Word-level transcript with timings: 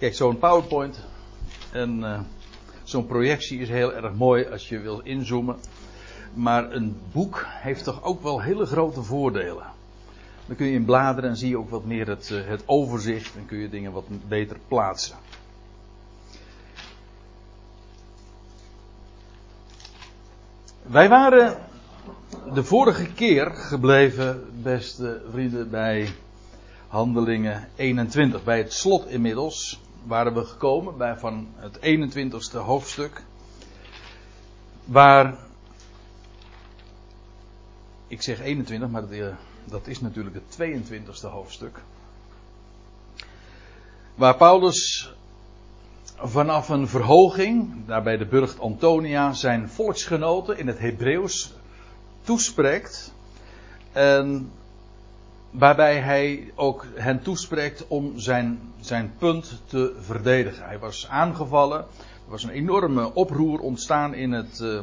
Kijk, 0.00 0.14
zo'n 0.14 0.38
PowerPoint 0.38 1.00
en 1.72 1.98
uh, 1.98 2.20
zo'n 2.84 3.06
projectie 3.06 3.60
is 3.60 3.68
heel 3.68 3.94
erg 3.94 4.14
mooi 4.14 4.46
als 4.46 4.68
je 4.68 4.78
wil 4.78 5.00
inzoomen. 5.00 5.56
Maar 6.34 6.72
een 6.72 7.00
boek 7.12 7.46
heeft 7.48 7.84
toch 7.84 8.02
ook 8.02 8.22
wel 8.22 8.40
hele 8.40 8.66
grote 8.66 9.02
voordelen. 9.02 9.66
Dan 10.46 10.56
kun 10.56 10.66
je 10.66 10.72
in 10.72 10.84
bladeren 10.84 11.30
en 11.30 11.36
zie 11.36 11.48
je 11.48 11.58
ook 11.58 11.70
wat 11.70 11.84
meer 11.84 12.08
het, 12.08 12.30
uh, 12.30 12.46
het 12.46 12.62
overzicht 12.66 13.36
en 13.36 13.46
kun 13.46 13.58
je 13.58 13.68
dingen 13.68 13.92
wat 13.92 14.04
beter 14.28 14.56
plaatsen. 14.68 15.16
Wij 20.82 21.08
waren 21.08 21.58
de 22.52 22.64
vorige 22.64 23.12
keer 23.12 23.50
gebleven, 23.50 24.62
beste 24.62 25.22
vrienden, 25.30 25.70
bij 25.70 26.08
Handelingen 26.88 27.68
21. 27.76 28.44
Bij 28.44 28.58
het 28.58 28.72
slot 28.72 29.06
inmiddels 29.06 29.80
waren 30.06 30.34
we 30.34 30.44
gekomen 30.44 30.96
bij 30.96 31.16
van 31.16 31.48
het 31.56 31.78
21ste 31.78 32.58
hoofdstuk. 32.58 33.22
Waar, 34.84 35.34
ik 38.06 38.22
zeg 38.22 38.40
21, 38.40 38.88
maar 38.88 39.00
dat, 39.00 39.10
eh, 39.10 39.26
dat 39.64 39.86
is 39.86 40.00
natuurlijk 40.00 40.34
het 40.34 40.50
22ste 40.50 41.26
hoofdstuk. 41.26 41.82
Waar 44.14 44.36
Paulus 44.36 45.12
vanaf 46.16 46.68
een 46.68 46.88
verhoging, 46.88 47.86
daar 47.86 48.02
bij 48.02 48.16
de 48.16 48.26
burcht 48.26 48.60
Antonia, 48.60 49.32
zijn 49.32 49.68
volksgenoten 49.68 50.58
in 50.58 50.66
het 50.66 50.78
Hebreeuws 50.78 51.52
toespreekt. 52.22 53.12
En 53.92 54.50
waarbij 55.50 55.96
hij 55.96 56.52
ook 56.54 56.86
hen 56.94 57.22
toespreekt 57.22 57.86
om 57.88 58.18
zijn, 58.18 58.60
zijn 58.80 59.12
punt 59.18 59.62
te 59.66 59.96
verdedigen. 60.00 60.64
Hij 60.64 60.78
was 60.78 61.08
aangevallen. 61.08 61.78
Er 61.78 62.30
was 62.30 62.42
een 62.42 62.50
enorme 62.50 63.14
oproer 63.14 63.60
ontstaan 63.60 64.14
in 64.14 64.32
het, 64.32 64.60
uh, 64.62 64.80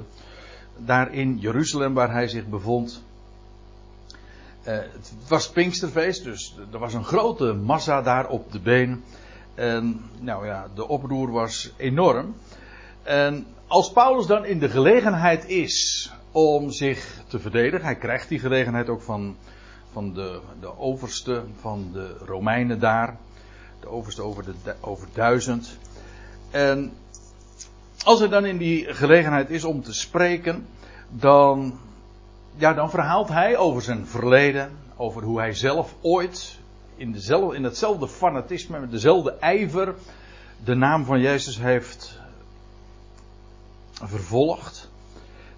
daar 0.78 1.14
in 1.14 1.38
Jeruzalem 1.38 1.94
waar 1.94 2.12
hij 2.12 2.28
zich 2.28 2.48
bevond. 2.48 3.04
Uh, 4.68 4.74
het 4.74 5.14
was 5.28 5.50
Pinksterfeest, 5.50 6.24
dus 6.24 6.56
er 6.72 6.80
was 6.80 6.94
een 6.94 7.06
grote 7.06 7.54
massa 7.54 8.02
daar 8.02 8.28
op 8.28 8.52
de 8.52 8.60
been. 8.60 9.04
En 9.56 10.02
nou 10.20 10.46
ja, 10.46 10.68
de 10.76 10.88
oproer 10.88 11.32
was 11.32 11.72
enorm. 11.78 12.36
En 13.04 13.46
als 13.68 13.92
Paulus 13.92 14.26
dan 14.26 14.46
in 14.46 14.60
de 14.60 14.70
gelegenheid 14.70 15.46
is 15.46 16.12
om 16.32 16.72
zich 16.72 17.22
te 17.28 17.40
verdedigen, 17.40 17.86
hij 17.86 17.96
krijgt 17.96 18.30
die 18.30 18.40
gelegenheid 18.40 18.90
ook 18.90 19.02
van, 19.02 19.36
van 19.98 20.14
de, 20.14 20.40
de 20.60 20.78
overste 20.78 21.44
van 21.60 21.90
de 21.94 22.16
Romeinen 22.26 22.80
daar. 22.80 23.18
De 23.80 23.88
overste 23.88 24.22
over, 24.22 24.44
de, 24.64 24.76
over 24.82 25.08
duizend. 25.14 25.78
En 26.52 26.94
als 28.04 28.20
hij 28.20 28.28
dan 28.28 28.46
in 28.46 28.58
die 28.58 28.94
gelegenheid 28.94 29.50
is 29.50 29.64
om 29.64 29.82
te 29.82 29.94
spreken, 29.94 30.68
dan, 31.10 31.80
ja, 32.56 32.74
dan 32.74 32.90
verhaalt 32.90 33.30
hij 33.30 33.58
over 33.58 33.82
zijn 33.82 34.08
verleden, 34.08 34.72
over 34.96 35.24
hoe 35.24 35.40
hij 35.40 35.54
zelf 35.54 35.96
ooit 36.02 36.60
in, 36.96 37.12
dezelfde, 37.12 37.56
in 37.56 37.64
hetzelfde 37.64 38.08
fanatisme, 38.08 38.80
met 38.80 38.92
dezelfde 38.92 39.34
ijver, 39.40 39.96
de 40.64 40.76
naam 40.76 41.06
van 41.06 41.20
Jezus 41.20 41.60
heeft 41.60 42.20
vervolgd. 43.92 44.87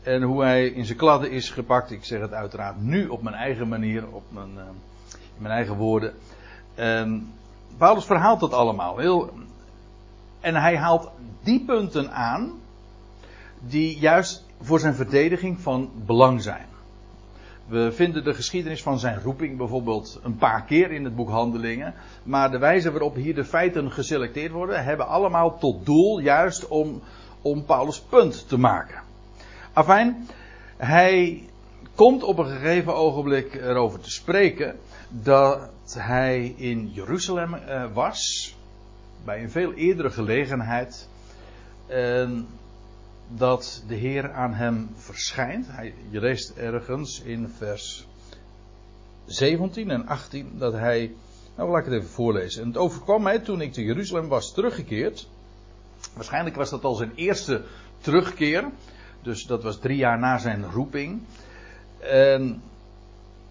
En 0.10 0.22
hoe 0.22 0.44
hij 0.44 0.68
in 0.68 0.86
zijn 0.86 0.98
kladden 0.98 1.32
is 1.32 1.50
gepakt. 1.50 1.92
Ik 1.92 2.04
zeg 2.04 2.20
het 2.20 2.34
uiteraard 2.34 2.82
nu 2.82 3.08
op 3.08 3.22
mijn 3.22 3.36
eigen 3.36 3.68
manier, 3.68 4.08
op 4.12 4.24
mijn, 4.30 4.54
uh, 4.56 4.62
in 5.08 5.42
mijn 5.42 5.54
eigen 5.54 5.76
woorden. 5.76 6.14
En 6.76 7.34
Paulus 7.78 8.06
verhaalt 8.06 8.40
dat 8.40 8.54
allemaal. 8.54 8.98
Heel, 8.98 9.30
en 10.40 10.56
hij 10.56 10.78
haalt 10.78 11.12
die 11.44 11.66
punten 11.66 12.12
aan 12.12 12.52
die 13.60 14.00
juist 14.00 14.46
voor 14.62 14.80
zijn 14.80 14.94
verdediging 14.94 15.60
van 15.60 15.92
belang 16.06 16.42
zijn. 16.42 16.66
We 17.66 17.92
vinden 17.92 18.24
de 18.24 18.34
geschiedenis 18.34 18.84
van 18.84 19.00
zijn 19.00 19.22
roeping 19.22 19.58
bijvoorbeeld 19.58 20.20
een 20.24 20.38
paar 20.38 20.64
keer 20.64 20.92
in 20.92 21.04
het 21.04 21.16
boek 21.16 21.30
Handelingen. 21.30 21.94
Maar 22.24 22.52
de 22.52 22.60
wijze 22.60 22.92
waarop 22.92 23.16
hier 23.16 23.36
de 23.36 23.46
feiten 23.46 23.92
geselecteerd 23.92 24.52
worden, 24.52 24.84
hebben 24.84 25.08
allemaal 25.08 25.58
tot 25.58 25.86
doel 25.86 26.20
juist 26.20 26.68
om, 26.68 27.02
om 27.42 27.66
Paulus' 27.66 28.02
punt 28.02 28.48
te 28.48 28.58
maken. 28.58 28.99
Afijn, 29.74 30.28
hij 30.78 31.44
komt 31.96 32.24
op 32.24 32.38
een 32.38 32.50
gegeven 32.50 32.96
ogenblik 32.96 33.54
erover 33.54 34.00
te 34.00 34.12
spreken 34.12 34.80
dat 35.10 35.70
hij 35.98 36.54
in 36.58 36.92
Jeruzalem 36.94 37.54
uh, 37.54 37.94
was. 37.94 38.56
Bij 39.26 39.44
een 39.44 39.52
veel 39.52 39.74
eerdere 39.74 40.10
gelegenheid. 40.10 41.08
En 41.88 42.48
dat 43.28 43.84
de 43.88 43.96
Heer 43.96 44.32
aan 44.32 44.54
hem 44.54 44.90
verschijnt. 44.96 45.68
Hij, 45.70 45.94
je 46.10 46.20
leest 46.20 46.50
ergens 46.58 47.22
in 47.22 47.54
vers 47.58 48.08
17 49.26 49.90
en 49.90 50.08
18 50.08 50.52
dat 50.58 50.74
hij. 50.74 51.14
Nou, 51.56 51.70
laat 51.70 51.80
ik 51.80 51.86
het 51.86 51.94
even 51.94 52.10
voorlezen. 52.10 52.62
En 52.62 52.68
het 52.68 52.78
overkwam 52.78 53.22
mij 53.22 53.40
toen 53.40 53.62
ik 53.62 53.74
te 53.74 53.84
Jeruzalem 53.84 54.28
was 54.28 54.54
teruggekeerd. 54.54 55.28
Waarschijnlijk 56.14 56.56
was 56.56 56.70
dat 56.70 56.84
al 56.84 56.96
zijn 56.96 57.12
eerste 57.16 57.64
terugkeer. 58.02 58.70
Dus 59.22 59.46
dat 59.46 59.64
was 59.64 59.80
drie 59.80 59.98
jaar 59.98 60.20
na 60.20 60.38
zijn 60.38 60.72
roeping. 60.72 61.22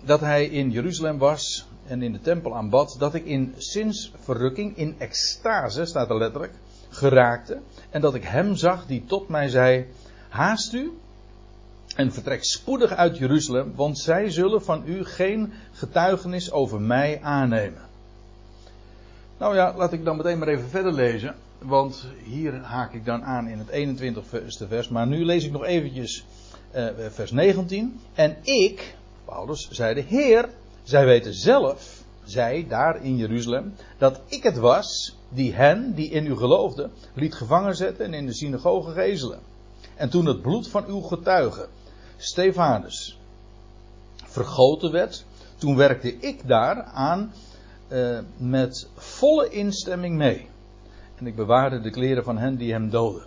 Dat 0.05 0.21
hij 0.21 0.45
in 0.45 0.71
Jeruzalem 0.71 1.19
was 1.19 1.67
en 1.87 2.03
in 2.03 2.13
de 2.13 2.21
tempel 2.21 2.57
aanbad. 2.57 2.97
Dat 2.99 3.15
ik 3.15 3.25
in 3.25 3.55
zinsverrukking, 3.57 4.77
in 4.77 4.95
extase, 4.99 5.85
staat 5.85 6.11
er 6.11 6.19
letterlijk, 6.19 6.53
geraakte. 6.89 7.61
En 7.91 8.01
dat 8.01 8.15
ik 8.15 8.25
hem 8.25 8.57
zag 8.57 8.87
die 8.87 9.05
tot 9.07 9.29
mij 9.29 9.49
zei: 9.49 9.87
Haast 10.29 10.73
u 10.73 10.99
en 11.97 12.13
vertrek 12.13 12.45
spoedig 12.45 12.93
uit 12.93 13.19
Jeruzalem, 13.19 13.73
want 13.75 13.99
zij 13.99 14.31
zullen 14.31 14.63
van 14.63 14.83
u 14.87 15.05
geen 15.05 15.53
getuigenis 15.73 16.53
over 16.53 16.81
mij 16.81 17.21
aannemen. 17.23 17.83
Nou 19.39 19.55
ja, 19.55 19.75
laat 19.77 19.93
ik 19.93 20.05
dan 20.05 20.17
meteen 20.17 20.39
maar 20.39 20.49
even 20.49 20.69
verder 20.69 20.93
lezen. 20.93 21.35
Want 21.59 22.07
hier 22.25 22.55
haak 22.55 22.95
ik 22.95 23.05
dan 23.05 23.25
aan 23.25 23.49
in 23.49 23.59
het 23.59 23.71
21ste 23.71 24.69
vers. 24.69 24.89
Maar 24.89 25.07
nu 25.07 25.25
lees 25.25 25.45
ik 25.45 25.53
nog 25.53 25.65
eventjes 25.65 26.25
uh, 26.77 26.89
vers 27.09 27.31
19. 27.31 28.01
En 28.15 28.37
ik, 28.43 28.95
Paulus, 29.25 29.69
zei 29.71 29.95
de 29.95 30.01
Heer, 30.01 30.49
zij 30.83 31.05
weten 31.05 31.35
zelf, 31.35 32.03
zij 32.25 32.67
daar 32.69 33.05
in 33.05 33.17
Jeruzalem, 33.17 33.75
dat 33.99 34.21
ik 34.27 34.43
het 34.43 34.57
was 34.57 35.17
die 35.29 35.55
hen, 35.55 35.95
die 35.95 36.11
in 36.11 36.27
u 36.27 36.37
geloofden, 36.37 36.91
liet 37.15 37.35
gevangen 37.35 37.77
zetten 37.77 38.05
en 38.05 38.15
in 38.15 38.27
de 38.27 38.35
synagoge 38.35 38.91
gezelen. 38.91 39.41
En 39.95 40.11
toen 40.11 40.27
het 40.27 40.43
bloed 40.43 40.69
van 40.69 40.85
uw 40.87 41.01
getuige, 41.01 41.69
Stefanus, 42.17 43.19
vergoten 44.25 44.93
werd, 44.93 45.25
toen 45.57 45.77
werkte 45.77 46.17
ik 46.17 46.49
daar 46.49 46.83
aan 46.83 47.33
uh, 47.89 48.19
met 48.37 48.89
volle 48.97 49.49
instemming 49.49 50.17
mee. 50.17 50.49
En 51.19 51.27
ik 51.27 51.37
bewaarde 51.37 51.81
de 51.81 51.91
kleren 51.91 52.25
van 52.25 52.39
hen 52.39 52.57
die 52.57 52.73
hem 52.73 52.91
doden. 52.91 53.27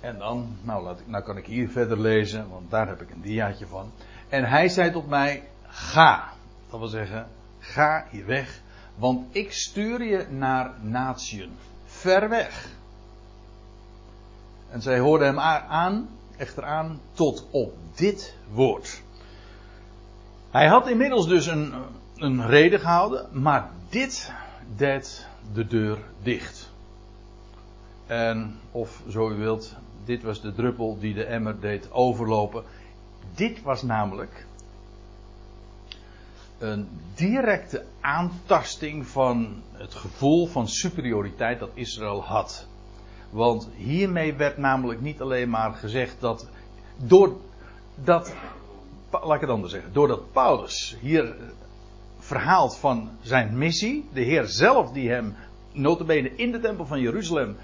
En 0.00 0.18
dan, 0.18 0.56
nou, 0.62 0.96
nou 1.04 1.24
kan 1.24 1.36
ik 1.36 1.46
hier 1.46 1.68
verder 1.68 2.00
lezen, 2.00 2.48
want 2.50 2.70
daar 2.70 2.88
heb 2.88 3.02
ik 3.02 3.10
een 3.10 3.20
diaatje 3.20 3.66
van. 3.66 3.92
En 4.28 4.44
hij 4.44 4.68
zei 4.68 4.92
tot 4.92 5.08
mij: 5.08 5.42
Ga. 5.66 6.32
Dat 6.70 6.78
wil 6.78 6.88
zeggen, 6.88 7.26
ga 7.58 8.06
hier 8.10 8.26
weg, 8.26 8.60
want 8.94 9.36
ik 9.36 9.52
stuur 9.52 10.02
je 10.02 10.26
naar 10.30 10.72
natieën, 10.80 11.50
ver 11.84 12.28
weg. 12.28 12.68
En 14.70 14.82
zij 14.82 14.98
hoorden 14.98 15.26
hem 15.26 15.38
aan, 15.68 16.08
echter 16.36 16.64
aan, 16.64 17.00
tot 17.12 17.46
op 17.50 17.74
dit 17.94 18.34
woord. 18.52 19.02
Hij 20.50 20.66
had 20.66 20.88
inmiddels 20.88 21.28
dus 21.28 21.46
een, 21.46 21.74
een 22.16 22.46
reden 22.46 22.80
gehouden, 22.80 23.28
maar 23.32 23.70
dit 23.88 24.32
deed 24.76 25.27
de 25.52 25.66
deur 25.66 25.98
dicht. 26.22 26.70
En, 28.06 28.58
of 28.72 29.02
zo 29.08 29.30
u 29.30 29.34
wilt, 29.34 29.74
dit 30.04 30.22
was 30.22 30.40
de 30.40 30.52
druppel 30.52 30.98
die 30.98 31.14
de 31.14 31.24
emmer 31.24 31.60
deed 31.60 31.92
overlopen. 31.92 32.64
Dit 33.34 33.62
was 33.62 33.82
namelijk 33.82 34.46
een 36.58 36.88
directe 37.14 37.84
aantasting 38.00 39.06
van 39.06 39.62
het 39.72 39.94
gevoel 39.94 40.46
van 40.46 40.68
superioriteit 40.68 41.58
dat 41.58 41.70
Israël 41.74 42.22
had. 42.24 42.66
Want 43.30 43.68
hiermee 43.76 44.34
werd 44.34 44.56
namelijk 44.56 45.00
niet 45.00 45.20
alleen 45.20 45.50
maar 45.50 45.72
gezegd 45.72 46.20
dat. 46.20 46.48
Door 46.96 47.36
dat. 47.94 48.34
Laat 49.10 49.34
ik 49.34 49.40
het 49.40 49.50
anders 49.50 49.72
zeggen. 49.72 49.92
Doordat 49.92 50.32
Paulus 50.32 50.96
hier 51.00 51.36
verhaalt 52.28 52.76
van 52.76 53.10
zijn 53.20 53.58
missie. 53.58 54.08
De 54.12 54.20
Heer 54.20 54.46
zelf 54.46 54.92
die 54.92 55.10
hem 55.10 55.34
notabene 55.72 56.34
in 56.36 56.52
de 56.52 56.60
tempel 56.60 56.86
van 56.86 57.00
Jeruzalem 57.00 57.56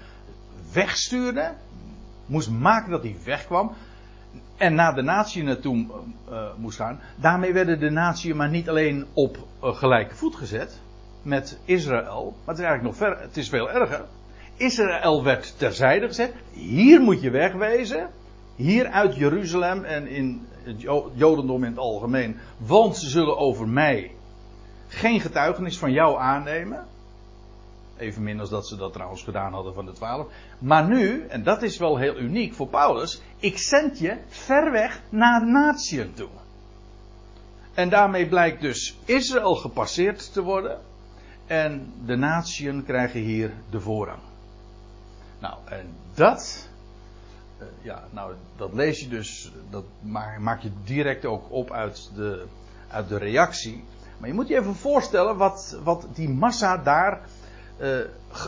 wegstuurde. 0.73 1.53
Moest 2.25 2.49
maken 2.49 2.91
dat 2.91 3.03
hij 3.03 3.15
wegkwam. 3.23 3.71
En 4.57 4.75
naar 4.75 4.95
de 4.95 5.01
natie 5.01 5.43
naartoe 5.43 5.85
uh, 6.29 6.47
moest 6.57 6.77
gaan. 6.77 6.99
Daarmee 7.15 7.53
werden 7.53 7.79
de 7.79 7.89
natie 7.89 8.33
maar 8.33 8.49
niet 8.49 8.69
alleen 8.69 9.05
op 9.13 9.37
uh, 9.63 9.75
gelijke 9.75 10.15
voet 10.15 10.35
gezet. 10.35 10.79
met 11.21 11.59
Israël. 11.65 12.35
Maar 12.45 12.55
het 12.55 12.63
is 12.63 12.69
eigenlijk 12.69 12.83
nog 12.83 13.09
ver, 13.09 13.21
het 13.21 13.37
is 13.37 13.49
veel 13.49 13.69
erger. 13.69 14.05
Israël 14.57 15.23
werd 15.23 15.57
terzijde 15.57 16.07
gezet. 16.07 16.33
Hier 16.51 17.01
moet 17.01 17.21
je 17.21 17.29
wegwezen. 17.29 18.09
Hier 18.55 18.87
uit 18.87 19.15
Jeruzalem 19.15 19.83
en 19.83 20.07
in 20.07 20.47
het 20.63 20.81
Jodendom 21.13 21.63
in 21.63 21.69
het 21.69 21.79
algemeen. 21.79 22.37
Want 22.57 22.97
ze 22.97 23.09
zullen 23.09 23.37
over 23.37 23.67
mij 23.67 24.11
geen 24.95 25.21
getuigenis 25.21 25.77
van 25.77 25.91
jou 25.91 26.19
aannemen. 26.19 26.85
Evenmin 27.97 28.39
als 28.39 28.49
dat 28.49 28.67
ze 28.67 28.75
dat 28.75 28.93
trouwens 28.93 29.23
gedaan 29.23 29.53
hadden 29.53 29.73
van 29.73 29.85
de 29.85 29.91
twaalf. 29.91 30.27
Maar 30.59 30.87
nu, 30.87 31.25
en 31.27 31.43
dat 31.43 31.61
is 31.63 31.77
wel 31.77 31.97
heel 31.97 32.17
uniek 32.17 32.53
voor 32.53 32.67
Paulus. 32.67 33.21
Ik 33.37 33.57
zend 33.57 33.99
je 33.99 34.17
ver 34.27 34.71
weg 34.71 35.01
naar 35.09 35.47
natieën 35.47 36.13
toe. 36.13 36.29
En 37.73 37.89
daarmee 37.89 38.27
blijkt 38.27 38.61
dus 38.61 38.97
Israël 39.05 39.55
gepasseerd 39.55 40.33
te 40.33 40.41
worden. 40.41 40.79
En 41.45 41.93
de 42.05 42.15
natieën 42.15 42.83
krijgen 42.83 43.19
hier 43.19 43.53
de 43.69 43.79
voorrang. 43.79 44.21
Nou, 45.39 45.55
en 45.65 45.85
dat. 46.13 46.69
Uh, 47.59 47.67
ja, 47.81 48.03
nou, 48.11 48.33
dat 48.55 48.73
lees 48.73 48.99
je 48.99 49.07
dus. 49.07 49.51
Dat 49.69 49.83
maak 50.39 50.61
je 50.61 50.71
direct 50.83 51.25
ook 51.25 51.51
op 51.51 51.71
uit 51.71 52.11
de, 52.15 52.45
uit 52.87 53.09
de 53.09 53.17
reactie. 53.17 53.83
Maar 54.17 54.29
je 54.29 54.35
moet 54.35 54.47
je 54.47 54.57
even 54.57 54.75
voorstellen 54.75 55.37
wat, 55.37 55.77
wat 55.83 56.07
die 56.13 56.29
massa 56.29 56.77
daar 56.77 57.21
uh, 57.81 57.99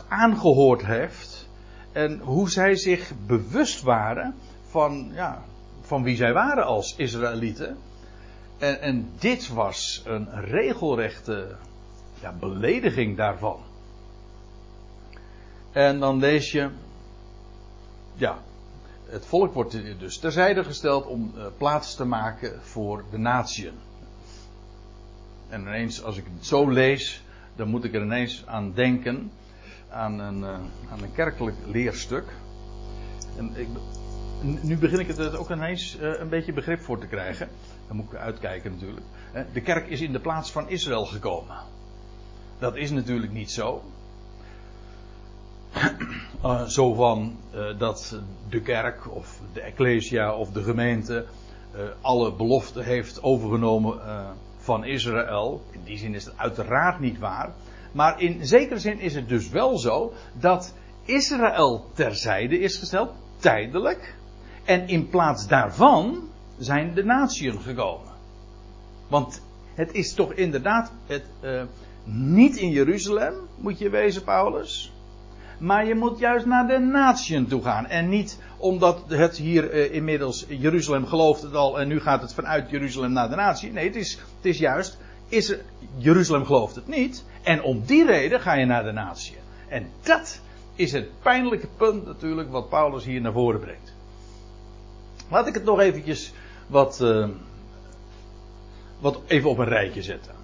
aangehoord 0.07 0.85
heeft. 0.85 1.47
En 1.91 2.19
hoe 2.19 2.49
zij 2.49 2.75
zich 2.75 3.11
bewust 3.25 3.81
waren 3.81 4.35
van, 4.69 5.09
ja, 5.13 5.43
van 5.81 6.03
wie 6.03 6.15
zij 6.15 6.33
waren 6.33 6.65
als 6.65 6.95
Israëlieten. 6.95 7.77
En, 8.57 8.81
en 8.81 9.09
dit 9.19 9.47
was 9.47 10.01
een 10.05 10.27
regelrechte 10.31 11.55
ja, 12.19 12.33
belediging 12.39 13.17
daarvan. 13.17 13.59
En 15.71 15.99
dan 15.99 16.19
lees 16.19 16.51
je, 16.51 16.69
ja, 18.13 18.37
het 19.05 19.25
volk 19.25 19.53
wordt 19.53 19.99
dus 19.99 20.17
terzijde 20.19 20.63
gesteld 20.63 21.05
om 21.05 21.33
uh, 21.35 21.45
plaats 21.57 21.95
te 21.95 22.05
maken 22.05 22.61
voor 22.61 23.03
de 23.11 23.17
natieën. 23.17 23.86
En 25.49 25.61
ineens, 25.61 26.03
als 26.03 26.17
ik 26.17 26.23
het 26.33 26.45
zo 26.45 26.69
lees, 26.69 27.23
dan 27.55 27.67
moet 27.67 27.83
ik 27.83 27.93
er 27.93 28.01
ineens 28.01 28.43
aan 28.45 28.73
denken. 28.73 29.31
Aan 29.89 30.19
een, 30.19 30.39
uh, 30.39 30.49
aan 30.91 31.03
een 31.03 31.13
kerkelijk 31.13 31.55
leerstuk. 31.65 32.25
En 33.37 33.51
ik, 33.55 33.67
nu 34.61 34.77
begin 34.77 34.99
ik 34.99 35.07
het 35.07 35.35
ook 35.35 35.51
ineens 35.51 35.97
uh, 35.97 36.19
een 36.19 36.29
beetje 36.29 36.53
begrip 36.53 36.81
voor 36.81 36.99
te 36.99 37.07
krijgen. 37.07 37.49
Dan 37.87 37.95
moet 37.95 38.11
ik 38.11 38.17
uitkijken 38.17 38.71
natuurlijk. 38.71 39.05
De 39.53 39.61
kerk 39.61 39.87
is 39.87 40.01
in 40.01 40.11
de 40.11 40.19
plaats 40.19 40.51
van 40.51 40.69
Israël 40.69 41.05
gekomen. 41.05 41.57
Dat 42.59 42.75
is 42.75 42.91
natuurlijk 42.91 43.31
niet 43.31 43.51
zo. 43.51 43.83
Uh, 46.43 46.65
zo 46.77 46.93
van 46.93 47.37
dat 47.77 48.19
de 48.49 48.61
kerk 48.61 49.15
of 49.15 49.41
de 49.53 49.61
ecclesia 49.61 50.35
of 50.35 50.51
de 50.51 50.63
gemeente 50.63 51.25
alle 52.01 52.33
beloften 52.33 52.83
heeft 52.83 53.23
overgenomen 53.23 53.99
van 54.67 54.85
Israël. 54.85 55.61
In 55.71 55.81
die 55.83 55.97
zin 55.97 56.15
is 56.15 56.25
het 56.25 56.37
uiteraard 56.37 56.99
niet 56.99 57.19
waar. 57.19 57.53
Maar 57.91 58.21
in 58.21 58.45
zekere 58.45 58.79
zin 58.79 58.99
is 58.99 59.15
het 59.15 59.29
dus 59.29 59.49
wel 59.49 59.77
zo 59.77 60.13
dat 60.33 60.73
Israël 61.05 61.85
terzijde 61.93 62.59
is 62.59 62.77
gesteld, 62.77 63.13
tijdelijk. 63.37 64.15
En 64.65 64.87
in 64.87 65.09
plaats 65.09 65.47
daarvan 65.47 66.29
zijn 66.57 66.93
de 66.93 67.03
natieën 67.03 67.59
gekomen. 67.61 68.11
Want 69.07 69.41
het 69.75 69.93
is 69.93 70.13
toch 70.13 70.33
inderdaad 70.33 70.91
het, 71.05 71.25
uh, 71.41 71.63
niet 72.03 72.55
in 72.55 72.69
Jeruzalem 72.69 73.33
moet 73.57 73.79
je 73.79 73.89
wezen, 73.89 74.23
Paulus. 74.23 74.91
Maar 75.59 75.85
je 75.85 75.95
moet 75.95 76.19
juist 76.19 76.45
naar 76.45 76.67
de 76.67 76.79
natieën 76.79 77.47
toe 77.47 77.63
gaan. 77.63 77.85
En 77.85 78.09
niet 78.09 78.39
omdat 78.57 79.03
het 79.07 79.37
hier 79.37 79.73
uh, 79.73 79.93
inmiddels 79.93 80.45
Jeruzalem 80.47 81.05
gelooft 81.05 81.41
het 81.41 81.55
al 81.55 81.79
en 81.79 81.87
nu 81.87 81.99
gaat 81.99 82.21
het 82.21 82.33
vanuit 82.33 82.69
Jeruzalem 82.69 83.11
naar 83.11 83.29
de 83.29 83.35
natie. 83.35 83.71
Nee, 83.71 83.85
het 83.85 83.95
is, 83.95 84.11
het 84.11 84.45
is 84.45 84.57
juist, 84.57 84.97
is 85.27 85.49
er, 85.49 85.59
Jeruzalem 85.97 86.45
gelooft 86.45 86.75
het 86.75 86.87
niet. 86.87 87.23
En 87.43 87.63
om 87.63 87.83
die 87.85 88.05
reden 88.05 88.41
ga 88.41 88.53
je 88.53 88.65
naar 88.65 88.83
de 88.83 88.91
natie. 88.91 89.37
En 89.67 89.87
dat 90.01 90.41
is 90.75 90.91
het 90.91 91.19
pijnlijke 91.21 91.67
punt 91.77 92.05
natuurlijk 92.05 92.51
wat 92.51 92.69
Paulus 92.69 93.03
hier 93.03 93.21
naar 93.21 93.31
voren 93.31 93.59
brengt. 93.59 93.93
Laat 95.29 95.47
ik 95.47 95.53
het 95.53 95.63
nog 95.63 95.79
eventjes 95.79 96.33
wat, 96.67 96.99
uh, 97.01 97.27
wat 98.99 99.21
even 99.27 99.49
op 99.49 99.57
een 99.57 99.67
rijtje 99.67 100.01
zetten. 100.01 100.36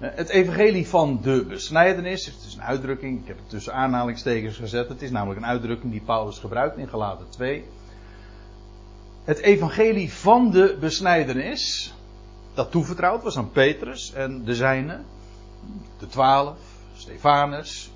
Het 0.00 0.28
evangelie 0.28 0.88
van 0.88 1.18
de 1.22 1.44
besnijdenis, 1.48 2.26
het 2.26 2.44
is 2.46 2.54
een 2.54 2.62
uitdrukking, 2.62 3.20
ik 3.20 3.26
heb 3.26 3.36
het 3.36 3.48
tussen 3.48 3.74
aanhalingstekens 3.74 4.56
gezet, 4.56 4.88
het 4.88 5.02
is 5.02 5.10
namelijk 5.10 5.40
een 5.40 5.46
uitdrukking 5.46 5.92
die 5.92 6.00
Paulus 6.00 6.38
gebruikt 6.38 6.76
in 6.76 6.88
Galaten 6.88 7.26
2. 7.28 7.64
Het 9.24 9.38
evangelie 9.38 10.12
van 10.12 10.50
de 10.50 10.76
besnijdenis, 10.80 11.94
dat 12.54 12.70
toevertrouwd 12.70 13.22
was 13.22 13.36
aan 13.36 13.50
Petrus 13.50 14.12
en 14.12 14.44
de 14.44 14.54
zijnen, 14.54 15.04
de 15.98 16.06
twaalf, 16.06 16.58
Stefanus, 16.96 17.90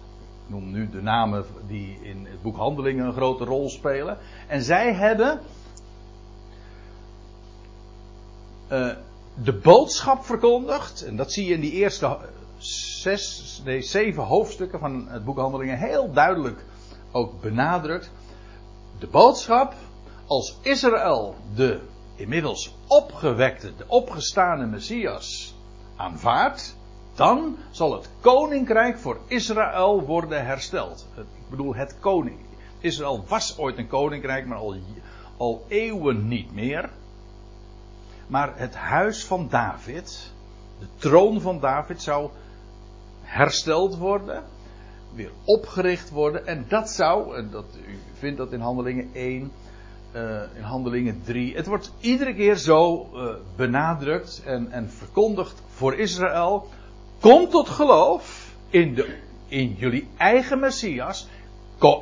ik 0.44 0.50
noem 0.50 0.70
nu 0.70 0.88
de 0.90 1.02
namen 1.02 1.44
die 1.66 1.98
in 2.02 2.26
het 2.30 2.42
boek 2.42 2.56
Handelingen 2.56 3.06
een 3.06 3.12
grote 3.12 3.44
rol 3.44 3.68
spelen. 3.68 4.18
En 4.46 4.62
zij 4.62 4.94
hebben 4.94 5.40
uh, 8.72 8.90
de 9.34 9.52
boodschap 9.52 10.24
verkondigd. 10.24 11.04
En 11.04 11.16
dat 11.16 11.32
zie 11.32 11.46
je 11.46 11.54
in 11.54 11.60
die 11.60 11.72
eerste 11.72 12.18
zes, 12.58 13.60
nee, 13.64 13.82
zeven 13.82 14.22
hoofdstukken 14.22 14.78
van 14.78 15.08
het 15.08 15.24
boek 15.24 15.38
Handelingen 15.38 15.78
heel 15.78 16.12
duidelijk 16.12 16.64
ook 17.12 17.40
benadrukt. 17.40 18.10
De 18.98 19.06
boodschap 19.06 19.74
als 20.26 20.58
Israël 20.62 21.34
de 21.54 21.80
inmiddels 22.16 22.76
opgewekte, 22.86 23.76
de 23.76 23.84
opgestane 23.86 24.66
Messias 24.66 25.54
aanvaardt, 25.96 26.76
dan 27.14 27.56
zal 27.70 27.92
het 27.92 28.08
koninkrijk 28.20 28.98
voor 28.98 29.18
Israël 29.26 30.02
worden 30.02 30.46
hersteld. 30.46 31.06
Ik 31.16 31.50
bedoel, 31.50 31.74
het 31.74 31.96
koning. 32.00 32.38
Israël 32.80 33.24
was 33.28 33.58
ooit 33.58 33.78
een 33.78 33.88
koninkrijk, 33.88 34.46
maar 34.46 34.58
al, 34.58 34.76
al 35.36 35.64
eeuwen 35.68 36.28
niet 36.28 36.54
meer. 36.54 36.90
Maar 38.26 38.52
het 38.56 38.74
huis 38.74 39.24
van 39.24 39.48
David, 39.48 40.32
de 40.78 40.86
troon 40.96 41.40
van 41.40 41.60
David, 41.60 42.02
zou 42.02 42.30
hersteld 43.22 43.96
worden, 43.96 44.42
weer 45.14 45.30
opgericht 45.44 46.10
worden. 46.10 46.46
En 46.46 46.64
dat 46.68 46.90
zou, 46.90 47.36
en 47.36 47.50
dat, 47.50 47.64
u 47.86 47.98
vindt 48.18 48.38
dat 48.38 48.52
in 48.52 48.60
Handelingen 48.60 49.10
1, 49.12 49.52
uh, 50.14 50.42
eh, 50.42 50.48
in 50.56 50.62
Handelingen 50.62 51.20
3. 51.24 51.56
Het 51.56 51.66
wordt 51.66 51.92
iedere 52.00 52.34
keer 52.34 52.56
zo 52.56 53.08
uh, 53.14 53.34
benadrukt 53.56 54.42
en, 54.44 54.70
en 54.70 54.90
verkondigd 54.90 55.62
voor 55.68 55.94
Israël. 55.94 56.68
Kom 57.20 57.48
tot 57.48 57.68
geloof 57.68 58.54
in, 58.70 58.94
de, 58.94 59.16
in 59.48 59.74
jullie 59.78 60.08
eigen 60.16 60.58
Messias. 60.58 61.28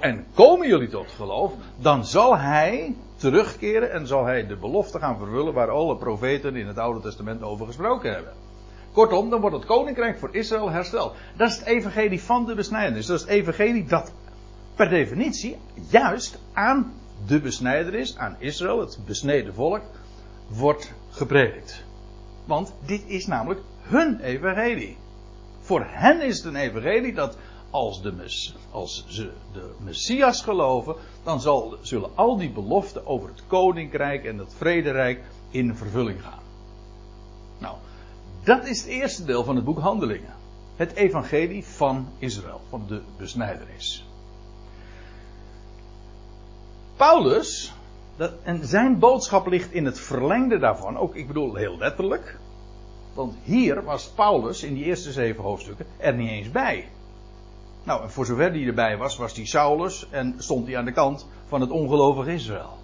en 0.01 0.27
komen 0.35 0.69
jullie 0.69 0.89
tot 0.89 1.11
geloof, 1.11 1.53
dan 1.77 2.05
zal 2.05 2.39
hij 2.39 2.95
terugkeren 3.23 3.93
en 3.93 4.07
zal 4.07 4.25
hij 4.25 4.47
de 4.47 4.57
belofte 4.57 4.99
gaan 4.99 5.19
vervullen 5.19 5.55
waar 5.55 5.71
alle 5.71 5.97
profeten 5.97 6.57
in 6.57 6.67
het 6.67 6.79
Oude 6.79 7.01
Testament 7.01 7.43
over 7.43 7.67
gesproken 7.67 8.13
hebben. 8.13 8.33
Kortom, 8.93 9.31
dan 9.31 9.41
wordt 9.41 9.57
het 9.57 9.65
koninkrijk 9.65 10.19
voor 10.19 10.29
Israël 10.33 10.71
hersteld. 10.71 11.15
Dat 11.37 11.51
is 11.51 11.57
het 11.57 11.67
evangelie 11.67 12.23
van 12.23 12.47
de 12.47 12.55
besnijdenis. 12.55 13.07
Dat 13.07 13.17
is 13.17 13.23
het 13.23 13.31
evangelie 13.31 13.85
dat 13.85 14.13
per 14.75 14.89
definitie 14.89 15.57
juist 15.91 16.39
aan 16.53 16.93
de 17.27 17.41
besnijdenis, 17.41 18.17
aan 18.17 18.37
Israël, 18.39 18.81
het 18.81 18.99
besneden 19.07 19.55
volk, 19.55 19.83
wordt 20.49 20.93
gepredikt. 21.11 21.85
Want 22.45 22.75
dit 22.87 23.03
is 23.07 23.27
namelijk 23.27 23.61
hun 23.81 24.21
evangelie. 24.21 24.97
Voor 25.61 25.85
hen 25.89 26.21
is 26.21 26.37
het 26.37 26.47
een 26.47 26.61
evangelie 26.61 27.15
dat 27.15 27.37
als, 27.73 28.03
de, 28.03 28.13
als 28.71 29.05
ze 29.09 29.31
de 29.53 29.75
Messias 29.79 30.43
geloven, 30.43 30.95
dan 31.23 31.41
zal, 31.41 31.77
zullen 31.81 32.11
al 32.15 32.37
die 32.37 32.51
beloften 32.51 33.07
over 33.07 33.29
het 33.29 33.43
koninkrijk 33.47 34.25
en 34.25 34.39
het 34.39 34.55
vrederijk 34.55 35.23
in 35.51 35.77
vervulling 35.77 36.23
gaan. 36.23 36.43
Nou, 37.59 37.77
dat 38.45 38.67
is 38.67 38.81
het 38.81 38.89
eerste 38.89 39.25
deel 39.25 39.45
van 39.45 39.57
het 39.57 39.65
boek 39.65 39.79
Handelingen. 39.79 40.35
Het 40.77 40.93
evangelie 40.93 41.65
van 41.65 42.09
Israël, 42.19 42.61
van 42.69 42.85
de 42.89 43.01
besnijdenis. 43.17 44.07
Paulus, 46.97 47.73
dat, 48.17 48.33
en 48.43 48.67
zijn 48.67 48.99
boodschap 48.99 49.47
ligt 49.47 49.73
in 49.73 49.85
het 49.85 50.01
verlengde 50.01 50.59
daarvan, 50.59 50.97
ook 50.97 51.15
ik 51.15 51.27
bedoel 51.27 51.55
heel 51.55 51.79
letterlijk. 51.79 52.39
Want 53.15 53.35
hier 53.43 53.85
was 53.85 54.09
Paulus 54.09 54.63
in 54.63 54.75
die 54.75 54.85
eerste 54.85 55.13
zeven 55.13 55.43
hoofdstukken 55.43 55.87
er 55.97 56.15
niet 56.15 56.31
eens 56.31 56.51
bij. 56.51 56.89
Nou, 57.85 58.03
en 58.03 58.11
voor 58.11 58.27
zover 58.27 58.53
die 58.53 58.67
erbij 58.67 58.97
was, 58.97 59.17
was 59.17 59.35
die 59.35 59.47
Saulus 59.47 60.07
en 60.11 60.35
stond 60.39 60.67
hij 60.67 60.77
aan 60.77 60.85
de 60.85 60.93
kant 60.93 61.27
van 61.47 61.61
het 61.61 61.71
ongelovige 61.71 62.33
Israël. 62.33 62.79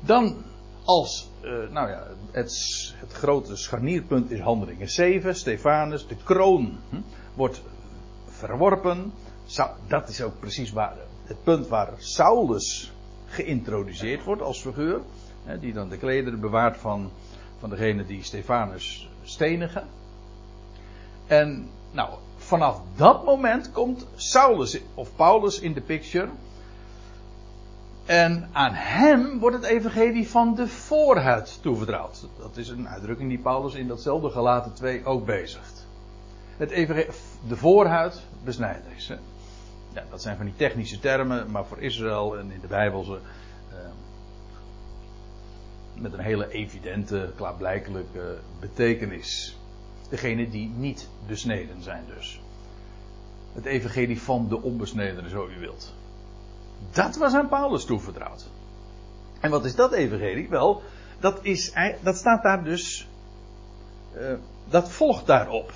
Dan 0.00 0.36
als, 0.84 1.30
uh, 1.42 1.50
nou 1.70 1.88
ja, 1.88 2.06
het, 2.30 2.92
het, 2.96 3.12
grote 3.12 3.56
scharnierpunt 3.56 4.30
is 4.30 4.40
handelingen 4.40 4.88
7, 4.88 5.36
Stefanus, 5.36 6.06
de 6.06 6.16
kroon 6.24 6.78
hm, 6.88 7.00
wordt 7.34 7.62
verworpen. 8.26 9.12
Dat 9.86 10.08
is 10.08 10.22
ook 10.22 10.40
precies 10.40 10.72
waar, 10.72 10.96
het 11.24 11.42
punt 11.42 11.68
waar 11.68 11.92
Saulus 11.98 12.92
geïntroduceerd 13.26 14.24
wordt 14.24 14.42
als 14.42 14.60
figuur. 14.60 15.00
Hè, 15.44 15.58
die 15.58 15.72
dan 15.72 15.88
de 15.88 15.96
klederen 15.96 16.40
bewaart 16.40 16.76
van, 16.76 17.10
van 17.58 17.70
degene 17.70 18.06
die 18.06 18.22
Stefanus 18.22 19.08
stenigen. 19.22 19.86
En 21.26 21.68
nou, 21.90 22.10
vanaf 22.52 22.80
dat 22.96 23.24
moment 23.24 23.72
komt 23.72 24.06
Saulus 24.14 24.80
of 24.94 25.16
Paulus 25.16 25.60
in 25.60 25.72
de 25.72 25.80
picture. 25.80 26.28
En 28.04 28.48
aan 28.52 28.72
hem 28.74 29.38
wordt 29.38 29.56
het 29.56 29.64
evangelie 29.64 30.28
van 30.28 30.54
de 30.54 30.68
voorhuid 30.68 31.58
toevertrouwd. 31.62 32.26
Dat 32.38 32.56
is 32.56 32.68
een 32.68 32.88
uitdrukking 32.88 33.28
die 33.28 33.38
Paulus 33.38 33.74
in 33.74 33.88
datzelfde 33.88 34.30
gelaten 34.30 34.72
2 34.72 35.04
ook 35.04 35.26
bezigt. 35.26 35.86
Het 36.56 36.70
de 37.48 37.56
voorhuid 37.56 38.22
besnijdenis. 38.44 39.08
Hè? 39.08 39.16
Ja, 39.94 40.04
dat 40.10 40.22
zijn 40.22 40.36
van 40.36 40.44
die 40.44 40.56
technische 40.56 40.98
termen, 40.98 41.50
maar 41.50 41.64
voor 41.64 41.78
Israël 41.78 42.38
en 42.38 42.50
in 42.50 42.60
de 42.60 42.66
Bijbel 42.66 43.04
ze, 43.04 43.12
uh, 43.12 43.78
met 45.94 46.12
een 46.12 46.20
hele 46.20 46.50
evidente, 46.50 47.32
klaarblijkelijke 47.36 48.38
betekenis. 48.60 49.56
Degene 50.08 50.48
die 50.48 50.68
niet 50.68 51.08
besneden 51.26 51.82
zijn 51.82 52.04
dus. 52.14 52.41
Het 53.52 53.64
evangelie 53.64 54.22
van 54.22 54.48
de 54.48 54.62
onbesnedenen, 54.62 55.30
zo 55.30 55.48
u 55.56 55.60
wilt. 55.60 55.94
Dat 56.90 57.16
was 57.16 57.34
aan 57.34 57.48
Paulus 57.48 57.84
toevertrouwd. 57.84 58.48
En 59.40 59.50
wat 59.50 59.64
is 59.64 59.74
dat 59.74 59.92
evangelie? 59.92 60.48
Wel, 60.48 60.82
dat, 61.20 61.38
is, 61.42 61.72
dat 62.02 62.16
staat 62.16 62.42
daar 62.42 62.64
dus. 62.64 63.08
Uh, 64.16 64.32
dat 64.68 64.90
volgt 64.90 65.26
daarop. 65.26 65.72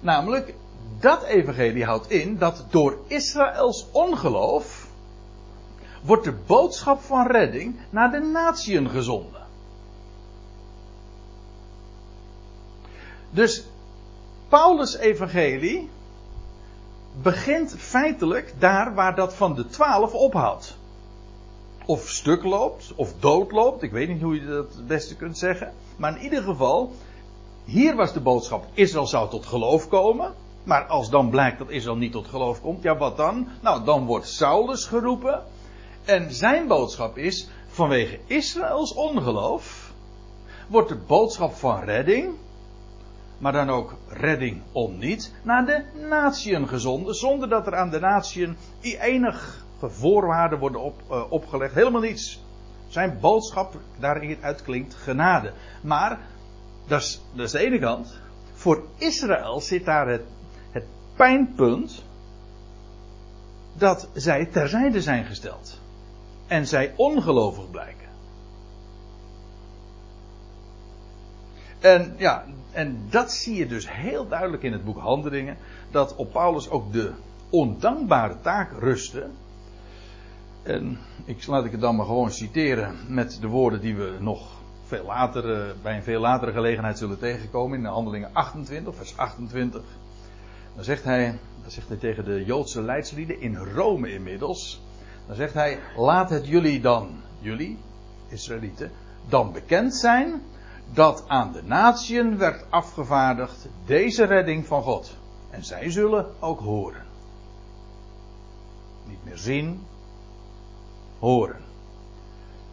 Namelijk, 0.00 0.54
dat 0.98 1.22
evangelie 1.22 1.84
houdt 1.84 2.10
in 2.10 2.38
dat 2.38 2.64
door 2.70 2.98
Israëls 3.06 3.86
ongeloof 3.92 4.88
wordt 6.02 6.24
de 6.24 6.38
boodschap 6.46 7.00
van 7.00 7.26
redding 7.26 7.76
naar 7.90 8.10
de 8.10 8.18
natieën 8.20 8.90
gezonden. 8.90 9.40
Dus 13.30 13.64
Paulus' 14.48 14.96
evangelie 14.96 15.88
begint 17.12 17.74
feitelijk 17.78 18.54
daar 18.58 18.94
waar 18.94 19.14
dat 19.14 19.34
van 19.34 19.54
de 19.54 19.66
twaalf 19.66 20.14
ophoudt. 20.14 20.76
Of 21.86 22.08
stuk 22.08 22.44
loopt, 22.44 22.92
of 22.94 23.14
doodloopt, 23.18 23.82
ik 23.82 23.90
weet 23.90 24.08
niet 24.08 24.22
hoe 24.22 24.34
je 24.34 24.46
dat 24.46 24.74
het 24.74 24.86
beste 24.86 25.16
kunt 25.16 25.38
zeggen. 25.38 25.72
Maar 25.96 26.16
in 26.16 26.22
ieder 26.22 26.42
geval, 26.42 26.92
hier 27.64 27.96
was 27.96 28.12
de 28.12 28.20
boodschap, 28.20 28.64
Israël 28.74 29.06
zou 29.06 29.30
tot 29.30 29.46
geloof 29.46 29.88
komen. 29.88 30.34
Maar 30.64 30.86
als 30.86 31.10
dan 31.10 31.30
blijkt 31.30 31.58
dat 31.58 31.70
Israël 31.70 31.96
niet 31.96 32.12
tot 32.12 32.26
geloof 32.26 32.60
komt, 32.60 32.82
ja 32.82 32.96
wat 32.96 33.16
dan? 33.16 33.48
Nou, 33.60 33.84
dan 33.84 34.06
wordt 34.06 34.28
Saulus 34.28 34.84
geroepen. 34.84 35.42
En 36.04 36.32
zijn 36.34 36.66
boodschap 36.66 37.18
is, 37.18 37.48
vanwege 37.68 38.18
Israëls 38.26 38.94
ongeloof, 38.94 39.92
wordt 40.68 40.88
de 40.88 40.98
boodschap 41.06 41.54
van 41.54 41.84
redding, 41.84 42.34
maar 43.40 43.52
dan 43.52 43.70
ook 43.70 43.94
redding 44.08 44.62
om 44.72 44.98
niet, 44.98 45.34
naar 45.42 45.66
de 45.66 45.84
natieën 46.08 46.68
gezonden, 46.68 47.14
zonder 47.14 47.48
dat 47.48 47.66
er 47.66 47.76
aan 47.76 47.90
de 47.90 48.00
natieën 48.00 48.56
enige 48.80 49.60
voorwaarden 49.80 50.58
worden 50.58 50.80
op, 50.80 51.02
uh, 51.10 51.32
opgelegd. 51.32 51.74
Helemaal 51.74 52.00
niets. 52.00 52.42
Zijn 52.88 53.18
boodschap 53.20 53.76
daaruit 53.98 54.62
klinkt 54.62 54.94
genade. 54.94 55.52
Maar, 55.82 56.18
dat 56.86 57.00
is, 57.00 57.20
dat 57.32 57.44
is 57.44 57.52
de 57.52 57.58
ene 57.58 57.78
kant. 57.78 58.18
Voor 58.52 58.84
Israël 58.96 59.60
zit 59.60 59.84
daar 59.84 60.08
het, 60.08 60.22
het 60.70 60.84
pijnpunt 61.16 62.04
dat 63.72 64.08
zij 64.12 64.46
terzijde 64.46 65.02
zijn 65.02 65.24
gesteld. 65.24 65.80
En 66.46 66.66
zij 66.66 66.92
ongelovig 66.96 67.70
blijken. 67.70 67.99
En 71.80 72.14
ja, 72.16 72.44
en 72.72 73.06
dat 73.10 73.32
zie 73.32 73.56
je 73.56 73.66
dus 73.66 73.90
heel 73.90 74.28
duidelijk 74.28 74.62
in 74.62 74.72
het 74.72 74.84
boek 74.84 74.98
Handelingen. 74.98 75.56
Dat 75.90 76.16
op 76.16 76.32
Paulus 76.32 76.70
ook 76.70 76.92
de 76.92 77.12
ondankbare 77.50 78.40
taak 78.40 78.72
rustte. 78.78 79.26
En 80.62 80.98
ik, 81.24 81.46
laat 81.46 81.64
ik 81.64 81.72
het 81.72 81.80
dan 81.80 81.96
maar 81.96 82.06
gewoon 82.06 82.30
citeren 82.30 82.96
met 83.08 83.38
de 83.40 83.46
woorden 83.46 83.80
die 83.80 83.96
we 83.96 84.16
nog 84.20 84.58
veel 84.84 85.04
later, 85.04 85.52
eh, 85.52 85.74
bij 85.82 85.96
een 85.96 86.02
veel 86.02 86.20
latere 86.20 86.52
gelegenheid 86.52 86.98
zullen 86.98 87.18
tegenkomen. 87.18 87.76
In 87.76 87.82
de 87.82 87.88
Handelingen 87.88 88.30
28, 88.32 88.94
vers 88.94 89.16
28. 89.16 89.82
Dan 90.74 90.84
zegt 90.84 91.04
hij, 91.04 91.38
dan 91.62 91.70
zegt 91.70 91.88
hij 91.88 91.96
tegen 91.96 92.24
de 92.24 92.44
Joodse 92.44 92.82
leidslieden 92.82 93.40
in 93.40 93.56
Rome 93.56 94.12
inmiddels. 94.12 94.82
Dan 95.26 95.36
zegt 95.36 95.54
hij, 95.54 95.78
laat 95.96 96.30
het 96.30 96.46
jullie 96.46 96.80
dan, 96.80 97.08
jullie, 97.38 97.78
Israëlieten, 98.28 98.90
dan 99.28 99.52
bekend 99.52 99.94
zijn 99.94 100.42
dat 100.92 101.24
aan 101.26 101.52
de 101.52 101.62
natieën 101.62 102.38
werd 102.38 102.64
afgevaardigd 102.70 103.68
deze 103.84 104.24
redding 104.24 104.66
van 104.66 104.82
God. 104.82 105.16
En 105.50 105.64
zij 105.64 105.90
zullen 105.90 106.26
ook 106.38 106.60
horen. 106.60 107.02
Niet 109.06 109.24
meer 109.24 109.38
zien, 109.38 109.86
horen. 111.18 111.60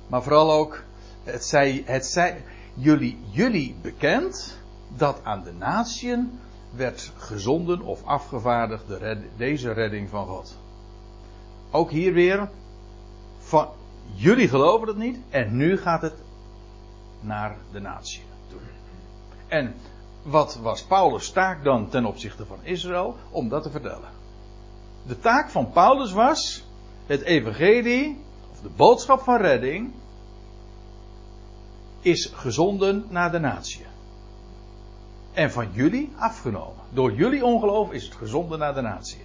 Maar 0.07 0.23
vooral 0.23 0.51
ook, 0.51 0.83
het 1.23 1.45
zij, 1.45 1.83
het 1.85 2.05
zij 2.05 2.43
jullie, 2.73 3.19
jullie 3.29 3.75
bekend 3.81 4.57
dat 4.87 5.19
aan 5.23 5.43
de 5.43 5.53
natieën 5.53 6.39
werd 6.75 7.11
gezonden 7.17 7.81
of 7.81 8.03
afgevaardigd 8.03 8.87
de 8.87 9.27
deze 9.37 9.71
redding 9.71 10.09
van 10.09 10.27
God. 10.27 10.57
Ook 11.71 11.91
hier 11.91 12.13
weer, 12.13 12.49
van, 13.37 13.67
jullie 14.13 14.47
geloven 14.47 14.87
het 14.87 14.97
niet 14.97 15.17
en 15.29 15.55
nu 15.55 15.77
gaat 15.77 16.01
het 16.01 16.13
naar 17.19 17.57
de 17.71 17.79
natie 17.79 18.23
toe. 18.49 18.59
En 19.47 19.75
wat 20.23 20.55
was 20.55 20.83
Paulus' 20.83 21.31
taak 21.31 21.63
dan 21.63 21.89
ten 21.89 22.05
opzichte 22.05 22.45
van 22.45 22.59
Israël? 22.63 23.15
Om 23.29 23.49
dat 23.49 23.63
te 23.63 23.69
vertellen. 23.69 24.09
De 25.05 25.19
taak 25.19 25.49
van 25.49 25.71
Paulus 25.71 26.11
was 26.11 26.65
het 27.05 27.21
evangelie, 27.21 28.23
of 28.51 28.61
de 28.61 28.69
boodschap 28.75 29.21
van 29.21 29.37
redding, 29.37 29.93
is 32.01 32.31
gezonden 32.33 33.05
naar 33.09 33.31
de 33.31 33.39
natie. 33.39 33.85
En 35.33 35.51
van 35.51 35.71
jullie 35.71 36.11
afgenomen. 36.17 36.83
Door 36.89 37.13
jullie 37.13 37.45
ongeloof 37.45 37.91
is 37.91 38.03
het 38.03 38.15
gezonden 38.15 38.59
naar 38.59 38.73
de 38.73 38.81
natie. 38.81 39.21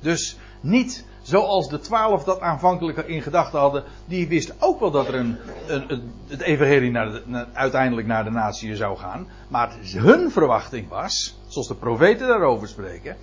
Dus 0.00 0.36
niet 0.60 1.06
zoals 1.28 1.68
de 1.68 1.78
twaalf 1.78 2.24
dat 2.24 2.40
aanvankelijk 2.40 2.98
in 2.98 3.22
gedachten 3.22 3.58
hadden. 3.58 3.84
Die 4.04 4.28
wisten 4.28 4.54
ook 4.58 4.80
wel 4.80 4.90
dat 4.90 5.08
er 5.08 5.14
een, 5.14 5.36
een, 5.66 6.12
het 6.26 6.40
evangelie 6.40 6.90
naar 6.90 7.10
de, 7.10 7.46
uiteindelijk 7.52 8.06
naar 8.06 8.24
de 8.24 8.30
natie 8.30 8.76
zou 8.76 8.96
gaan. 8.96 9.28
Maar 9.48 9.76
hun 9.82 10.30
verwachting 10.30 10.88
was, 10.88 11.38
zoals 11.46 11.68
de 11.68 11.74
profeten 11.74 12.28
daarover 12.28 12.68
spreken. 12.68 13.16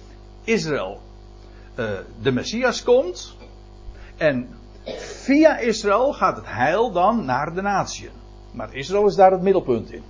Israël, 0.43 1.01
uh, 1.75 1.89
de 2.21 2.31
Messias 2.31 2.83
komt. 2.83 3.35
En 4.17 4.49
via 5.23 5.57
Israël 5.57 6.13
gaat 6.13 6.35
het 6.35 6.47
heil 6.47 6.91
dan 6.91 7.25
naar 7.25 7.53
de 7.53 7.61
natie. 7.61 8.09
Maar 8.51 8.73
Israël 8.73 9.07
is 9.07 9.15
daar 9.15 9.31
het 9.31 9.41
middelpunt 9.41 9.91
in. 9.91 10.03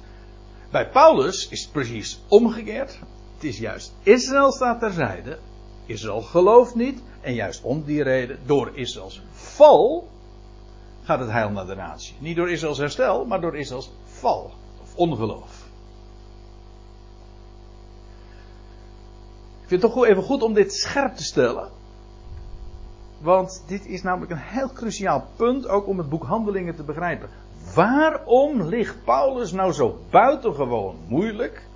Bij 0.71 0.89
Paulus 0.89 1.47
is 1.49 1.61
het 1.61 1.71
precies 1.71 2.21
omgekeerd. 2.27 2.99
Het 3.35 3.43
is 3.43 3.57
juist 3.57 3.93
Israël 4.03 4.51
staat 4.51 4.79
terzijde 4.79 5.37
Israël 5.85 6.21
gelooft 6.21 6.75
niet. 6.75 7.01
En 7.21 7.33
juist 7.33 7.63
om 7.63 7.83
die 7.83 8.03
reden, 8.03 8.39
door 8.45 8.71
Israëls 8.73 9.21
val, 9.31 10.07
gaat 11.03 11.19
het 11.19 11.29
heil 11.29 11.49
naar 11.49 11.65
de 11.65 11.75
natie. 11.75 12.15
Niet 12.19 12.35
door 12.35 12.51
Israëls 12.51 12.77
herstel, 12.77 13.25
maar 13.25 13.41
door 13.41 13.57
Israëls 13.57 13.91
val. 14.05 14.51
Of 14.81 14.95
ongeloof. 14.95 15.63
Ik 19.61 19.71
vind 19.71 19.81
het 19.81 19.91
toch 19.91 20.05
even 20.05 20.23
goed 20.23 20.43
om 20.43 20.53
dit 20.53 20.73
scherp 20.73 21.15
te 21.15 21.23
stellen. 21.23 21.69
Want 23.17 23.63
dit 23.67 23.85
is 23.85 24.01
namelijk 24.01 24.31
een 24.31 24.37
heel 24.37 24.69
cruciaal 24.73 25.27
punt, 25.35 25.67
ook 25.67 25.87
om 25.87 25.97
het 25.97 26.09
boek 26.09 26.23
Handelingen 26.23 26.75
te 26.75 26.83
begrijpen. 26.83 27.29
Waarom 27.73 28.61
ligt 28.61 29.03
Paulus 29.03 29.51
nou 29.51 29.71
zo 29.71 29.99
buitengewoon 30.09 30.95
moeilijk 31.07 31.67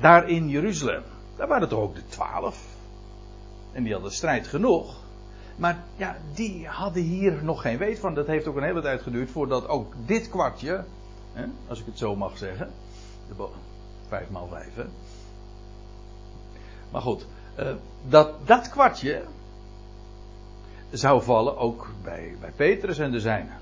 daar 0.00 0.28
in 0.28 0.48
Jeruzalem? 0.48 1.02
Daar 1.40 1.48
waren 1.48 1.68
toch 1.68 1.80
ook 1.80 1.94
de 1.94 2.06
twaalf. 2.06 2.64
En 3.72 3.82
die 3.82 3.92
hadden 3.92 4.12
strijd 4.12 4.46
genoeg. 4.46 4.96
Maar 5.56 5.78
ja, 5.96 6.16
die 6.34 6.66
hadden 6.66 7.02
hier 7.02 7.44
nog 7.44 7.62
geen 7.62 7.78
weet 7.78 7.98
van. 7.98 8.14
Dat 8.14 8.26
heeft 8.26 8.46
ook 8.46 8.56
een 8.56 8.62
hele 8.62 8.82
tijd 8.82 9.02
geduurd 9.02 9.30
voordat 9.30 9.68
ook 9.68 9.94
dit 10.06 10.28
kwartje, 10.28 10.84
hè, 11.32 11.44
als 11.68 11.80
ik 11.80 11.86
het 11.86 11.98
zo 11.98 12.16
mag 12.16 12.38
zeggen, 12.38 12.70
de 13.28 13.48
vijf 14.08 14.30
maal 14.30 14.48
vijf, 14.48 14.74
hè. 14.74 14.84
Maar 16.90 17.02
goed, 17.02 17.26
uh, 17.58 17.72
dat, 18.08 18.46
dat 18.46 18.68
kwartje 18.68 19.22
zou 20.90 21.22
vallen 21.22 21.56
ook 21.56 21.90
bij, 22.02 22.36
bij 22.40 22.52
Petrus 22.56 22.98
en 22.98 23.10
de 23.10 23.20
zijnen. 23.20 23.58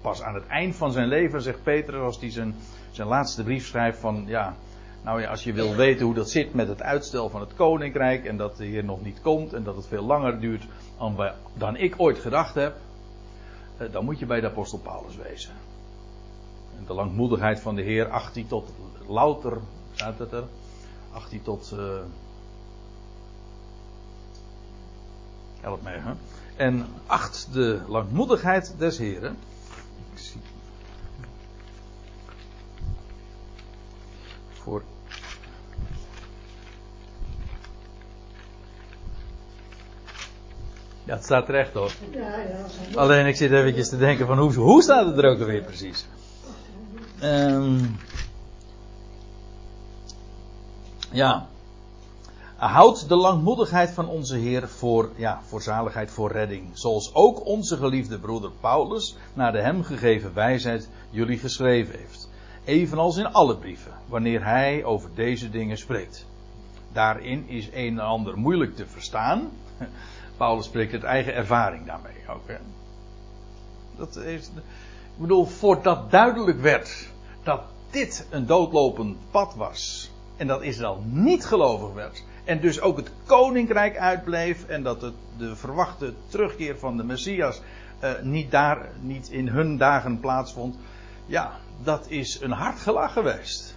Pas 0.00 0.22
aan 0.22 0.34
het 0.34 0.46
eind 0.46 0.76
van 0.76 0.92
zijn 0.92 1.08
leven 1.08 1.42
zegt 1.42 1.62
Petrus, 1.62 2.00
als 2.00 2.20
hij 2.20 2.30
zijn, 2.30 2.54
zijn 2.90 3.08
laatste 3.08 3.42
brief 3.42 3.66
schrijft 3.66 3.98
van 3.98 4.24
ja, 4.26 4.56
nou 5.06 5.20
ja, 5.20 5.30
als 5.30 5.44
je 5.44 5.52
wil 5.52 5.74
weten 5.74 6.04
hoe 6.04 6.14
dat 6.14 6.30
zit 6.30 6.54
met 6.54 6.68
het 6.68 6.82
uitstel 6.82 7.28
van 7.28 7.40
het 7.40 7.54
koninkrijk 7.54 8.24
en 8.24 8.36
dat 8.36 8.56
de 8.56 8.64
Heer 8.64 8.84
nog 8.84 9.02
niet 9.02 9.20
komt 9.20 9.52
en 9.52 9.62
dat 9.62 9.76
het 9.76 9.86
veel 9.86 10.02
langer 10.02 10.40
duurt 10.40 10.66
dan, 10.98 11.30
dan 11.54 11.76
ik 11.76 11.94
ooit 11.96 12.18
gedacht 12.18 12.54
heb, 12.54 12.76
eh, 13.76 13.92
dan 13.92 14.04
moet 14.04 14.18
je 14.18 14.26
bij 14.26 14.40
de 14.40 14.46
apostel 14.46 14.78
Paulus 14.78 15.16
wezen. 15.16 15.52
En 16.78 16.84
de 16.86 16.94
langmoedigheid 16.94 17.60
van 17.60 17.74
de 17.74 17.82
Heer 17.82 18.08
acht 18.08 18.34
hij 18.34 18.44
tot 18.48 18.72
louter, 19.06 19.58
staat 19.92 20.18
het 20.18 20.32
er, 20.32 20.44
acht 21.12 21.30
hij 21.30 21.40
tot, 21.42 21.72
uh, 21.74 22.00
help 25.60 25.82
mij 25.82 25.98
hè. 25.98 26.12
En 26.56 26.86
acht 27.06 27.48
de 27.52 27.80
langmoedigheid 27.88 28.74
des 28.78 28.96
zie. 28.96 29.18
Voor 34.52 34.82
Ja, 41.06 41.14
het 41.14 41.24
staat 41.24 41.46
terecht 41.46 41.72
hoor. 41.72 41.92
Ja, 42.10 42.20
ja, 42.20 43.00
Alleen 43.00 43.26
ik 43.26 43.36
zit 43.36 43.52
eventjes 43.52 43.88
te 43.88 43.98
denken 43.98 44.26
van 44.26 44.38
hoe, 44.38 44.54
hoe 44.54 44.82
staat 44.82 45.06
het 45.06 45.18
er 45.18 45.30
ook 45.30 45.40
alweer 45.40 45.62
precies? 45.62 46.06
Um, 47.22 47.96
ja. 51.12 51.46
Houd 52.56 53.08
de 53.08 53.16
langmoedigheid 53.16 53.90
van 53.90 54.08
onze 54.08 54.36
Heer 54.36 54.68
voor, 54.68 55.10
ja, 55.16 55.40
voor 55.46 55.62
zaligheid, 55.62 56.10
voor 56.10 56.32
redding. 56.32 56.70
Zoals 56.72 57.14
ook 57.14 57.46
onze 57.46 57.76
geliefde 57.76 58.18
broeder 58.18 58.50
Paulus 58.60 59.16
naar 59.34 59.52
de 59.52 59.60
hem 59.60 59.82
gegeven 59.82 60.34
wijsheid 60.34 60.88
jullie 61.10 61.38
geschreven 61.38 61.98
heeft. 61.98 62.30
Evenals 62.64 63.16
in 63.16 63.32
alle 63.32 63.56
brieven, 63.56 63.92
wanneer 64.06 64.44
hij 64.44 64.84
over 64.84 65.10
deze 65.14 65.50
dingen 65.50 65.76
spreekt. 65.78 66.26
Daarin 66.92 67.48
is 67.48 67.68
een 67.72 67.98
en 67.98 68.04
ander 68.04 68.38
moeilijk 68.38 68.76
te 68.76 68.86
verstaan. 68.86 69.50
Paulus 70.36 70.64
spreekt 70.64 70.92
uit 70.92 71.02
eigen 71.02 71.34
ervaring 71.34 71.86
daarmee 71.86 72.12
ook. 72.28 72.58
Dat 73.96 74.16
is, 74.16 74.46
ik 74.46 75.22
bedoel, 75.22 75.44
voordat 75.44 76.10
duidelijk 76.10 76.60
werd 76.60 77.08
dat 77.42 77.62
dit 77.90 78.26
een 78.30 78.46
doodlopend 78.46 79.16
pad 79.30 79.54
was. 79.54 80.10
En 80.36 80.46
dat 80.46 80.62
Israël 80.62 81.02
niet 81.04 81.44
gelovig 81.44 81.92
werd. 81.94 82.24
En 82.44 82.60
dus 82.60 82.80
ook 82.80 82.96
het 82.96 83.10
koninkrijk 83.24 83.96
uitbleef. 83.98 84.66
En 84.66 84.82
dat 84.82 85.02
het, 85.02 85.14
de 85.38 85.56
verwachte 85.56 86.14
terugkeer 86.28 86.78
van 86.78 86.96
de 86.96 87.04
Messias 87.04 87.60
uh, 88.02 88.10
niet, 88.22 88.50
daar, 88.50 88.88
niet 89.00 89.28
in 89.28 89.48
hun 89.48 89.76
dagen 89.76 90.20
plaatsvond. 90.20 90.76
Ja, 91.26 91.52
dat 91.82 92.06
is 92.08 92.40
een 92.40 92.50
hard 92.50 92.78
gelach 92.78 93.12
geweest. 93.12 93.76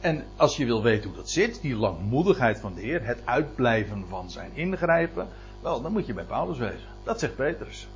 En 0.00 0.24
als 0.36 0.56
je 0.56 0.64
wil 0.64 0.82
weten 0.82 1.08
hoe 1.08 1.16
dat 1.16 1.30
zit, 1.30 1.60
die 1.60 1.76
langmoedigheid 1.76 2.60
van 2.60 2.74
de 2.74 2.80
Heer, 2.80 3.06
het 3.06 3.18
uitblijven 3.24 4.04
van 4.08 4.30
zijn 4.30 4.50
ingrijpen, 4.54 5.28
wel, 5.60 5.82
dan 5.82 5.92
moet 5.92 6.06
je 6.06 6.14
bij 6.14 6.24
Paulus 6.24 6.58
wezen. 6.58 6.88
Dat 7.04 7.18
zegt 7.18 7.36
Petrus. 7.36 7.88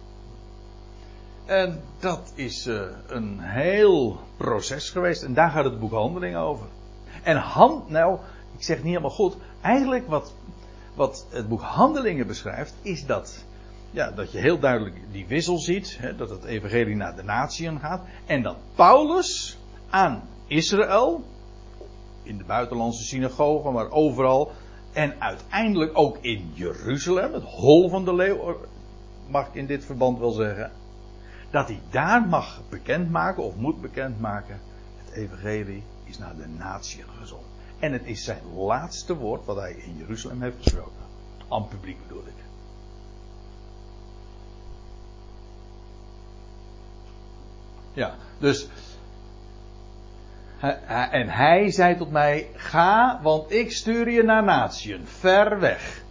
En 1.44 1.82
dat 1.98 2.32
is 2.34 2.66
uh, 2.66 2.82
een 3.06 3.40
heel 3.40 4.20
proces 4.36 4.90
geweest. 4.90 5.22
En 5.22 5.34
daar 5.34 5.50
gaat 5.50 5.64
het 5.64 5.80
boek 5.80 5.92
Handelingen 5.92 6.40
over. 6.40 6.66
En 7.22 7.36
hand, 7.36 7.88
nou, 7.88 8.18
ik 8.56 8.62
zeg 8.62 8.76
niet 8.76 8.86
helemaal 8.86 9.10
goed. 9.10 9.36
Eigenlijk 9.60 10.08
wat, 10.08 10.34
wat 10.94 11.26
het 11.30 11.48
boek 11.48 11.60
Handelingen 11.60 12.26
beschrijft, 12.26 12.74
is 12.82 13.06
dat, 13.06 13.44
ja, 13.90 14.10
dat 14.10 14.32
je 14.32 14.38
heel 14.38 14.58
duidelijk 14.58 14.96
die 15.10 15.26
wissel 15.26 15.58
ziet. 15.58 15.96
Hè, 16.00 16.16
dat 16.16 16.30
het 16.30 16.44
evangelie 16.44 16.96
naar 16.96 17.16
de 17.16 17.22
natieën 17.22 17.80
gaat. 17.80 18.02
En 18.26 18.42
dat 18.42 18.56
Paulus 18.74 19.58
aan 19.90 20.22
Israël, 20.46 21.24
in 22.22 22.38
de 22.38 22.44
buitenlandse 22.44 23.02
synagogen, 23.02 23.72
maar 23.72 23.90
overal, 23.90 24.52
en 24.94 25.20
uiteindelijk 25.20 25.98
ook 25.98 26.18
in 26.20 26.50
Jeruzalem, 26.54 27.32
het 27.32 27.42
hol 27.42 27.88
van 27.88 28.04
de 28.04 28.14
leeuw, 28.14 28.56
mag 29.28 29.46
ik 29.46 29.54
in 29.54 29.66
dit 29.66 29.84
verband 29.84 30.18
wel 30.18 30.30
zeggen. 30.30 30.70
Dat 31.50 31.68
hij 31.68 31.80
daar 31.90 32.26
mag 32.28 32.60
bekendmaken 32.68 33.42
of 33.42 33.56
moet 33.56 33.80
bekendmaken. 33.80 34.60
Het 35.04 35.14
evangelie 35.14 35.82
is 36.04 36.18
naar 36.18 36.36
de 36.36 36.48
natie 36.58 37.04
gezonden. 37.18 37.48
En 37.78 37.92
het 37.92 38.04
is 38.04 38.24
zijn 38.24 38.54
laatste 38.54 39.16
woord 39.16 39.44
wat 39.44 39.56
hij 39.56 39.72
in 39.72 39.96
Jeruzalem 39.96 40.42
heeft 40.42 40.62
gesproken. 40.62 41.02
Aan 41.48 41.68
publiek 41.68 41.96
bedoel 42.08 42.22
ik. 42.26 42.32
Ja, 47.92 48.14
dus 48.38 48.68
en 50.88 51.28
hij 51.28 51.70
zei 51.70 51.96
tot 51.96 52.10
mij: 52.10 52.48
Ga, 52.54 53.20
want 53.22 53.52
ik 53.52 53.72
stuur 53.72 54.10
je 54.10 54.22
naar 54.22 54.44
natieën, 54.44 55.06
ver 55.06 55.60
weg. 55.60 56.02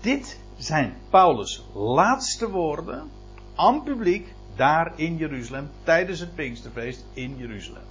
Dit 0.00 0.38
zijn 0.56 0.96
Paulus' 1.10 1.64
laatste 1.74 2.50
woorden 2.50 3.10
aan 3.54 3.82
publiek 3.82 4.34
daar 4.56 4.92
in 4.96 5.16
Jeruzalem 5.16 5.70
tijdens 5.82 6.20
het 6.20 6.34
Pinksterfeest 6.34 7.04
in 7.12 7.36
Jeruzalem. 7.36 7.82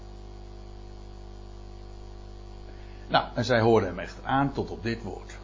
Nou, 3.08 3.26
en 3.36 3.46
zij 3.46 3.60
hoorden 3.60 3.90
hem 3.90 4.00
echter 4.00 4.24
aan 4.26 4.54
tot 4.54 4.70
op 4.70 4.84
dit 4.84 5.04
woord. 5.04 5.38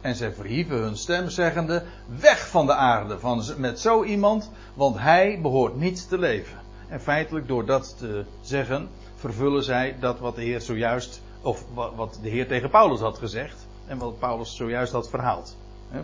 En 0.00 0.14
zij 0.14 0.32
verhieven 0.32 0.76
hun 0.76 0.96
stem, 0.96 1.28
zeggende: 1.28 1.82
Weg 2.06 2.48
van 2.48 2.66
de 2.66 2.74
aarde 2.74 3.18
van, 3.18 3.44
met 3.56 3.80
zo 3.80 4.04
iemand, 4.04 4.50
want 4.74 4.98
hij 4.98 5.38
behoort 5.42 5.76
niet 5.76 6.08
te 6.08 6.18
leven. 6.18 6.58
En 6.88 7.00
feitelijk 7.00 7.48
door 7.48 7.66
dat 7.66 7.98
te 7.98 8.24
zeggen, 8.40 8.88
vervullen 9.26 9.64
zij 9.64 9.96
dat 10.00 10.18
wat 10.18 10.34
de 10.34 10.42
Heer 10.42 10.60
zojuist, 10.60 11.22
of 11.42 11.64
wat 11.74 12.18
de 12.22 12.28
Heer 12.28 12.46
tegen 12.46 12.70
Paulus 12.70 13.00
had 13.00 13.18
gezegd. 13.18 13.66
En 13.86 13.98
wat 13.98 14.18
Paulus 14.18 14.56
zojuist 14.56 14.92
had 14.92 15.08
verhaald. 15.08 15.56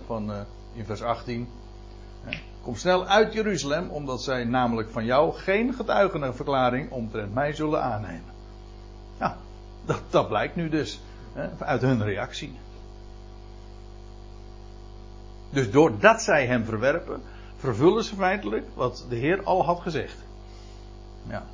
Van, 0.07 0.31
uh, 0.31 0.41
in 0.73 0.85
vers 0.85 1.03
18. 1.03 1.49
Kom 2.63 2.77
snel 2.77 3.07
uit 3.07 3.33
Jeruzalem, 3.33 3.91
omdat 3.91 4.23
zij 4.23 4.45
namelijk 4.45 4.91
van 4.91 5.05
jou 5.05 5.35
geen 5.35 5.75
getuigenverklaring 5.75 6.91
omtrent 6.91 7.35
mij 7.35 7.53
zullen 7.53 7.83
aannemen. 7.83 8.33
Ja, 9.19 9.37
dat, 9.85 10.03
dat 10.11 10.29
blijkt 10.29 10.57
nu 10.57 10.69
dus 10.69 11.01
uit 11.59 11.81
hun 11.81 12.03
reactie. 12.03 12.59
Dus 15.51 15.71
doordat 15.71 16.23
zij 16.23 16.47
hem 16.47 16.65
verwerpen, 16.65 17.23
vervullen 17.57 18.05
ze 18.05 18.15
feitelijk 18.15 18.67
wat 18.75 19.07
de 19.09 19.17
Heer 19.17 19.43
al 19.43 19.65
had 19.65 19.81
gezegd. 19.81 20.17
Ja. 21.29 21.45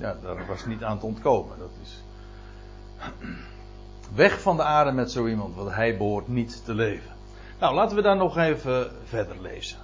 Ja, 0.00 0.16
daar 0.22 0.46
was 0.46 0.66
niet 0.66 0.82
aan 0.82 0.98
te 0.98 1.06
ontkomen. 1.06 1.58
Dat 1.58 1.70
is. 1.82 2.02
Weg 4.14 4.40
van 4.40 4.56
de 4.56 4.62
aarde 4.62 4.92
met 4.92 5.10
zo 5.10 5.26
iemand, 5.26 5.54
want 5.54 5.70
hij 5.70 5.96
behoort 5.96 6.28
niet 6.28 6.64
te 6.64 6.74
leven. 6.74 7.10
Nou, 7.58 7.74
laten 7.74 7.96
we 7.96 8.02
daar 8.02 8.16
nog 8.16 8.36
even 8.36 8.90
verder 9.04 9.40
lezen. 9.40 9.78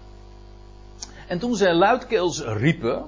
En 1.26 1.38
toen 1.38 1.54
zij 1.54 1.74
luidkeels 1.74 2.44
riepen, 2.44 3.04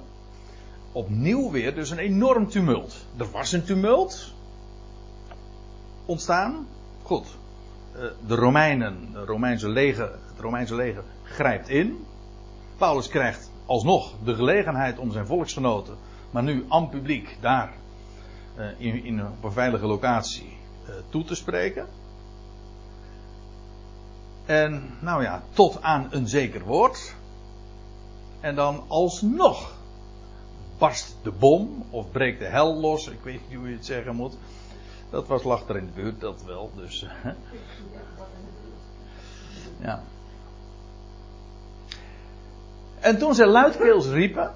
opnieuw 0.91 1.51
weer 1.51 1.75
dus 1.75 1.89
een 1.89 1.97
enorm 1.97 2.49
tumult. 2.49 3.05
Er 3.17 3.31
was 3.31 3.51
een 3.51 3.63
tumult 3.63 4.33
ontstaan. 6.05 6.67
Goed. 7.03 7.37
Eh, 7.93 8.01
de 8.27 8.35
Romeinen, 8.35 9.11
de 9.13 9.25
Romeinse 9.25 9.69
leger, 9.69 10.11
het 10.27 10.39
Romeinse 10.39 10.75
leger 10.75 11.03
grijpt 11.23 11.69
in. 11.69 12.05
Paulus 12.77 13.07
krijgt 13.07 13.51
alsnog 13.65 14.13
de 14.23 14.35
gelegenheid 14.35 14.99
om 14.99 15.11
zijn 15.11 15.25
volksgenoten, 15.25 15.97
maar 16.31 16.43
nu 16.43 16.65
aan 16.69 16.89
publiek 16.89 17.37
daar 17.39 17.73
eh, 18.55 18.65
in, 18.77 19.27
op 19.27 19.43
een 19.43 19.51
veilige 19.51 19.85
locatie 19.85 20.57
eh, 20.85 20.93
toe 21.09 21.23
te 21.23 21.35
spreken. 21.35 21.87
En 24.45 24.97
nou 24.99 25.23
ja, 25.23 25.43
tot 25.53 25.81
aan 25.81 26.07
een 26.09 26.27
zeker 26.27 26.63
woord. 26.63 27.15
En 28.39 28.55
dan 28.55 28.83
alsnog 28.87 29.73
barst 30.77 31.15
de 31.21 31.31
bom 31.31 31.85
of 31.89 32.11
breekt 32.11 32.39
de 32.39 32.45
hel 32.45 32.79
los. 32.79 33.07
Ik 33.07 33.19
weet 33.23 33.41
niet 33.49 33.57
hoe 33.57 33.69
je 33.69 33.75
het 33.75 33.85
zeggen 33.85 34.15
moet. 34.15 34.37
Dat 35.09 35.27
was 35.27 35.43
lag 35.43 35.67
er 35.67 35.77
in 35.77 35.85
de 35.85 36.01
buurt, 36.01 36.19
dat 36.19 36.43
wel. 36.43 36.71
Dus. 36.75 37.05
ja. 39.87 40.03
En 42.99 43.17
toen 43.17 43.35
ze 43.35 43.45
luidkeels 43.45 44.07
riepen. 44.07 44.53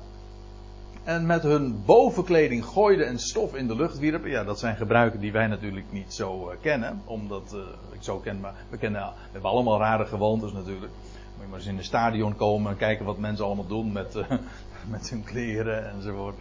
En 1.03 1.25
met 1.25 1.43
hun 1.43 1.83
bovenkleding 1.85 2.65
gooiden 2.65 3.07
en 3.07 3.19
stof 3.19 3.55
in 3.55 3.67
de 3.67 3.75
lucht 3.75 3.99
wierpen. 3.99 4.29
Ja, 4.29 4.43
dat 4.43 4.59
zijn 4.59 4.75
gebruiken 4.75 5.19
die 5.19 5.31
wij 5.31 5.47
natuurlijk 5.47 5.85
niet 5.91 6.13
zo 6.13 6.49
uh, 6.49 6.55
kennen. 6.61 7.01
Omdat, 7.05 7.51
uh, 7.55 7.59
ik 7.91 8.03
zo 8.03 8.17
ken, 8.17 8.39
maar 8.39 8.53
we, 8.69 8.77
kennen, 8.77 9.01
we 9.01 9.29
hebben 9.31 9.49
allemaal 9.49 9.79
rare 9.79 10.05
gewoontes 10.05 10.51
natuurlijk. 10.51 10.91
Moet 11.33 11.43
je 11.43 11.47
maar 11.47 11.59
eens 11.59 11.67
in 11.67 11.77
een 11.77 11.83
stadion 11.83 12.35
komen 12.35 12.71
en 12.71 12.77
kijken 12.77 13.05
wat 13.05 13.17
mensen 13.17 13.45
allemaal 13.45 13.67
doen 13.67 13.91
met, 13.91 14.15
uh, 14.15 14.29
met 14.91 15.09
hun 15.09 15.23
kleren 15.23 15.89
enzovoort. 15.89 16.35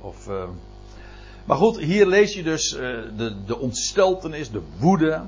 Of, 0.00 0.28
maar 1.44 1.56
goed, 1.56 1.78
hier 1.78 2.06
lees 2.06 2.34
je 2.34 2.42
dus 2.42 2.70
de, 3.16 3.36
de 3.46 3.58
ontsteltenis, 3.58 4.50
de 4.50 4.62
woede. 4.78 5.22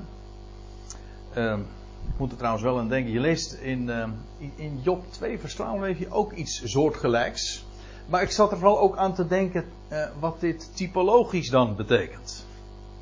Ehm, 1.33 1.59
ik 2.07 2.17
moet 2.17 2.31
er 2.31 2.37
trouwens 2.37 2.63
wel 2.63 2.79
aan 2.79 2.89
denken. 2.89 3.13
Je 3.13 3.19
leest 3.19 3.53
in, 3.53 3.87
uh, 3.87 4.07
in 4.55 4.79
Job 4.83 5.11
2 5.11 5.39
vers 5.39 5.53
12 5.53 5.81
heb 5.81 5.97
je 5.97 6.11
ook 6.11 6.33
iets 6.33 6.61
soortgelijks. 6.65 7.65
Maar 8.05 8.21
ik 8.21 8.31
zat 8.31 8.51
er 8.51 8.57
vooral 8.57 8.79
ook 8.79 8.97
aan 8.97 9.13
te 9.13 9.27
denken 9.27 9.65
uh, 9.91 10.05
wat 10.19 10.39
dit 10.39 10.75
typologisch 10.75 11.49
dan 11.49 11.75
betekent. 11.75 12.45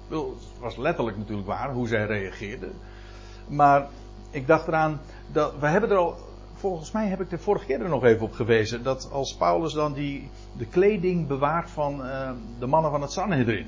Het 0.07 0.59
was 0.59 0.77
letterlijk 0.77 1.17
natuurlijk 1.17 1.47
waar 1.47 1.73
hoe 1.73 1.87
zij 1.87 2.05
reageerden. 2.05 2.71
Maar 3.47 3.87
ik 4.29 4.47
dacht 4.47 4.67
eraan, 4.67 5.01
dat, 5.31 5.53
we 5.59 5.67
hebben 5.67 5.89
er 5.89 5.97
al, 5.97 6.15
volgens 6.53 6.91
mij 6.91 7.07
heb 7.07 7.21
ik 7.21 7.29
de 7.29 7.37
vorige 7.37 7.65
keer 7.65 7.81
er 7.81 7.89
nog 7.89 8.03
even 8.03 8.25
op 8.25 8.33
gewezen. 8.33 8.83
Dat 8.83 9.09
als 9.11 9.35
Paulus 9.35 9.73
dan 9.73 9.93
die, 9.93 10.29
de 10.57 10.65
kleding 10.65 11.27
bewaart 11.27 11.69
van 11.69 12.05
uh, 12.05 12.31
de 12.59 12.65
mannen 12.67 12.91
van 12.91 13.01
het 13.01 13.11
Sanhedrin. 13.11 13.67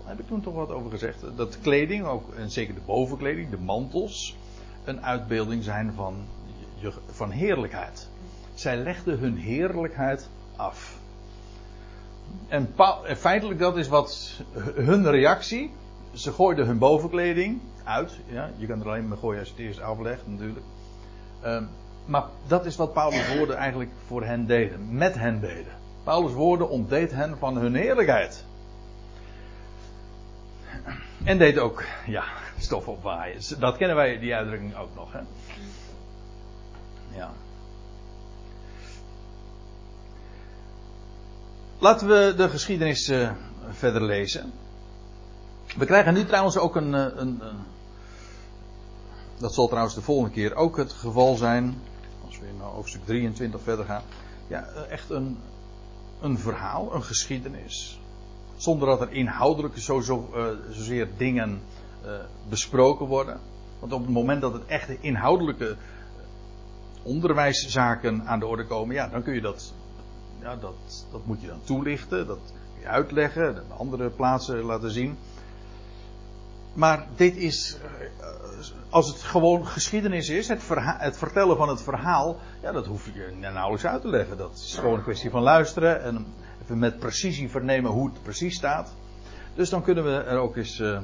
Daar 0.00 0.08
heb 0.08 0.20
ik 0.20 0.26
toen 0.26 0.40
toch 0.40 0.54
wat 0.54 0.70
over 0.70 0.90
gezegd. 0.90 1.24
Dat 1.36 1.60
kleding, 1.60 2.06
ook, 2.06 2.34
en 2.34 2.50
zeker 2.50 2.74
de 2.74 2.80
bovenkleding, 2.86 3.50
de 3.50 3.58
mantels, 3.58 4.36
een 4.84 5.04
uitbeelding 5.04 5.64
zijn 5.64 5.92
van, 5.92 6.14
van 7.10 7.30
heerlijkheid. 7.30 8.08
Zij 8.60 8.76
legden 8.76 9.18
hun 9.18 9.36
heerlijkheid 9.36 10.28
af. 10.56 10.98
En 12.48 12.74
feitelijk 13.16 13.58
dat 13.58 13.76
is 13.76 13.88
wat 13.88 14.40
hun 14.74 15.10
reactie. 15.10 15.72
Ze 16.12 16.32
gooiden 16.32 16.66
hun 16.66 16.78
bovenkleding 16.78 17.60
uit. 17.84 18.18
Ja, 18.26 18.50
je 18.56 18.66
kan 18.66 18.80
er 18.80 18.86
alleen 18.86 19.08
maar 19.08 19.18
gooien 19.18 19.40
als 19.40 19.48
het 19.48 19.58
eerst 19.58 19.80
aflegt 19.80 20.26
natuurlijk. 20.26 20.64
Um, 21.44 21.68
maar 22.04 22.24
dat 22.46 22.66
is 22.66 22.76
wat 22.76 22.92
Paulus' 22.92 23.36
woorden 23.36 23.56
eigenlijk 23.56 23.90
voor 24.06 24.24
hen 24.24 24.46
deden. 24.46 24.94
Met 24.96 25.14
hen 25.14 25.40
deden. 25.40 25.72
Paulus' 26.04 26.32
woorden 26.32 26.68
ontdeed 26.68 27.10
hen 27.10 27.38
van 27.38 27.56
hun 27.56 27.74
heerlijkheid. 27.74 28.44
En 31.24 31.38
deed 31.38 31.58
ook, 31.58 31.84
ja, 32.06 32.24
stof 32.58 32.88
opwaaien. 32.88 33.40
Dat 33.58 33.76
kennen 33.76 33.96
wij, 33.96 34.18
die 34.18 34.34
uitdrukking 34.34 34.76
ook 34.76 34.94
nog. 34.94 35.12
Hè? 35.12 35.20
Ja. 37.16 37.30
Laten 41.80 42.08
we 42.08 42.34
de 42.36 42.48
geschiedenis 42.48 43.08
uh, 43.08 43.30
verder 43.70 44.02
lezen. 44.02 44.52
We 45.76 45.84
krijgen 45.84 46.14
nu 46.14 46.24
trouwens 46.24 46.58
ook 46.58 46.76
een, 46.76 46.94
eh, 46.94 47.00
een, 47.00 47.38
een, 47.40 47.56
Dat 49.38 49.54
zal 49.54 49.68
trouwens 49.68 49.94
de 49.94 50.02
volgende 50.02 50.34
keer 50.34 50.54
ook 50.54 50.76
het 50.76 50.92
geval 50.92 51.36
zijn. 51.36 51.74
Als 52.26 52.38
we 52.38 52.46
in 52.46 52.60
hoofdstuk 52.60 53.04
23 53.04 53.60
verder 53.62 53.84
gaan. 53.84 54.02
Ja, 54.46 54.64
eh, 54.64 54.90
echt 54.90 55.10
een, 55.10 55.38
een 56.20 56.38
verhaal, 56.38 56.94
een 56.94 57.02
geschiedenis. 57.02 58.00
Zonder 58.56 58.88
dat 58.88 59.00
er 59.00 59.12
inhoudelijk 59.12 59.78
zo, 59.78 60.00
zo, 60.00 60.30
zozeer 60.70 61.08
dingen 61.16 61.60
besproken 62.48 63.06
worden. 63.06 63.40
Want 63.78 63.92
op 63.92 64.00
het 64.00 64.10
moment 64.10 64.40
dat 64.40 64.52
het 64.52 64.66
echte 64.66 64.96
inhoudelijke 65.00 65.76
onderwijszaken 67.02 68.26
aan 68.26 68.38
de 68.38 68.46
orde 68.46 68.66
komen, 68.66 68.94
ja, 68.94 69.08
dan 69.08 69.22
kun 69.22 69.34
je 69.34 69.40
dat 69.40 69.72
ja, 70.40 70.56
dat, 70.56 71.06
dat 71.12 71.26
moet 71.26 71.40
je 71.40 71.46
dan 71.46 71.60
toelichten, 71.64 72.26
dat 72.26 72.38
kun 72.72 72.82
je 72.82 72.88
uitleggen, 72.88 73.54
de 73.54 73.74
andere 73.74 74.10
plaatsen 74.10 74.62
laten 74.62 74.90
zien. 74.90 75.18
Maar 76.72 77.06
dit 77.16 77.36
is, 77.36 77.76
eh, 77.82 78.26
als 78.90 79.08
het 79.08 79.22
gewoon 79.22 79.66
geschiedenis 79.66 80.28
is, 80.28 80.48
het, 80.48 80.62
het, 80.98 81.18
vertellen 81.18 81.56
van 81.56 81.68
het 81.68 81.82
verhaal, 81.82 82.36
ja, 82.62 82.72
dat 82.72 82.86
hoef 82.86 83.06
je 83.06 83.36
nauwelijks 83.40 83.86
uit 83.86 84.00
te 84.02 84.08
leggen. 84.08 84.36
Dat 84.36 84.54
is 84.54 84.74
gewoon 84.74 84.96
een 84.96 85.02
kwestie 85.02 85.30
van 85.30 85.42
luisteren 85.42 86.02
en 86.02 86.26
even 86.62 86.78
met 86.78 86.98
precisie 86.98 87.50
vernemen 87.50 87.90
hoe 87.90 88.08
het 88.08 88.22
precies 88.22 88.56
staat. 88.56 88.94
Dus 89.54 89.70
dan 89.70 89.82
kunnen 89.82 90.04
we 90.04 90.10
er 90.10 90.38
ook 90.38 90.56
eens 90.56 90.78
uh, 90.78 91.00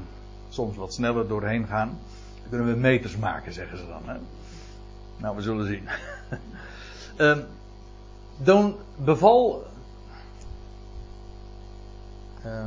soms 0.48 0.76
wat 0.76 0.94
sneller 0.94 1.28
doorheen 1.28 1.66
gaan. 1.66 1.98
Dan 2.40 2.48
kunnen 2.48 2.74
we 2.74 2.80
meters 2.80 3.16
maken, 3.16 3.52
zeggen 3.52 3.78
ze 3.78 3.86
dan. 3.86 4.02
Hè? 4.04 4.16
Nou, 5.16 5.36
we 5.36 5.42
zullen 5.42 5.66
zien. 5.66 5.88
uh, 7.18 7.38
Dan 8.36 8.76
beval. 8.96 9.64
Uh, 12.46 12.66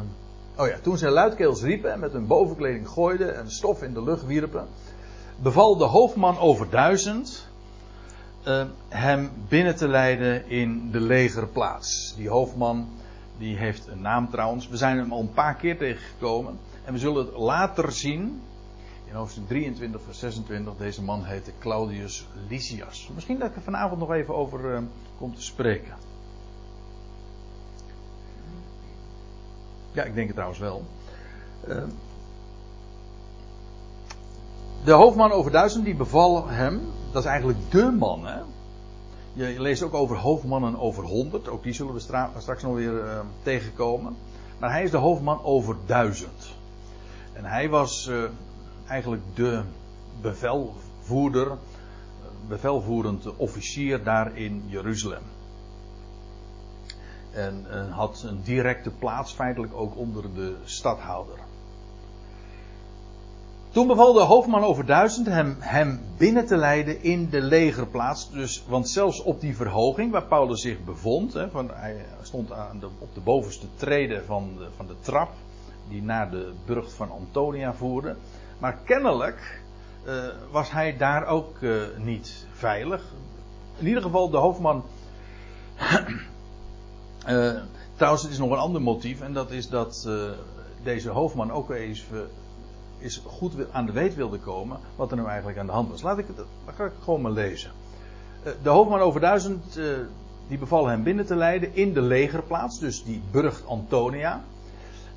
oh 0.55 0.67
ja, 0.67 0.77
toen 0.81 0.97
zij 0.97 1.09
luidkeels 1.09 1.61
riepen 1.61 1.91
en 1.91 1.99
met 1.99 2.11
hun 2.11 2.27
bovenkleding 2.27 2.89
gooiden 2.89 3.35
en 3.35 3.51
stof 3.51 3.83
in 3.83 3.93
de 3.93 4.03
lucht 4.03 4.25
wierpen, 4.25 4.67
beval 5.35 5.77
de 5.77 5.83
hoofdman 5.83 6.37
over 6.37 6.69
duizend 6.69 7.47
uh, 8.47 8.63
hem 8.89 9.31
binnen 9.47 9.75
te 9.75 9.87
leiden 9.87 10.49
in 10.49 10.91
de 10.91 10.99
legerplaats. 10.99 12.13
Die 12.15 12.29
hoofdman, 12.29 12.89
die 13.37 13.57
heeft 13.57 13.87
een 13.87 14.01
naam 14.01 14.29
trouwens. 14.29 14.67
We 14.67 14.77
zijn 14.77 14.97
hem 14.97 15.11
al 15.11 15.19
een 15.19 15.33
paar 15.33 15.55
keer 15.55 15.77
tegengekomen. 15.77 16.59
En 16.85 16.93
we 16.93 16.99
zullen 16.99 17.25
het 17.25 17.35
later 17.35 17.91
zien 17.91 18.41
in 19.09 19.15
hoofdstuk 19.15 19.47
23, 19.47 20.01
vers 20.01 20.19
26, 20.19 20.73
deze 20.77 21.03
man 21.03 21.23
heette 21.23 21.51
Claudius 21.59 22.27
Lysias. 22.47 23.09
Misschien 23.13 23.39
dat 23.39 23.49
ik 23.49 23.55
er 23.55 23.61
vanavond 23.61 23.99
nog 23.99 24.11
even 24.11 24.35
over 24.35 24.73
uh, 24.73 24.79
kom 25.17 25.35
te 25.35 25.41
spreken. 25.41 25.93
Ja, 29.91 30.03
ik 30.03 30.13
denk 30.13 30.25
het 30.25 30.35
trouwens 30.35 30.59
wel. 30.59 30.83
Uh, 31.67 31.83
de 34.83 34.91
hoofdman 34.91 35.31
over 35.31 35.51
duizend, 35.51 35.85
die 35.85 35.95
beval 35.95 36.47
hem, 36.47 36.81
dat 37.11 37.23
is 37.23 37.29
eigenlijk 37.29 37.71
de 37.71 37.91
man, 37.91 38.25
hè. 38.25 38.39
Je 39.33 39.61
leest 39.61 39.83
ook 39.83 39.93
over 39.93 40.17
hoofdmannen 40.17 40.79
over 40.79 41.03
honderd, 41.03 41.47
ook 41.47 41.63
die 41.63 41.73
zullen 41.73 41.93
we 41.93 41.99
straks 42.37 42.63
nog 42.63 42.73
weer 42.73 43.05
uh, 43.05 43.19
tegenkomen. 43.43 44.15
Maar 44.57 44.71
hij 44.71 44.83
is 44.83 44.91
de 44.91 44.97
hoofdman 44.97 45.43
over 45.43 45.75
duizend. 45.85 46.55
En 47.33 47.45
hij 47.45 47.69
was 47.69 48.11
eigenlijk 48.89 49.23
de 49.33 49.61
bevelvoerder, 50.21 51.57
bevelvoerend 52.47 53.35
officier 53.35 54.03
daar 54.03 54.37
in 54.37 54.63
Jeruzalem. 54.67 55.23
En, 57.31 57.65
had 57.89 58.23
een 58.27 58.41
directe 58.43 58.89
plaats 58.89 59.33
feitelijk 59.33 59.73
ook 59.73 59.97
onder 59.97 60.33
de 60.33 60.55
stadhouder. 60.63 61.37
Toen 63.69 63.87
beval 63.87 64.13
de 64.13 64.19
hoofdman 64.19 64.63
over 64.63 64.85
duizend 64.85 65.27
hem, 65.27 65.55
hem 65.59 66.01
binnen 66.17 66.45
te 66.45 66.57
leiden 66.57 67.03
in 67.03 67.29
de 67.29 67.41
legerplaats. 67.41 68.31
Dus, 68.31 68.63
want 68.67 68.89
zelfs 68.89 69.21
op 69.21 69.41
die 69.41 69.55
verhoging 69.55 70.11
waar 70.11 70.25
Paulus 70.25 70.61
zich 70.61 70.83
bevond, 70.83 71.33
hè, 71.33 71.47
hij 71.73 72.05
stond 72.21 72.51
aan 72.51 72.79
de, 72.79 72.87
op 72.99 73.13
de 73.13 73.19
bovenste 73.19 73.67
trede 73.75 74.23
van 74.25 74.53
de, 74.57 74.67
van 74.75 74.87
de 74.87 74.95
trap 74.99 75.29
die 75.89 76.03
naar 76.03 76.31
de 76.31 76.51
burcht 76.65 76.93
van 76.93 77.11
Antonia 77.11 77.73
voerde. 77.73 78.15
Maar 78.59 78.77
kennelijk 78.83 79.61
uh, 80.05 80.27
was 80.51 80.71
hij 80.71 80.97
daar 80.97 81.25
ook 81.25 81.57
uh, 81.59 81.81
niet 81.97 82.45
veilig. 82.53 83.03
In 83.77 83.87
ieder 83.87 84.01
geval 84.01 84.29
de 84.29 84.37
hoofdman. 84.37 84.83
uh, 87.27 87.61
trouwens, 87.95 88.23
het 88.23 88.31
is 88.31 88.37
nog 88.37 88.51
een 88.51 88.57
ander 88.57 88.81
motief. 88.81 89.21
En 89.21 89.33
dat 89.33 89.51
is 89.51 89.69
dat 89.69 90.09
deze 90.83 91.09
hoofdman 91.09 91.51
ook 91.51 91.69
even 91.69 92.29
is 92.97 93.21
goed 93.25 93.53
aan 93.71 93.85
de 93.85 93.91
weet 93.91 94.15
wilde 94.15 94.37
komen. 94.37 94.79
Wat 94.95 95.11
er 95.11 95.17
nu 95.17 95.25
eigenlijk 95.25 95.57
aan 95.57 95.65
de 95.65 95.71
hand 95.71 95.89
was. 95.89 96.01
Laat 96.01 96.17
ik 96.17 96.27
het, 96.27 96.45
ga 96.75 96.85
ik 96.85 96.91
gewoon 97.03 97.21
maar 97.21 97.31
lezen. 97.31 97.71
de 98.61 98.69
hoofdman 98.69 98.99
over 98.99 99.19
duizend. 99.19 99.79
die 100.47 100.57
beval 100.57 100.87
hem 100.87 101.03
binnen 101.03 101.25
te 101.25 101.35
leiden 101.35 101.75
in 101.75 101.93
de 101.93 102.01
legerplaats. 102.01 102.79
Dus 102.79 103.03
die 103.03 103.21
burcht 103.31 103.65
Antonia 103.67 104.43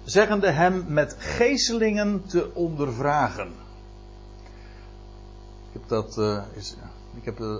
zeggende 0.04 0.50
hem 0.50 0.84
met 0.88 1.16
geestelingen 1.18 2.26
te 2.26 2.54
ondervragen. 2.54 3.48
Ik 5.72 5.80
heb 5.80 5.88
dat, 5.88 6.16
uh, 6.18 6.42
is, 6.52 6.76
ik 7.14 7.24
heb, 7.24 7.40
uh, 7.40 7.56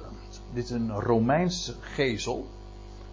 dit 0.52 0.64
is 0.64 0.70
een 0.70 0.90
Romeins 0.90 1.74
gezel. 1.80 2.46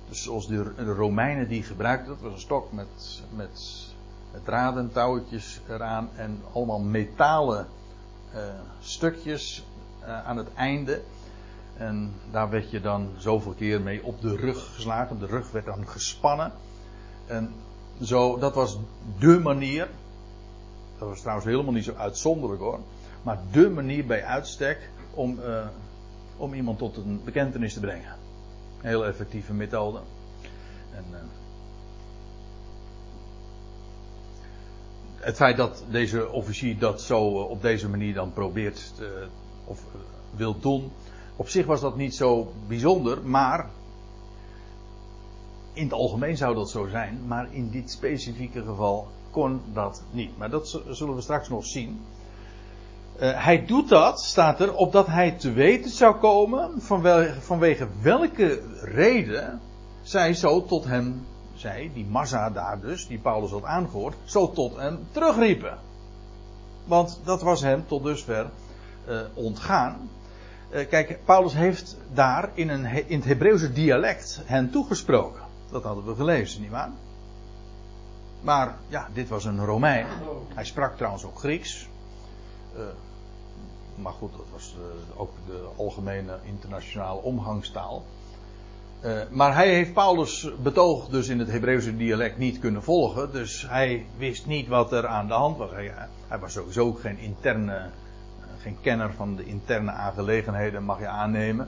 Dus 0.10 0.24
zoals 0.24 0.48
de, 0.48 0.74
Romeinen 0.76 1.48
die 1.48 1.64
gebruikten, 1.64 2.08
dat 2.08 2.22
was 2.22 2.34
een 2.34 2.40
stok 2.40 2.72
met, 2.72 3.22
met, 3.36 3.86
met 4.32 4.46
draden, 4.46 4.92
touwtjes 4.92 5.62
eraan 5.70 6.10
en 6.16 6.42
allemaal 6.54 6.80
metalen 6.80 7.68
uh, 8.36 8.42
stukjes 8.80 9.66
aan 10.26 10.38
het 10.38 10.54
einde. 10.54 11.02
En 11.78 12.14
daar 12.32 12.50
werd 12.50 12.72
je 12.72 12.82
dan 12.82 13.10
zoveel 13.18 13.52
keer 13.52 13.82
mee 13.82 14.04
op 14.04 14.22
de 14.22 14.36
rug 14.36 14.74
geslagen. 14.76 15.20
De 15.20 15.26
rug 15.26 15.52
werd 15.52 15.66
dan 15.66 15.88
gespannen. 15.88 16.52
En 17.26 17.54
zo, 18.04 18.38
dat 18.38 18.56
was 18.56 18.78
de 19.20 19.40
manier. 19.40 19.88
Dat 20.98 21.08
was 21.08 21.20
trouwens 21.20 21.48
helemaal 21.48 21.74
niet 21.74 21.84
zo 21.84 21.94
uitzonderlijk 21.94 22.62
hoor. 22.62 22.80
Maar 23.24 23.40
de 23.52 23.70
manier 23.70 24.06
bij 24.06 24.24
uitstek 24.24 24.90
om, 25.14 25.40
uh, 25.40 25.68
om 26.38 26.54
iemand 26.54 26.78
tot 26.78 26.98
een 26.98 27.22
bekentenis 27.24 27.74
te 27.74 27.80
brengen. 27.80 28.16
Heel 28.82 29.06
effectieve 29.06 29.54
methode. 29.54 30.00
En, 30.96 31.06
uh, 31.12 31.18
het 35.16 35.36
feit 35.36 35.58
dat 35.58 35.84
deze 35.90 36.30
officier 36.30 36.80
dat 36.80 37.02
zo 37.02 37.30
uh, 37.30 37.50
op 37.50 37.62
deze 37.62 37.90
manier 37.90 38.14
dan 38.14 38.34
probeert 38.34 38.96
te, 38.96 39.28
of 39.66 39.80
wil 40.36 40.60
doen. 40.60 40.92
Op 41.36 41.50
zich 41.50 41.66
was 41.66 41.82
dat 41.82 41.96
niet 41.96 42.16
zo 42.16 42.54
bijzonder, 42.68 43.22
maar 43.24 43.70
in 45.80 45.86
het 45.86 45.94
algemeen 45.94 46.38
zou 46.38 46.56
dat 46.56 46.70
zo 46.70 46.88
zijn, 46.88 47.20
maar 47.28 47.48
in 47.52 47.70
dit 47.70 47.92
specifieke 47.92 48.64
geval 48.64 49.08
kon 49.32 49.62
dat 49.74 50.04
niet. 50.12 50.38
Maar 50.38 50.50
dat 50.50 50.82
zullen 50.90 51.16
we 51.16 51.22
straks 51.22 51.50
nog 51.50 51.66
zien. 51.66 52.02
Uh, 53.22 53.44
hij 53.44 53.66
doet 53.66 53.90
dat, 53.90 54.22
staat 54.22 54.60
er, 54.60 54.76
opdat 54.76 55.08
hij 55.08 55.32
te 55.32 55.52
weten 55.52 55.92
zou 55.92 56.16
komen 56.16 56.82
vanwege, 56.82 57.42
vanwege 57.42 57.88
welke 58.02 58.62
reden 58.82 59.62
zij 60.02 60.34
zo 60.34 60.66
tot 60.66 60.86
hem, 60.86 61.26
zij, 61.56 61.92
die 61.94 62.06
massa 62.06 62.50
daar 62.50 62.80
dus, 62.82 63.08
die 63.08 63.20
Paulus 63.20 63.52
had 63.52 63.64
aangehoord, 63.64 64.16
zo 64.24 64.52
tot 64.52 64.76
hem 64.76 65.00
terugriepen. 65.12 65.78
Want 66.86 67.20
dat 67.24 67.42
was 67.42 67.62
hem 67.62 67.84
tot 67.88 68.04
dusver 68.04 68.50
uh, 69.10 69.20
ontgaan. 69.34 70.10
Uh, 70.72 70.88
kijk, 70.90 71.20
Paulus 71.26 71.54
heeft 71.54 71.98
daar 72.14 72.50
in, 72.54 72.70
een, 72.70 72.86
in 73.08 73.18
het 73.18 73.28
Hebreeuwse 73.28 73.74
dialect 73.74 74.42
hen 74.46 74.70
toegesproken. 74.72 75.49
Dat 75.72 75.84
hadden 75.84 76.06
we 76.06 76.16
gelezen, 76.16 76.62
nietwaar? 76.62 76.90
Maar 78.42 78.78
ja, 78.88 79.08
dit 79.14 79.30
was 79.30 79.46
een 79.46 79.66
Romein. 79.66 80.06
Hij 80.54 80.66
sprak 80.66 80.98
trouwens 80.98 81.24
ook 81.26 81.40
Grieks. 81.40 81.88
Uh, 82.76 82.82
maar 83.96 84.14
goed, 84.14 84.32
dat 84.32 84.46
was 84.52 84.76
uh, 84.78 85.20
ook 85.20 85.32
de 85.46 85.68
algemene 85.76 86.38
internationale 86.44 87.22
omgangstaal. 87.22 88.04
Uh, 89.06 89.22
maar 89.30 89.56
hij 89.56 89.74
heeft 89.74 89.94
Paulus 89.94 90.50
betoog 90.64 91.08
dus 91.08 91.28
in 91.28 91.40
het 91.40 91.52
Hebreeuwse 91.52 91.98
dialect 91.98 92.38
niet 92.38 92.60
kunnen 92.60 92.84
volgen. 92.84 93.32
Dus 93.32 93.66
hij 93.68 94.06
wist 94.18 94.46
niet 94.46 94.68
wat 94.68 94.92
er 94.92 95.08
aan 95.08 95.28
de 95.28 95.34
hand 95.34 95.58
was. 95.58 95.72
Hij, 95.72 95.94
hij 96.28 96.40
was 96.40 96.54
sowieso 96.54 96.86
ook 96.86 97.00
geen 97.00 97.18
interne, 97.18 97.90
geen 98.62 98.78
kenner 98.82 99.14
van 99.14 99.36
de 99.36 99.46
interne 99.46 99.92
aangelegenheden, 99.92 100.84
mag 100.84 101.00
je 101.00 101.08
aannemen. 101.08 101.68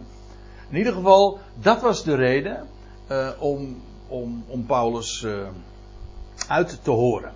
In 0.70 0.78
ieder 0.78 0.94
geval, 0.94 1.40
dat 1.56 1.82
was 1.82 2.04
de 2.04 2.16
reden 2.16 2.68
om, 3.40 3.82
om, 4.12 4.44
om 4.48 4.66
Paulus 4.66 5.26
uit 6.48 6.84
te 6.84 6.92
horen. 6.92 7.34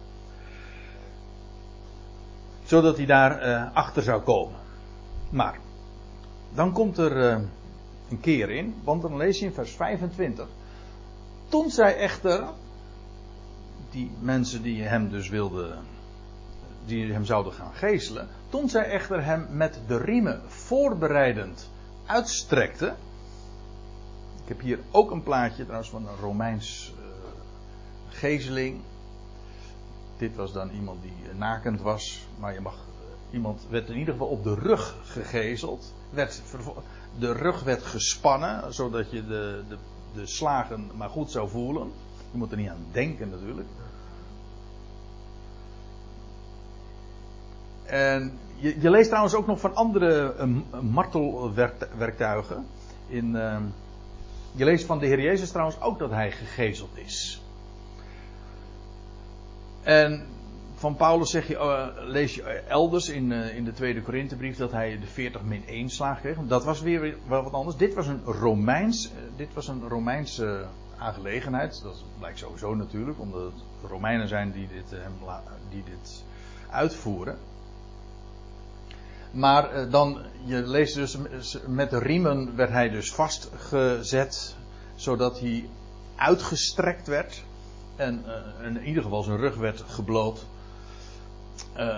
Zodat 2.66 2.98
hij 2.98 3.06
daar 3.06 3.48
uh, 3.48 3.76
achter 3.76 4.04
zou 4.04 4.22
komen. 4.22 4.60
Maar, 5.30 5.60
dan 6.54 6.72
komt 6.72 6.98
er 6.98 7.18
uh, 7.18 7.44
een 8.10 8.20
keer 8.20 8.50
in, 8.50 8.76
want 8.84 9.02
dan 9.02 9.18
lees 9.18 9.40
je 9.40 9.46
in 9.46 9.54
vers 9.54 9.72
25. 9.72 10.48
Toen 11.50 11.70
zij 11.70 11.98
echter, 11.98 12.44
die 13.92 14.12
mensen 14.20 14.62
die 14.62 14.84
hem 14.84 15.10
dus 15.10 15.30
wilden, 15.30 15.78
die 16.86 17.14
hem 17.14 17.26
zouden 17.26 17.54
gaan 17.54 17.74
geeselen, 17.74 18.28
toen 18.50 18.70
zij 18.70 18.84
echter 18.84 19.24
hem 19.24 19.48
met 19.50 19.80
de 19.88 19.98
riemen 19.98 20.42
voorbereidend 20.48 21.70
uitstrekte. 22.06 22.94
Ik 24.46 24.52
heb 24.52 24.62
hier 24.62 24.80
ook 24.92 25.12
een 25.12 25.24
plaatje 25.24 25.64
trouwens 25.64 25.90
van 25.90 26.08
een 26.08 26.16
Romeins 26.22 26.94
uh, 27.00 27.06
gezeling 28.10 28.82
dit 30.18 30.36
was 30.36 30.54
dan 30.54 30.70
iemand 30.70 31.02
die 31.02 31.30
eh, 31.30 31.38
nakend 31.38 31.82
was, 31.82 32.28
maar 32.40 32.54
je 32.54 32.62
mag, 32.62 32.76
iemand 33.32 33.68
werd 33.70 33.90
in 33.90 33.98
ieder 33.98 34.14
geval 34.14 34.30
op 34.30 34.44
de 34.44 34.56
rug 34.56 34.96
gegezeld. 35.04 35.94
Werd, 36.10 36.42
de 37.20 37.32
rug 37.32 37.64
werd 37.64 37.84
gespannen, 37.84 38.74
zodat 38.74 39.12
je 39.12 39.28
de, 39.28 39.64
de, 39.70 39.78
de 40.14 40.26
slagen 40.26 40.92
maar 40.96 41.10
goed 41.10 41.32
zou 41.32 41.50
voelen. 41.50 41.92
Je 42.32 42.38
moet 42.38 42.52
er 42.52 42.58
niet 42.58 42.70
aan 42.70 42.86
denken 42.92 43.30
natuurlijk. 43.30 43.68
En 47.86 48.40
je, 48.56 48.82
je 48.82 48.90
leest 48.90 49.08
trouwens 49.08 49.36
ook 49.36 49.48
nog 49.48 49.60
van 49.60 49.76
andere 49.76 50.36
uh, 50.40 50.80
martelwerktuigen. 50.80 52.66
In, 53.08 53.36
uh, 53.36 53.58
je 54.56 54.66
leest 54.66 54.86
van 54.86 55.00
de 55.00 55.06
Heer 55.06 55.22
Jezus 55.22 55.50
trouwens 55.50 55.82
ook 55.82 56.00
dat 56.00 56.10
hij 56.10 56.32
gegezeld 56.32 56.98
is. 56.98 57.42
En 59.84 60.26
van 60.76 60.96
Paulus 60.96 61.30
zeg 61.30 61.48
je, 61.48 61.54
uh, 61.54 61.88
lees 62.08 62.36
je 62.36 62.44
elders 62.68 63.10
in, 63.10 63.32
uh, 63.32 63.56
in 63.56 63.66
de 63.66 63.74
tweede 63.74 64.02
Korinthebrief 64.02 64.58
dat 64.58 64.72
hij 64.72 65.00
de 65.00 65.08
40 65.08 65.44
min 65.44 65.64
1 65.68 65.90
slaag 65.90 66.20
kreeg. 66.20 66.38
Dat 66.48 66.64
was 66.64 66.82
weer 66.82 67.16
wel 67.28 67.44
wat 67.44 67.54
anders. 67.54 67.78
Dit 67.78 67.94
was 67.94 68.08
een 68.08 68.22
Romeins, 68.26 69.06
uh, 69.06 69.12
dit 69.36 69.54
was 69.54 69.68
een 69.68 69.88
Romeinse 69.88 70.66
aangelegenheid. 70.98 71.82
Dat 71.84 72.04
blijkt 72.20 72.40
sowieso 72.40 72.76
natuurlijk, 72.76 73.20
omdat 73.20 73.42
het 73.42 73.90
Romeinen 73.90 74.28
zijn 74.28 74.52
die 74.52 74.68
dit, 74.68 75.00
die 75.70 75.84
dit 75.84 76.24
uitvoeren. 76.70 77.38
Maar 79.36 79.90
dan, 79.90 80.18
je 80.44 80.62
leest 80.68 80.96
dus, 80.96 81.18
met 81.68 81.94
riemen 81.94 82.56
werd 82.56 82.70
hij 82.70 82.90
dus 82.90 83.14
vastgezet, 83.14 84.56
zodat 84.96 85.40
hij 85.40 85.70
uitgestrekt 86.16 87.08
werd. 87.08 87.44
En 87.96 88.24
uh, 88.62 88.66
in 88.66 88.84
ieder 88.84 89.04
geval 89.04 89.24
zijn 89.24 89.38
rug 89.38 89.56
werd 89.56 89.84
gebloot. 89.88 90.46
Uh, 91.78 91.98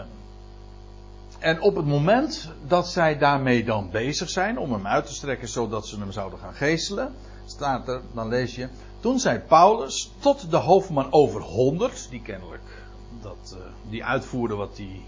en 1.39 1.61
op 1.61 1.75
het 1.75 1.85
moment 1.85 2.51
dat 2.67 2.87
zij 2.87 3.17
daarmee 3.17 3.63
dan 3.63 3.89
bezig 3.89 4.29
zijn 4.29 4.57
om 4.57 4.71
hem 4.71 4.87
uit 4.87 5.05
te 5.05 5.13
strekken 5.13 5.47
zodat 5.47 5.87
ze 5.87 5.99
hem 5.99 6.11
zouden 6.11 6.39
gaan 6.39 6.53
geestelen, 6.53 7.13
staat 7.45 7.87
er, 7.87 8.01
dan 8.13 8.27
lees 8.27 8.55
je, 8.55 8.67
toen 8.99 9.19
zei 9.19 9.39
Paulus 9.39 10.11
tot 10.19 10.51
de 10.51 10.57
hoofdman 10.57 11.11
over 11.11 11.41
honderd, 11.41 12.07
die 12.09 12.21
kennelijk 12.21 12.85
dat, 13.21 13.57
die 13.89 14.03
uitvoerde 14.03 14.55
wat 14.55 14.75
die, 14.75 15.05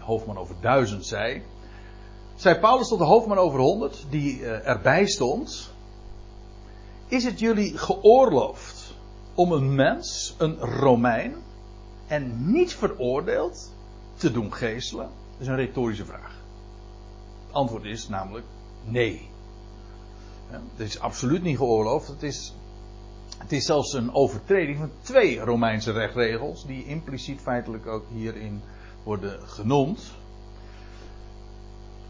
hoofdman 0.00 0.38
over 0.38 0.54
duizend 0.60 1.06
zei, 1.06 1.42
zei 2.34 2.58
Paulus 2.58 2.88
tot 2.88 2.98
de 2.98 3.04
hoofdman 3.04 3.38
over 3.38 3.60
honderd, 3.60 4.06
die 4.10 4.44
erbij 4.46 5.06
stond, 5.06 5.72
is 7.08 7.24
het 7.24 7.38
jullie 7.38 7.78
geoorloofd 7.78 8.94
om 9.34 9.52
een 9.52 9.74
mens, 9.74 10.34
een 10.38 10.58
Romein, 10.58 11.34
en 12.06 12.52
niet 12.52 12.74
veroordeeld 12.74 13.72
te 14.14 14.32
doen 14.32 14.52
geestelen? 14.52 15.08
Dat 15.30 15.40
is 15.40 15.46
een 15.46 15.56
retorische 15.56 16.04
vraag. 16.04 16.34
Het 17.46 17.54
antwoord 17.54 17.84
is 17.84 18.08
namelijk 18.08 18.46
nee. 18.84 19.28
Het 20.50 20.60
is 20.88 21.00
absoluut 21.00 21.42
niet 21.42 21.56
geoorloofd. 21.56 22.08
Het 22.08 22.22
is, 22.22 22.54
het 23.38 23.52
is 23.52 23.64
zelfs 23.64 23.92
een 23.92 24.14
overtreding 24.14 24.78
van 24.78 24.90
twee 25.00 25.40
Romeinse 25.40 25.92
rechtregels, 25.92 26.66
die 26.66 26.86
impliciet 26.86 27.40
feitelijk 27.40 27.86
ook 27.86 28.04
hierin 28.12 28.62
worden 29.02 29.48
genoemd. 29.48 30.12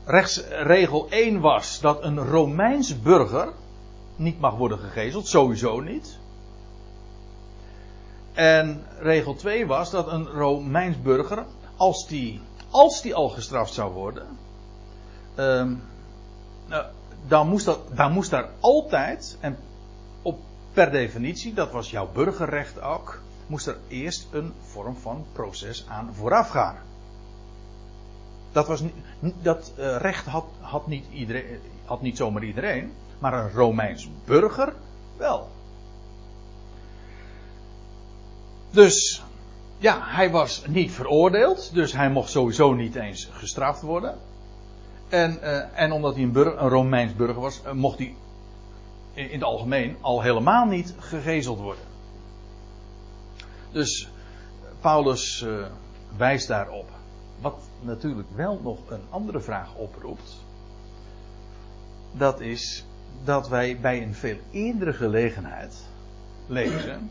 Rechtsregel 0.04 1.06
1 1.10 1.40
was 1.40 1.80
dat 1.80 2.02
een 2.02 2.18
Romeins 2.18 3.00
burger 3.00 3.52
niet 4.16 4.40
mag 4.40 4.56
worden 4.56 4.78
gegezeld, 4.78 5.26
sowieso 5.26 5.80
niet. 5.80 6.18
En 8.32 8.84
regel 8.98 9.34
2 9.34 9.66
was 9.66 9.90
dat 9.90 10.12
een 10.12 10.26
Romeins 10.26 11.02
burger, 11.02 11.44
als 11.76 12.06
die, 12.06 12.40
als 12.70 13.02
die 13.02 13.14
al 13.14 13.28
gestraft 13.28 13.72
zou 13.72 13.92
worden, 13.92 14.26
um, 15.36 15.82
nou, 16.66 16.84
dan, 17.26 17.48
moest 17.48 17.64
dat, 17.64 17.80
dan 17.94 18.12
moest 18.12 18.30
daar 18.30 18.48
altijd, 18.60 19.36
en 19.40 19.56
op, 20.22 20.38
per 20.72 20.90
definitie, 20.90 21.54
dat 21.54 21.70
was 21.70 21.90
jouw 21.90 22.08
burgerrecht 22.12 22.80
ook, 22.80 23.20
moest 23.50 23.66
er 23.66 23.76
eerst 23.88 24.28
een 24.32 24.52
vorm 24.60 24.96
van 24.96 25.26
proces 25.32 25.84
aan 25.88 26.14
vooraf 26.14 26.48
gaan. 26.48 26.76
Dat, 28.52 28.66
was 28.66 28.82
dat 29.42 29.72
uh, 29.78 29.96
recht 29.96 30.26
had, 30.26 30.44
had, 30.60 30.86
niet 30.86 31.04
iedereen, 31.12 31.58
had 31.84 32.02
niet 32.02 32.16
zomaar 32.16 32.44
iedereen, 32.44 32.92
maar 33.18 33.32
een 33.32 33.52
Romeins 33.52 34.08
burger 34.24 34.74
wel. 35.16 35.48
Dus 38.70 39.22
ja, 39.78 39.98
hij 40.02 40.30
was 40.30 40.64
niet 40.66 40.92
veroordeeld, 40.92 41.74
dus 41.74 41.92
hij 41.92 42.10
mocht 42.10 42.30
sowieso 42.30 42.72
niet 42.72 42.94
eens 42.94 43.28
gestraft 43.32 43.82
worden. 43.82 44.18
En, 45.08 45.38
uh, 45.42 45.80
en 45.80 45.92
omdat 45.92 46.14
hij 46.14 46.22
een, 46.22 46.36
een 46.36 46.68
Romeins 46.68 47.14
burger 47.14 47.40
was, 47.40 47.60
uh, 47.66 47.72
mocht 47.72 47.98
hij 47.98 48.14
in 49.14 49.32
het 49.32 49.42
algemeen 49.42 49.96
al 50.00 50.22
helemaal 50.22 50.66
niet 50.66 50.94
gegezeld 50.98 51.58
worden. 51.58 51.89
Dus 53.72 54.10
Paulus 54.80 55.42
uh, 55.42 55.66
wijst 56.16 56.48
daarop. 56.48 56.88
Wat 57.40 57.58
natuurlijk 57.80 58.28
wel 58.34 58.60
nog 58.62 58.90
een 58.90 59.02
andere 59.10 59.40
vraag 59.40 59.74
oproept. 59.74 60.36
Dat 62.12 62.40
is 62.40 62.84
dat 63.24 63.48
wij 63.48 63.80
bij 63.80 64.02
een 64.02 64.14
veel 64.14 64.38
eerdere 64.50 64.92
gelegenheid 64.92 65.74
lezen 66.46 67.10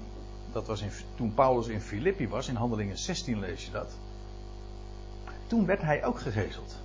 dat 0.52 0.68
was 0.68 0.82
in, 0.82 0.92
toen 1.16 1.34
Paulus 1.34 1.68
in 1.68 1.82
Filippi 1.82 2.28
was, 2.28 2.48
in 2.48 2.56
Handelingen 2.56 2.98
16 2.98 3.40
lees 3.40 3.66
je 3.66 3.72
dat. 3.72 3.98
Toen 5.48 5.66
werd 5.66 5.82
hij 5.82 6.06
ook 6.06 6.20
gegezeld. 6.20 6.76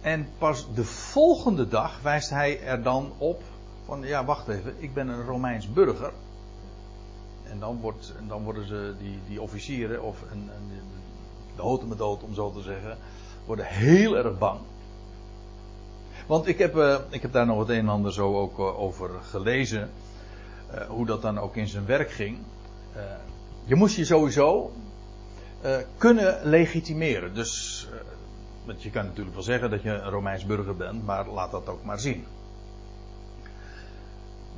En 0.00 0.28
pas 0.38 0.74
de 0.74 0.84
volgende 0.84 1.68
dag 1.68 2.00
wijst 2.02 2.30
hij 2.30 2.62
er 2.62 2.82
dan 2.82 3.12
op 3.18 3.42
van 3.84 4.02
ja, 4.02 4.24
wacht 4.24 4.48
even, 4.48 4.74
ik 4.78 4.94
ben 4.94 5.08
een 5.08 5.24
Romeins 5.24 5.72
burger. 5.72 6.12
En 7.52 7.58
dan, 7.58 7.80
wordt, 7.80 8.12
dan 8.28 8.42
worden 8.42 8.66
ze, 8.66 8.94
die, 8.98 9.18
die 9.28 9.42
officieren, 9.42 10.02
of 10.02 10.16
de 11.56 11.62
houten 11.62 11.88
met 11.88 11.98
dood 11.98 12.22
om 12.22 12.34
zo 12.34 12.52
te 12.52 12.62
zeggen, 12.62 12.96
worden 13.44 13.66
heel 13.66 14.16
erg 14.16 14.38
bang. 14.38 14.60
Want 16.26 16.46
ik 16.46 16.58
heb, 16.58 16.76
uh, 16.76 16.98
ik 17.08 17.22
heb 17.22 17.32
daar 17.32 17.46
nog 17.46 17.58
het 17.58 17.68
een 17.68 17.78
en 17.78 17.88
ander 17.88 18.12
zo 18.12 18.38
ook 18.38 18.58
uh, 18.58 18.80
over 18.80 19.10
gelezen. 19.30 19.90
Uh, 20.74 20.80
hoe 20.80 21.06
dat 21.06 21.22
dan 21.22 21.38
ook 21.38 21.56
in 21.56 21.68
zijn 21.68 21.86
werk 21.86 22.10
ging. 22.10 22.38
Je 23.64 23.74
moest 23.74 23.96
je 23.96 24.04
sowieso 24.04 24.72
kunnen 25.96 26.38
legitimeren. 26.42 27.34
Dus, 27.34 27.88
want 28.64 28.82
je 28.82 28.90
kan 28.90 29.04
natuurlijk 29.04 29.34
wel 29.34 29.44
zeggen 29.44 29.70
dat 29.70 29.82
je 29.82 29.90
een 29.90 30.10
Romeins 30.10 30.46
burger 30.46 30.76
bent, 30.76 31.04
maar 31.04 31.28
laat 31.28 31.50
dat 31.50 31.68
ook 31.68 31.84
maar 31.84 32.00
zien. 32.00 32.26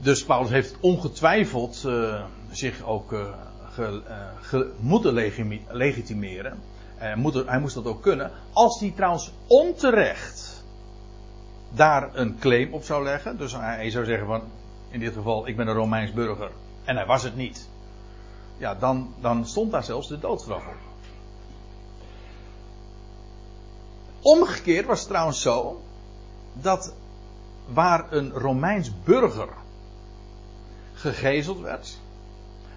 Dus 0.01 0.25
Paulus 0.25 0.51
heeft 0.51 0.77
ongetwijfeld 0.81 1.85
zich 2.57 2.83
ook 2.83 3.15
ge, 3.73 4.01
ge, 4.41 4.73
moeten 4.81 5.13
legitimeren. 5.71 6.59
Hij, 6.97 7.17
moet, 7.17 7.35
hij 7.35 7.61
moest 7.61 7.75
dat 7.75 7.87
ook 7.87 8.03
kunnen. 8.03 8.31
Als 8.53 8.81
hij 8.81 8.93
trouwens 8.97 9.33
onterecht 9.47 10.65
daar 11.75 12.11
een 12.13 12.39
claim 12.39 12.73
op 12.73 12.85
zou 12.85 13.05
leggen. 13.05 13.37
Dus 13.37 13.53
hij 13.53 13.91
zou 13.91 14.05
zeggen 14.05 14.27
van, 14.27 14.43
in 14.91 15.01
dit 15.01 15.15
geval, 15.15 15.47
ik 15.47 15.57
ben 15.57 15.69
een 15.69 15.75
Romeins 15.75 16.13
burger. 16.13 16.51
En 16.85 16.97
hij 16.97 17.07
was 17.07 17.23
het 17.23 17.37
niet. 17.37 17.69
Ja, 18.57 18.75
dan, 18.75 19.15
dan 19.21 19.47
stond 19.47 19.71
daar 19.71 19.85
zelfs 19.85 20.09
de 20.09 20.19
doodstraf 20.19 20.67
op. 20.67 20.75
Omgekeerd 24.21 24.87
was 24.87 24.99
het 24.99 25.09
trouwens 25.09 25.43
zo 25.43 25.81
dat 26.53 26.95
waar 27.67 28.13
een 28.13 28.31
Romeins 28.31 29.03
burger 29.05 29.49
gegezeld 30.95 31.61
werd, 31.61 31.99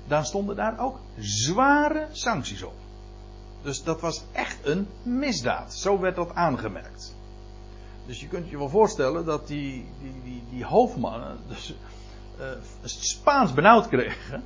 dan 0.07 0.25
stonden 0.25 0.55
daar 0.55 0.79
ook 0.79 0.99
zware 1.19 2.07
sancties 2.11 2.63
op. 2.63 2.73
Dus 3.61 3.83
dat 3.83 4.01
was 4.01 4.23
echt 4.31 4.57
een 4.65 4.87
misdaad. 5.03 5.73
Zo 5.73 5.99
werd 5.99 6.15
dat 6.15 6.35
aangemerkt. 6.35 7.15
Dus 8.05 8.19
je 8.19 8.27
kunt 8.27 8.49
je 8.49 8.57
wel 8.57 8.69
voorstellen 8.69 9.25
dat 9.25 9.47
die, 9.47 9.85
die, 10.01 10.21
die, 10.23 10.43
die 10.49 10.65
hoofdmannen 10.65 11.37
dus, 11.47 11.75
uh, 12.39 12.45
Spaans 12.83 13.53
benauwd 13.53 13.87
kregen. 13.87 14.43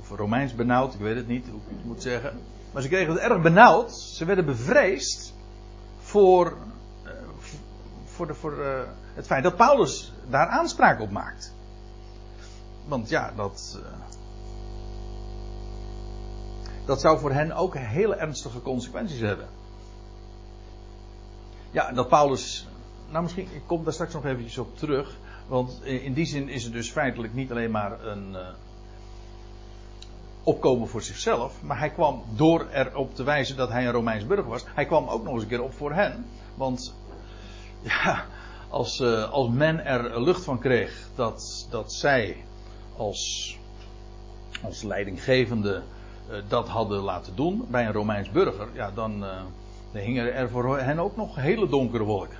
Of 0.00 0.10
Romeins 0.10 0.54
benauwd, 0.54 0.94
ik 0.94 1.00
weet 1.00 1.16
het 1.16 1.26
niet 1.26 1.46
hoe 1.48 1.60
ik 1.60 1.76
het 1.76 1.84
moet 1.84 2.02
zeggen. 2.02 2.40
Maar 2.72 2.82
ze 2.82 2.88
kregen 2.88 3.12
het 3.12 3.22
erg 3.22 3.42
benauwd. 3.42 3.92
Ze 3.92 4.24
werden 4.24 4.44
bevreesd 4.44 5.34
voor, 6.00 6.56
uh, 7.04 7.10
voor, 8.04 8.26
de, 8.26 8.34
voor 8.34 8.58
uh, 8.58 8.80
het 9.14 9.26
feit 9.26 9.42
dat 9.42 9.56
Paulus 9.56 10.12
daar 10.28 10.46
aanspraak 10.46 11.00
op 11.00 11.10
maakt. 11.10 11.54
Want 12.86 13.08
ja, 13.08 13.32
dat. 13.36 13.80
Dat 16.90 17.00
zou 17.00 17.18
voor 17.18 17.32
hen 17.32 17.52
ook 17.52 17.76
hele 17.76 18.14
ernstige 18.14 18.62
consequenties 18.62 19.20
hebben. 19.20 19.48
Ja, 21.70 21.92
dat 21.92 22.08
Paulus. 22.08 22.66
Nou, 23.10 23.22
misschien, 23.22 23.48
ik 23.52 23.62
kom 23.66 23.84
daar 23.84 23.92
straks 23.92 24.12
nog 24.12 24.24
eventjes 24.24 24.58
op 24.58 24.78
terug. 24.78 25.16
Want 25.46 25.84
in 25.84 26.12
die 26.12 26.24
zin 26.24 26.48
is 26.48 26.64
het 26.64 26.72
dus 26.72 26.90
feitelijk 26.90 27.34
niet 27.34 27.50
alleen 27.50 27.70
maar 27.70 28.04
een 28.04 28.32
uh, 28.32 28.48
opkomen 30.42 30.88
voor 30.88 31.02
zichzelf. 31.02 31.62
Maar 31.62 31.78
hij 31.78 31.90
kwam 31.90 32.22
door 32.34 32.66
erop 32.72 33.14
te 33.14 33.22
wijzen 33.22 33.56
dat 33.56 33.68
hij 33.68 33.86
een 33.86 33.92
Romeins 33.92 34.26
burger 34.26 34.48
was. 34.48 34.64
Hij 34.74 34.86
kwam 34.86 35.08
ook 35.08 35.24
nog 35.24 35.32
eens 35.32 35.42
een 35.42 35.48
keer 35.48 35.62
op 35.62 35.74
voor 35.74 35.92
hen. 35.92 36.26
Want 36.54 36.94
ja, 37.80 38.24
als, 38.68 39.00
uh, 39.00 39.30
als 39.30 39.48
men 39.48 39.84
er 39.84 40.22
lucht 40.22 40.44
van 40.44 40.58
kreeg 40.58 41.08
dat, 41.14 41.66
dat 41.70 41.92
zij 41.92 42.44
als, 42.96 43.58
als 44.62 44.82
leidinggevende 44.82 45.82
dat 46.48 46.68
hadden 46.68 47.00
laten 47.00 47.36
doen 47.36 47.66
bij 47.68 47.86
een 47.86 47.92
Romeins 47.92 48.30
burger. 48.30 48.68
Ja, 48.72 48.90
dan, 48.90 49.20
dan 49.92 50.02
hingen 50.02 50.34
er 50.34 50.50
voor 50.50 50.78
hen 50.78 50.98
ook 50.98 51.16
nog 51.16 51.36
hele 51.36 51.68
donkere 51.68 52.04
wolken. 52.04 52.38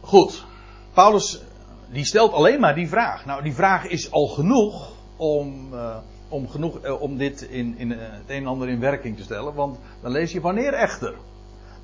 Goed, 0.00 0.44
Paulus 0.92 1.42
die 1.90 2.04
stelt 2.04 2.32
alleen 2.32 2.60
maar 2.60 2.74
die 2.74 2.88
vraag. 2.88 3.24
Nou, 3.24 3.42
die 3.42 3.54
vraag 3.54 3.86
is 3.86 4.10
al 4.10 4.26
genoeg 4.26 4.92
om, 5.16 5.74
uh, 5.74 5.96
om, 6.28 6.48
genoeg, 6.48 6.98
om 7.00 7.16
dit 7.16 7.42
in, 7.42 7.74
in 7.78 7.90
het 7.90 8.22
een 8.26 8.36
en 8.36 8.46
ander 8.46 8.68
in 8.68 8.80
werking 8.80 9.16
te 9.16 9.22
stellen. 9.22 9.54
Want 9.54 9.78
dan 10.00 10.10
lees 10.10 10.32
je 10.32 10.40
wanneer 10.40 10.72
echter 10.72 11.14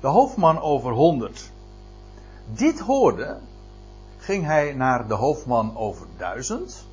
de 0.01 0.07
hoofdman 0.07 0.61
over 0.61 0.91
100 0.91 1.51
dit 2.53 2.79
hoorde, 2.79 3.37
ging 4.25 4.45
hij 4.45 4.73
naar 4.73 5.07
de 5.07 5.13
hoofdman 5.13 5.77
over 5.77 6.07
1000 6.17 6.85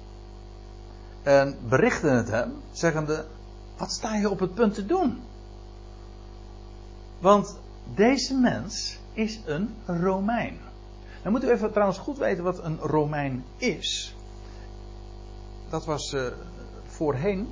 en 1.23 1.57
berichtte 1.69 2.09
het 2.09 2.29
hem, 2.29 2.53
zeggende: 2.71 3.25
Wat 3.77 3.93
sta 3.93 4.17
je 4.17 4.31
op 4.31 4.39
het 4.39 4.55
punt 4.55 4.75
te 4.75 4.87
doen? 4.87 5.21
Want 7.19 7.59
deze 7.95 8.35
mens 8.35 8.99
is 9.13 9.41
een 9.45 9.75
Romein. 9.87 10.59
Dan 11.23 11.31
moeten 11.33 11.49
we 11.49 11.55
even 11.55 11.71
trouwens 11.71 11.99
goed 11.99 12.19
weten 12.19 12.45
wat 12.45 12.65
een 12.65 12.79
Romein 12.79 13.45
is. 13.57 14.17
Dat 15.69 15.85
was 15.85 16.13
uh, 16.13 16.27
voorheen, 16.87 17.49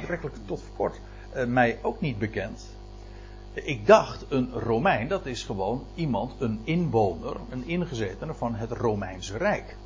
betrekkelijk 0.00 0.36
tot 0.44 0.60
voor 0.60 0.76
kort, 0.76 1.00
uh, 1.36 1.44
mij 1.44 1.78
ook 1.82 2.00
niet 2.00 2.18
bekend. 2.18 2.75
Ik 3.64 3.86
dacht, 3.86 4.24
een 4.28 4.52
Romein, 4.52 5.08
dat 5.08 5.26
is 5.26 5.42
gewoon 5.42 5.84
iemand, 5.94 6.32
een 6.38 6.60
inwoner, 6.64 7.36
een 7.50 7.66
ingezetene 7.66 8.34
van 8.34 8.54
het 8.54 8.70
Romeinse 8.70 9.36
Rijk. 9.36 9.76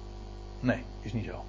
Nee, 0.60 0.84
is 1.00 1.12
niet 1.12 1.24
zo. 1.24 1.44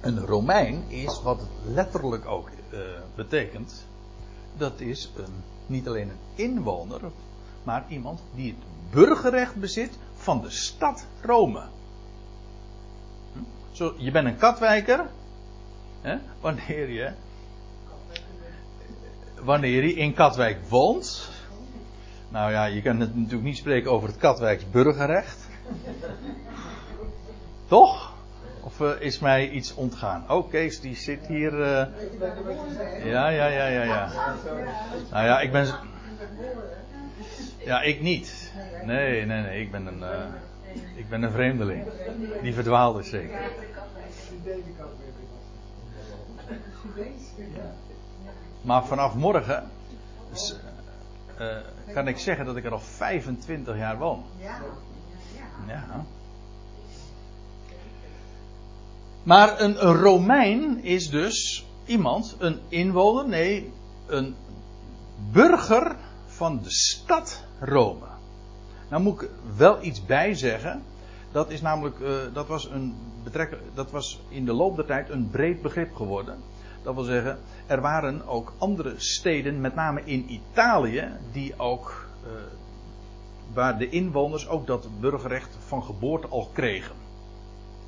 Een 0.00 0.20
Romein 0.20 0.84
is 0.88 1.22
wat 1.22 1.40
het 1.40 1.48
letterlijk 1.74 2.26
ook 2.26 2.48
uh, 2.70 2.80
betekent. 3.14 3.86
Dat 4.56 4.80
is 4.80 5.10
een, 5.16 5.42
niet 5.66 5.88
alleen 5.88 6.08
een 6.08 6.44
inwoner, 6.44 7.00
maar 7.62 7.84
iemand 7.88 8.20
die 8.34 8.50
het 8.50 8.90
burgerrecht 8.90 9.54
bezit 9.54 9.98
van 10.14 10.42
de 10.42 10.50
stad 10.50 11.06
Rome. 11.22 11.62
Hm? 13.32 13.38
Zo, 13.72 13.94
je 13.96 14.10
bent 14.10 14.26
een 14.26 14.36
katwijker. 14.36 15.06
Hè, 16.00 16.18
wanneer 16.40 16.88
je. 16.88 17.12
Wanneer 19.42 19.84
je 19.84 19.94
in 19.94 20.14
Katwijk 20.14 20.58
woont. 20.68 21.30
Nou 22.28 22.50
ja, 22.50 22.64
je 22.64 22.82
kan 22.82 23.00
het 23.00 23.16
natuurlijk 23.16 23.42
niet 23.42 23.56
spreken 23.56 23.90
over 23.90 24.08
het 24.08 24.16
Katwijks 24.16 24.70
burgerrecht. 24.70 25.48
Toch? 27.68 28.14
Of 28.60 28.80
uh, 28.80 28.90
is 28.98 29.18
mij 29.18 29.50
iets 29.50 29.74
ontgaan? 29.74 30.30
Oh, 30.30 30.50
Kees, 30.50 30.80
die 30.80 30.96
zit 30.96 31.26
hier. 31.26 31.52
Uh... 31.52 31.86
Ja, 33.04 33.28
ja, 33.28 33.46
ja, 33.46 33.66
ja, 33.66 33.82
ja. 33.82 34.10
Nou 35.10 35.24
ja, 35.26 35.40
ik 35.40 35.52
ben. 35.52 35.66
Ja, 37.64 37.82
ik 37.82 38.00
niet. 38.00 38.52
Nee, 38.84 39.26
nee, 39.26 39.42
nee. 39.42 39.60
Ik 39.60 39.70
ben 39.70 39.86
een, 39.86 39.98
uh, 39.98 40.24
ik 40.94 41.08
ben 41.08 41.22
een 41.22 41.32
vreemdeling. 41.32 41.84
Die 42.42 42.54
verdwaald 42.54 42.98
is 42.98 43.08
zeker. 43.08 43.38
Maar 48.66 48.86
vanaf 48.86 49.14
morgen 49.14 49.70
uh, 51.40 51.46
kan 51.92 52.08
ik 52.08 52.18
zeggen 52.18 52.44
dat 52.44 52.56
ik 52.56 52.64
er 52.64 52.72
al 52.72 52.80
25 52.80 53.76
jaar 53.76 53.98
woon. 53.98 54.24
Ja. 55.66 56.04
Maar 59.22 59.60
een, 59.60 59.76
Romein 59.76 60.84
is 60.84 61.10
dus 61.10 61.66
iemand, 61.84 62.36
een 62.38 62.60
inwoner, 62.68 63.28
nee, 63.28 63.72
een 64.06 64.34
burger 65.32 65.96
van 66.26 66.60
de 66.62 66.70
stad 66.70 67.44
Rome. 67.60 68.06
Nou 68.88 69.02
moet 69.02 69.22
ik 69.22 69.28
wel 69.56 69.82
iets 69.82 70.04
bij 70.04 70.34
zeggen. 70.34 70.82
Dat 71.32 71.50
is 71.50 71.60
namelijk, 71.60 71.98
uh, 71.98 72.08
dat 72.32 72.46
was 72.46 72.70
een 72.70 72.94
dat 73.74 73.90
was 73.90 74.20
in 74.28 74.44
de 74.44 74.52
loop 74.52 74.76
der 74.76 74.84
tijd 74.84 75.10
een 75.10 75.30
breed 75.30 75.62
begrip 75.62 75.94
geworden. 75.94 76.38
Dat 76.86 76.94
wil 76.94 77.04
zeggen, 77.04 77.38
er 77.66 77.80
waren 77.80 78.26
ook 78.26 78.52
andere 78.58 78.94
steden, 78.96 79.60
met 79.60 79.74
name 79.74 80.02
in 80.04 80.32
Italië, 80.32 81.08
die 81.32 81.58
ook, 81.58 82.06
uh, 82.24 82.30
waar 83.52 83.78
de 83.78 83.88
inwoners 83.88 84.48
ook 84.48 84.66
dat 84.66 84.88
burgerrecht 85.00 85.56
van 85.66 85.82
geboorte 85.82 86.26
al 86.26 86.50
kregen. 86.52 86.94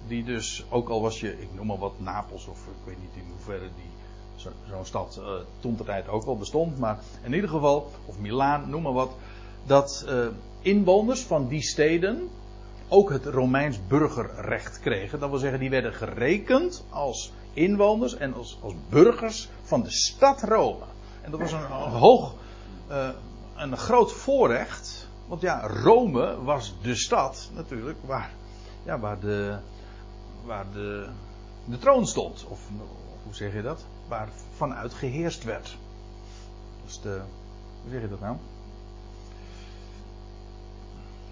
Die 0.06 0.24
dus, 0.24 0.64
ook 0.68 0.88
al 0.88 1.02
was 1.02 1.20
je, 1.20 1.40
ik 1.40 1.48
noem 1.54 1.66
maar 1.66 1.78
wat, 1.78 2.00
Napels 2.00 2.46
of 2.46 2.58
ik 2.66 2.84
weet 2.84 2.98
niet 3.00 3.14
in 3.14 3.30
hoeverre 3.30 3.68
die 3.76 3.90
zo'n 4.36 4.52
zo 4.68 4.84
stad 4.84 5.18
uh, 5.20 5.26
toen 5.60 5.76
de 5.76 5.84
tijd 5.84 6.08
ook 6.08 6.24
wel 6.24 6.36
bestond. 6.36 6.78
Maar 6.78 6.98
in 7.22 7.34
ieder 7.34 7.50
geval, 7.50 7.90
of 8.04 8.18
Milaan, 8.18 8.70
noem 8.70 8.82
maar 8.82 8.92
wat. 8.92 9.12
Dat 9.66 10.04
uh, 10.08 10.26
inwoners 10.60 11.22
van 11.22 11.48
die 11.48 11.62
steden 11.62 12.28
ook 12.88 13.10
het 13.10 13.24
Romeins 13.24 13.86
burgerrecht 13.86 14.80
kregen. 14.80 15.20
Dat 15.20 15.30
wil 15.30 15.38
zeggen, 15.38 15.60
die 15.60 15.70
werden 15.70 15.94
gerekend 15.94 16.84
als 16.90 17.32
inwoners 17.58 18.16
en 18.16 18.34
als, 18.34 18.58
als 18.62 18.74
burgers 18.88 19.48
van 19.62 19.82
de 19.82 19.90
stad 19.90 20.42
Rome. 20.42 20.84
En 21.20 21.30
dat 21.30 21.40
was 21.40 21.52
een, 21.52 21.64
hoog, 21.90 22.34
uh, 22.90 23.08
een 23.56 23.76
groot 23.76 24.12
voorrecht. 24.12 25.08
Want 25.26 25.40
ja, 25.40 25.66
Rome 25.66 26.42
was 26.42 26.74
de 26.82 26.94
stad 26.94 27.50
natuurlijk 27.54 27.98
waar, 28.06 28.30
ja, 28.84 28.98
waar, 28.98 29.20
de, 29.20 29.58
waar 30.44 30.66
de, 30.72 31.08
de 31.64 31.78
troon 31.78 32.06
stond. 32.06 32.46
Of 32.48 32.60
hoe 33.22 33.34
zeg 33.34 33.52
je 33.52 33.62
dat? 33.62 33.84
waar 34.08 34.28
vanuit 34.56 34.94
geheerst 34.94 35.44
werd. 35.44 35.76
Dus 36.84 37.00
de, 37.00 37.20
hoe 37.82 37.90
zeg 37.90 38.00
je 38.00 38.08
dat 38.08 38.20
nou? 38.20 38.36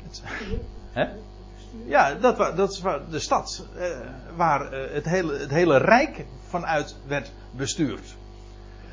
Het, 0.03 0.23
hè? 0.99 1.09
Ja, 1.85 2.15
dat, 2.15 2.57
dat 2.57 2.73
is 2.73 2.83
de 3.11 3.19
stad 3.19 3.67
eh, 3.77 3.87
waar 4.37 4.73
eh, 4.73 4.95
het, 4.95 5.05
hele, 5.05 5.39
het 5.39 5.51
hele 5.51 5.77
rijk 5.77 6.25
vanuit 6.49 6.97
werd 7.07 7.33
bestuurd. 7.51 8.17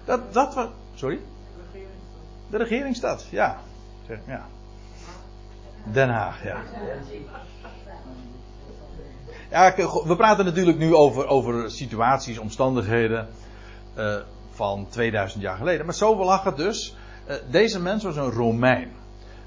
Dat, 0.06 0.34
dat 0.34 0.54
was. 0.54 0.68
Sorry? 0.96 1.20
De 2.50 2.58
regeringsstad, 2.58 3.26
ja. 3.30 3.58
Zeg, 4.08 4.18
ja. 4.28 4.46
Den 5.84 6.10
Haag, 6.10 6.44
ja. 6.44 6.58
Ja, 9.50 9.72
go- 9.72 10.08
we 10.08 10.16
praten 10.16 10.46
natuurlijk 10.46 10.78
nu 10.78 10.96
over, 10.96 11.28
over 11.28 11.72
situaties, 11.72 12.38
omstandigheden 12.38 13.28
eh, 13.94 14.16
van 14.52 14.88
2000 14.90 15.42
jaar 15.42 15.58
geleden. 15.58 15.86
Maar 15.86 15.96
zo 15.96 16.24
lag 16.24 16.44
het 16.44 16.56
dus. 16.56 16.96
Eh, 17.26 17.36
deze 17.50 17.80
mens 17.80 18.04
was 18.04 18.16
een 18.16 18.32
Romein. 18.32 18.92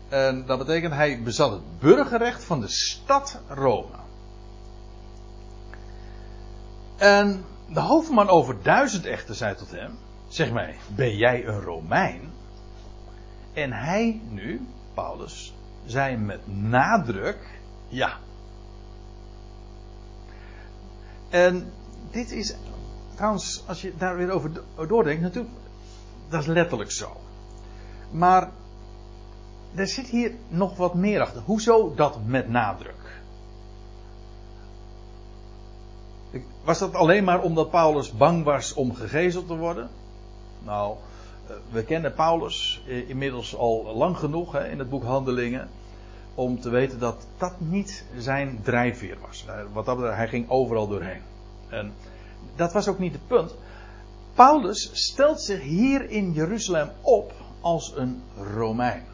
En 0.08 0.46
dat 0.46 0.58
betekent 0.58 0.92
hij 0.92 1.22
bezat 1.22 1.50
het 1.50 1.78
burgerrecht 1.78 2.44
van 2.44 2.60
de 2.60 2.68
stad 2.68 3.40
Rome. 3.48 3.94
En 6.96 7.44
de 7.68 7.80
hoofdman 7.80 8.28
over 8.28 8.62
duizend 8.62 9.06
echter 9.06 9.34
zei 9.34 9.54
tot 9.54 9.70
hem: 9.70 9.98
Zeg 10.28 10.52
mij, 10.52 10.76
ben 10.94 11.16
jij 11.16 11.46
een 11.46 11.60
Romein? 11.60 12.30
En 13.52 13.72
hij 13.72 14.20
nu, 14.28 14.66
Paulus, 14.94 15.54
zei 15.86 16.16
met 16.16 16.40
nadruk: 16.46 17.38
Ja. 17.88 18.18
En 21.28 21.72
dit 22.10 22.30
is 22.30 22.54
trouwens, 23.14 23.62
als 23.66 23.80
je 23.82 23.96
daar 23.96 24.16
weer 24.16 24.30
over 24.30 24.52
do- 24.52 24.86
doordenkt, 24.86 25.22
natuurlijk, 25.22 25.54
dat 26.28 26.40
is 26.40 26.46
letterlijk 26.46 26.92
zo. 26.92 27.16
Maar 28.10 28.50
er 29.76 29.86
zit 29.86 30.06
hier 30.06 30.34
nog 30.48 30.76
wat 30.76 30.94
meer 30.94 31.20
achter. 31.20 31.42
Hoezo 31.44 31.94
dat 31.94 32.18
met 32.24 32.48
nadruk? 32.48 32.94
Was 36.64 36.78
dat 36.78 36.94
alleen 36.94 37.24
maar 37.24 37.42
omdat 37.42 37.70
Paulus 37.70 38.12
bang 38.12 38.44
was 38.44 38.74
om 38.74 38.94
gegezeld 38.94 39.46
te 39.46 39.56
worden? 39.56 39.88
Nou, 40.64 40.96
eh, 41.46 41.54
we 41.70 41.84
kennen 41.84 42.14
Paulus 42.14 42.82
eh, 42.88 43.08
inmiddels 43.08 43.56
al 43.56 43.94
lang 43.96 44.16
genoeg 44.16 44.52
hè, 44.52 44.68
in 44.68 44.78
het 44.78 44.90
boek 44.90 45.02
Handelingen. 45.02 45.68
Om 46.34 46.60
te 46.60 46.70
weten 46.70 46.98
dat 46.98 47.26
dat 47.38 47.54
niet 47.58 48.04
zijn 48.16 48.58
drijfveer 48.62 49.16
was. 49.26 49.44
Wat 49.72 49.86
dat 49.86 49.96
betreft, 49.96 50.16
hij 50.16 50.28
ging 50.28 50.50
overal 50.50 50.88
doorheen. 50.88 51.22
En 51.68 51.92
dat 52.56 52.72
was 52.72 52.88
ook 52.88 52.98
niet 52.98 53.12
het 53.12 53.26
punt. 53.26 53.54
Paulus 54.34 54.90
stelt 54.92 55.40
zich 55.40 55.60
hier 55.62 56.10
in 56.10 56.32
Jeruzalem 56.32 56.90
op 57.00 57.32
als 57.60 57.92
een 57.96 58.22
Romein. 58.54 59.04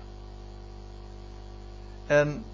En 2.07 2.45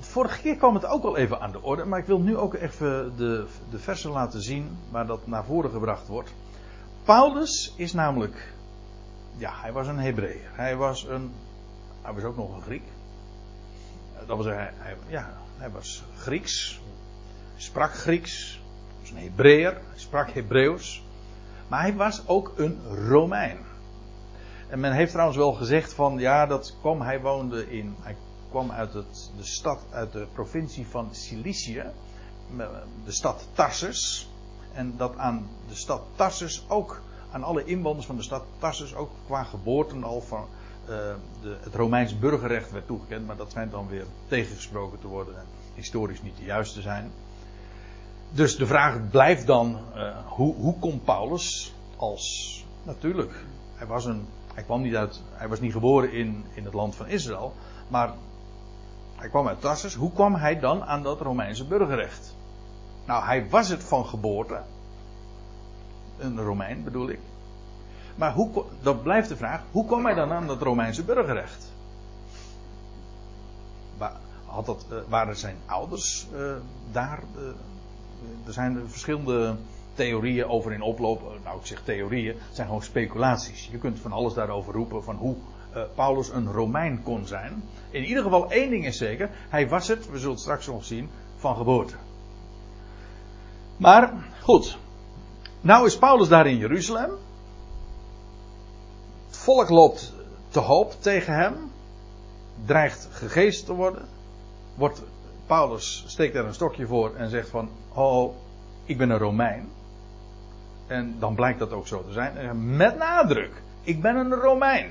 vorige 0.00 0.40
keer 0.40 0.56
kwam 0.56 0.74
het 0.74 0.84
ook 0.86 1.04
al 1.04 1.16
even 1.16 1.40
aan 1.40 1.52
de 1.52 1.62
orde, 1.62 1.84
maar 1.84 1.98
ik 1.98 2.06
wil 2.06 2.20
nu 2.20 2.36
ook 2.36 2.54
even 2.54 3.16
de, 3.16 3.46
de 3.70 3.78
versen 3.78 4.10
laten 4.10 4.42
zien 4.42 4.78
waar 4.90 5.06
dat 5.06 5.26
naar 5.26 5.44
voren 5.44 5.70
gebracht 5.70 6.06
wordt. 6.06 6.32
Paulus 7.04 7.72
is 7.76 7.92
namelijk, 7.92 8.52
ja, 9.36 9.52
hij 9.60 9.72
was 9.72 9.86
een 9.86 9.98
Hebreeër. 9.98 10.50
Hij 10.52 10.76
was 10.76 11.04
een, 11.04 11.32
hij 12.02 12.12
was 12.14 12.22
ook 12.22 12.36
nog 12.36 12.54
een 12.56 12.62
Griek. 12.62 12.84
Dat 14.26 14.36
was 14.36 14.46
hij, 14.46 14.70
hij- 14.76 14.96
ja, 15.06 15.36
hij 15.56 15.70
was 15.70 16.04
Grieks, 16.16 16.80
sprak 17.56 17.92
Grieks, 17.92 18.60
was 19.00 19.10
een 19.10 19.16
Hebreeër, 19.18 19.80
sprak 19.94 20.30
Hebreeuws. 20.30 21.04
Maar 21.68 21.80
hij 21.80 21.94
was 21.94 22.22
ook 22.28 22.52
een 22.56 22.78
Romein. 23.08 23.58
En 24.68 24.80
men 24.80 24.92
heeft 24.92 25.10
trouwens 25.10 25.38
wel 25.38 25.52
gezegd 25.52 25.92
van 25.92 26.18
ja, 26.18 26.46
dat 26.46 26.76
kwam, 26.80 27.00
hij 27.00 27.20
woonde 27.20 27.70
in, 27.70 27.94
hij 28.00 28.16
kwam 28.50 28.70
uit 28.70 28.92
het, 28.92 29.30
de 29.36 29.44
stad, 29.44 29.86
uit 29.90 30.12
de 30.12 30.26
provincie 30.32 30.86
van 30.86 31.08
Cilicië, 31.10 31.84
de 33.04 33.12
stad 33.12 33.48
Tarsus. 33.52 34.30
En 34.72 34.94
dat 34.96 35.16
aan 35.16 35.48
de 35.68 35.74
stad 35.74 36.02
Tarsus 36.16 36.64
ook, 36.68 37.00
aan 37.30 37.42
alle 37.42 37.64
inwoners 37.64 38.06
van 38.06 38.16
de 38.16 38.22
stad 38.22 38.44
Tarsus 38.58 38.94
ook 38.94 39.10
qua 39.26 39.42
geboorte 39.42 39.96
al 39.96 40.20
van 40.20 40.46
eh, 40.84 40.88
de, 41.42 41.56
het 41.60 41.74
Romeins 41.74 42.18
burgerrecht 42.18 42.70
werd 42.70 42.86
toegekend. 42.86 43.26
Maar 43.26 43.36
dat 43.36 43.50
schijnt 43.50 43.70
dan 43.70 43.88
weer 43.88 44.06
tegengesproken 44.28 45.00
te 45.00 45.06
worden 45.06 45.36
en 45.36 45.46
historisch 45.74 46.22
niet 46.22 46.36
de 46.36 46.44
juiste 46.44 46.80
zijn. 46.80 47.10
Dus 48.30 48.56
de 48.56 48.66
vraag 48.66 49.10
blijft 49.10 49.46
dan, 49.46 49.78
eh, 49.94 50.16
hoe, 50.26 50.54
hoe 50.54 50.78
komt 50.78 51.04
Paulus 51.04 51.74
als, 51.96 52.64
natuurlijk, 52.82 53.44
hij 53.74 53.86
was 53.86 54.04
een, 54.04 54.26
hij 54.56 54.64
kwam 54.64 54.82
niet 54.82 54.94
uit, 54.94 55.22
hij 55.32 55.48
was 55.48 55.60
niet 55.60 55.72
geboren 55.72 56.12
in, 56.12 56.44
in 56.54 56.64
het 56.64 56.74
land 56.74 56.96
van 56.96 57.06
Israël, 57.06 57.54
maar 57.88 58.14
hij 59.16 59.28
kwam 59.28 59.48
uit 59.48 59.60
Tarsus. 59.60 59.94
Hoe 59.94 60.12
kwam 60.12 60.34
hij 60.34 60.58
dan 60.58 60.84
aan 60.84 61.02
dat 61.02 61.20
Romeinse 61.20 61.66
burgerrecht? 61.66 62.34
Nou, 63.04 63.24
hij 63.24 63.48
was 63.48 63.68
het 63.68 63.84
van 63.84 64.06
geboorte. 64.06 64.62
Een 66.18 66.40
Romein 66.40 66.84
bedoel 66.84 67.08
ik. 67.08 67.20
Maar 68.14 68.32
hoe, 68.32 68.64
dat 68.82 69.02
blijft 69.02 69.28
de 69.28 69.36
vraag, 69.36 69.62
hoe 69.70 69.86
kwam 69.86 70.04
hij 70.04 70.14
dan 70.14 70.32
aan 70.32 70.46
dat 70.46 70.62
Romeinse 70.62 71.04
burgerrecht? 71.04 71.74
Had 74.46 74.66
dat, 74.66 74.86
eh, 74.90 74.96
waren 75.08 75.36
zijn 75.36 75.56
ouders 75.66 76.26
eh, 76.34 76.54
daar? 76.92 77.18
eh, 77.36 77.42
er 78.46 78.52
zijn 78.52 78.88
verschillende 78.88 79.56
theorieën 79.96 80.48
over 80.48 80.72
in 80.72 80.82
oploop. 80.82 81.20
Eh, 81.20 81.44
Nou, 81.44 81.58
ik 81.58 81.66
zeg 81.66 81.82
theorieën, 81.82 82.34
het 82.34 82.54
zijn 82.56 82.66
gewoon 82.66 82.82
speculaties. 82.82 83.68
Je 83.70 83.78
kunt 83.78 83.98
van 83.98 84.12
alles 84.12 84.34
daarover 84.34 84.72
roepen 84.72 85.02
van 85.02 85.16
hoe 85.16 85.36
eh, 85.72 85.82
Paulus 85.94 86.28
een 86.28 86.52
Romein 86.52 87.02
kon 87.02 87.26
zijn. 87.26 87.62
In 87.90 88.04
ieder 88.04 88.22
geval 88.22 88.50
één 88.50 88.70
ding 88.70 88.86
is 88.86 88.96
zeker, 88.96 89.30
hij 89.48 89.68
was 89.68 89.88
het, 89.88 90.10
we 90.10 90.18
zullen 90.18 90.32
het 90.32 90.40
straks 90.40 90.66
nog 90.66 90.84
zien, 90.84 91.10
van 91.36 91.56
geboorte. 91.56 91.94
Maar 93.76 94.12
goed, 94.42 94.78
nou 95.60 95.86
is 95.86 95.98
Paulus 95.98 96.28
daar 96.28 96.46
in 96.46 96.56
Jeruzalem. 96.56 97.10
Het 99.26 99.36
volk 99.36 99.68
loopt 99.68 100.12
te 100.48 100.60
hoop 100.60 100.94
tegen 100.98 101.34
hem, 101.34 101.70
dreigt 102.64 103.08
gegezeld 103.10 103.66
te 103.66 103.72
worden. 103.74 104.08
Wordt 104.74 105.02
Paulus 105.46 106.04
steekt 106.06 106.34
daar 106.34 106.44
een 106.44 106.54
stokje 106.54 106.86
voor 106.86 107.14
en 107.14 107.30
zegt 107.30 107.48
van, 107.48 107.68
oh, 107.94 108.34
ik 108.84 108.98
ben 108.98 109.10
een 109.10 109.18
Romein. 109.18 109.68
En 110.86 111.16
dan 111.18 111.34
blijkt 111.34 111.58
dat 111.58 111.72
ook 111.72 111.86
zo 111.86 112.04
te 112.04 112.12
zijn. 112.12 112.36
En 112.36 112.76
Met 112.76 112.98
nadruk, 112.98 113.62
ik 113.82 114.00
ben 114.00 114.16
een 114.16 114.32
Romein. 114.32 114.90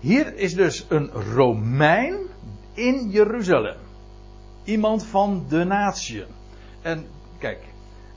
Hier 0.00 0.36
is 0.36 0.54
dus 0.54 0.86
een 0.88 1.10
Romein 1.10 2.16
in 2.72 3.10
Jeruzalem. 3.10 3.76
Iemand 4.64 5.04
van 5.04 5.44
de 5.48 5.64
natie. 5.64 6.24
En 6.82 7.06
kijk, 7.38 7.64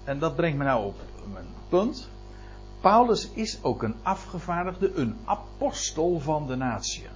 en 0.04 0.20
dat 0.20 0.36
brengt 0.36 0.58
me 0.58 0.64
nou 0.64 0.86
op 0.86 0.96
mijn 1.34 1.48
punt. 1.70 2.10
Paulus 2.82 3.30
is 3.34 3.64
ook 3.64 3.84
een 3.84 3.96
afgevaardigde, 4.02 4.92
een 4.96 5.18
apostel 5.26 6.20
van 6.20 6.48
de 6.48 6.56
natie. 6.56 7.08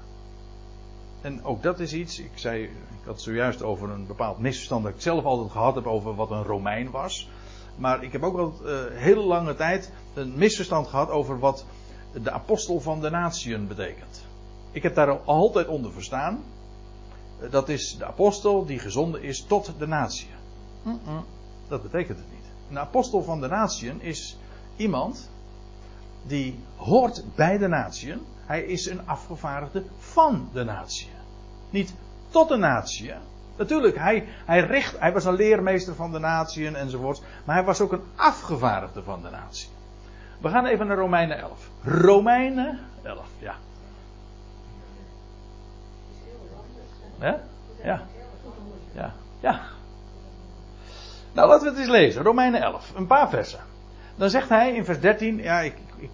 En 1.24 1.43
ook 1.43 1.63
dat 1.63 1.80
is 1.80 1.93
iets, 1.93 2.19
ik 2.19 2.32
zei, 2.36 2.63
ik 2.63 3.05
had 3.05 3.21
zojuist 3.21 3.61
over 3.61 3.89
een 3.89 4.07
bepaald 4.07 4.39
misverstand 4.39 4.84
dat 4.84 4.93
ik 4.93 5.01
zelf 5.01 5.24
altijd 5.24 5.51
gehad 5.51 5.76
heb 5.76 5.88
over 5.88 6.15
wat 6.15 6.32
een 6.32 6.43
Romein 6.43 6.91
was. 6.91 7.30
Maar 7.76 8.03
ik 8.03 8.11
heb 8.11 8.24
ook 8.24 8.38
al 8.38 8.53
uh, 8.63 8.80
hele 8.91 9.21
lange 9.21 9.55
tijd 9.55 9.91
een 10.13 10.36
misverstand 10.36 10.88
gehad 10.88 11.09
over 11.09 11.39
wat 11.39 11.65
de 12.24 12.32
apostel 12.32 12.80
van 12.80 13.01
de 13.01 13.09
natieën 13.09 13.67
betekent. 13.67 14.26
Ik 14.71 14.84
heb 14.84 14.95
daar 14.95 15.19
altijd 15.19 15.67
onder 15.67 15.91
verstaan. 15.91 16.43
Dat 17.49 17.69
is 17.69 17.97
de 17.97 18.05
apostel 18.05 18.65
die 18.65 18.80
gezonden 18.80 19.21
is 19.21 19.43
tot 19.43 19.74
de 19.78 19.88
natie. 19.88 20.28
Mm 20.84 20.99
-mm, 21.05 21.26
dat 21.67 21.82
betekent 21.82 22.17
het 22.17 22.32
niet. 22.32 22.45
Een 22.69 22.80
apostel 22.80 23.24
van 23.24 23.41
de 23.41 23.47
natieën 23.47 24.01
is 24.01 24.38
iemand 24.76 25.30
die 26.28 26.59
hoort 26.76 27.24
bij 27.36 27.57
de 27.57 27.67
natieën. 27.67 28.21
Hij 28.45 28.63
is 28.63 28.86
een 28.86 29.07
afgevaardigde 29.07 29.84
van 29.97 30.49
de 30.53 30.63
natie. 30.63 31.12
Niet 31.74 31.93
tot 32.30 32.49
de 32.49 32.55
natie. 32.55 33.13
Natuurlijk, 33.57 33.97
hij, 33.97 34.28
hij, 34.45 34.59
richt, 34.59 34.99
hij 34.99 35.13
was 35.13 35.26
een 35.26 35.34
leermeester 35.34 35.95
van 35.95 36.11
de 36.11 36.19
natieën 36.19 36.76
enzovoort. 36.76 37.21
Maar 37.45 37.55
hij 37.55 37.65
was 37.65 37.82
ook 37.82 37.91
een 37.91 38.03
afgevaardigde 38.15 39.03
van 39.03 39.21
de 39.21 39.30
natie. 39.30 39.67
We 40.41 40.49
gaan 40.49 40.65
even 40.65 40.88
naar 40.88 40.97
Romeinen 40.97 41.38
11. 41.38 41.69
Romeinen 41.84 42.80
11, 43.03 43.26
ja. 43.39 43.55
Ja? 47.19 47.41
Ja. 47.84 48.01
Ja. 49.39 49.61
Nou, 51.34 51.47
laten 51.47 51.63
we 51.63 51.69
het 51.69 51.80
eens 51.80 51.89
lezen. 51.89 52.24
Romeinen 52.24 52.61
11. 52.61 52.91
Een 52.95 53.07
paar 53.07 53.30
versen. 53.30 53.59
Dan 54.15 54.30
zegt 54.30 54.49
hij 54.49 54.76
in 54.76 54.86
vers 54.86 54.99
13. 54.99 55.38
Ja, 55.38 55.59
ik, 55.59 55.76
ik, 55.97 56.09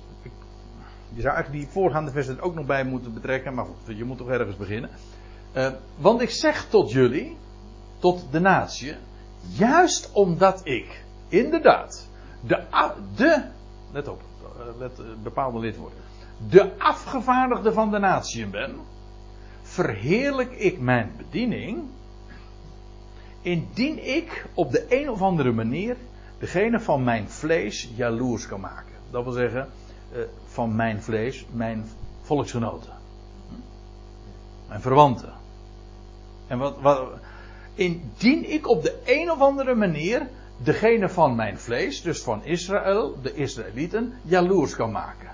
je 1.13 1.21
zou 1.21 1.35
eigenlijk 1.35 1.63
die 1.63 1.73
voorgaande 1.73 2.11
versen 2.11 2.37
er 2.37 2.43
ook 2.43 2.55
nog 2.55 2.65
bij 2.65 2.83
moeten 2.83 3.13
betrekken. 3.13 3.53
Maar 3.53 3.65
je 3.85 4.03
moet 4.05 4.17
toch 4.17 4.29
ergens 4.29 4.57
beginnen. 4.57 4.89
Uh, 5.53 5.67
want 5.95 6.21
ik 6.21 6.29
zeg 6.29 6.65
tot 6.69 6.91
jullie, 6.91 7.37
tot 7.99 8.31
de 8.31 8.39
natie. 8.39 8.95
Juist 9.41 10.11
omdat 10.11 10.61
ik, 10.63 11.03
inderdaad, 11.27 12.07
de, 13.15 13.43
let 13.91 14.07
op, 14.07 14.21
let 14.77 15.23
bepaalde 15.23 15.59
lidwoorden. 15.59 15.99
De 16.49 16.77
afgevaardigde 16.77 17.73
van 17.73 17.91
de 17.91 17.99
natie 17.99 18.47
ben 18.47 18.75
verheerlijk 19.61 20.51
ik 20.51 20.79
mijn 20.79 21.11
bediening. 21.17 21.83
Indien 23.41 24.07
ik 24.15 24.45
op 24.53 24.71
de 24.71 24.85
een 24.89 25.09
of 25.09 25.21
andere 25.21 25.51
manier 25.51 25.95
degene 26.39 26.79
van 26.79 27.03
mijn 27.03 27.29
vlees 27.29 27.89
jaloers 27.95 28.47
kan 28.47 28.59
maken. 28.59 28.95
Dat 29.11 29.23
wil 29.23 29.33
zeggen, 29.33 29.69
eh, 30.11 30.19
van 30.45 30.75
mijn 30.75 31.01
vlees, 31.01 31.45
mijn 31.51 31.89
volksgenoten. 32.21 32.98
Mijn 34.69 34.81
verwanten. 34.81 35.33
En 36.47 36.57
wat, 36.57 36.81
wat, 36.81 37.09
indien 37.73 38.51
ik 38.51 38.67
op 38.67 38.83
de 38.83 39.01
een 39.05 39.31
of 39.31 39.39
andere 39.39 39.75
manier 39.75 40.27
degene 40.57 41.09
van 41.09 41.35
mijn 41.35 41.59
vlees, 41.59 42.01
dus 42.01 42.21
van 42.21 42.43
Israël, 42.43 43.21
de 43.21 43.33
Israëlieten, 43.33 44.13
jaloers 44.21 44.75
kan 44.75 44.91
maken. 44.91 45.29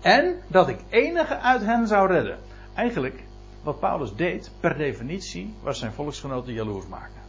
En 0.00 0.42
dat 0.46 0.68
ik 0.68 0.78
enige 0.88 1.38
uit 1.38 1.62
hen 1.62 1.86
zou 1.86 2.08
redden. 2.08 2.38
Eigenlijk, 2.74 3.22
wat 3.62 3.80
Paulus 3.80 4.14
deed, 4.14 4.50
per 4.60 4.76
definitie, 4.76 5.54
was 5.62 5.78
zijn 5.78 5.92
volksgenoten 5.92 6.52
jaloers 6.52 6.86
maken. 6.86 7.22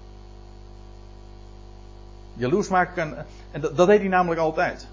Jaloers 2.33 2.67
maken, 2.67 3.25
en 3.51 3.61
dat, 3.61 3.77
dat 3.77 3.87
deed 3.87 3.99
hij 3.99 4.07
namelijk 4.07 4.41
altijd. 4.41 4.87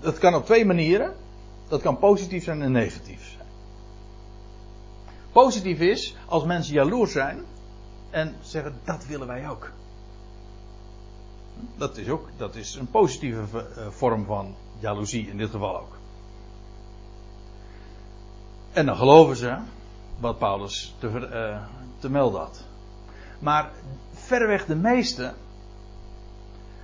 Dat 0.00 0.18
kan 0.18 0.34
op 0.34 0.44
twee 0.44 0.64
manieren. 0.64 1.14
Dat 1.68 1.82
kan 1.82 1.98
positief 1.98 2.44
zijn 2.44 2.62
en 2.62 2.72
negatief 2.72 3.28
zijn. 3.28 3.48
Positief 5.32 5.80
is 5.80 6.16
als 6.26 6.44
mensen 6.44 6.74
jaloers 6.74 7.12
zijn 7.12 7.44
en 8.10 8.36
zeggen 8.40 8.74
dat 8.84 9.06
willen 9.06 9.26
wij 9.26 9.48
ook. 9.48 9.70
Dat 11.76 11.96
is 11.96 12.08
ook 12.08 12.28
dat 12.36 12.54
is 12.54 12.74
een 12.74 12.90
positieve 12.90 13.66
eh, 13.76 13.86
vorm 13.90 14.24
van 14.24 14.54
jaloezie 14.78 15.28
in 15.28 15.36
dit 15.36 15.50
geval 15.50 15.80
ook. 15.80 15.96
En 18.72 18.86
dan 18.86 18.96
geloven 18.96 19.36
ze 19.36 19.56
wat 20.20 20.38
Paulus 20.38 20.94
te, 20.98 21.06
uh, 21.32 21.62
te 21.98 22.10
melden 22.10 22.40
had. 22.40 22.64
Maar 23.38 23.70
verreweg 24.12 24.66
de 24.66 24.76
meeste 24.76 25.34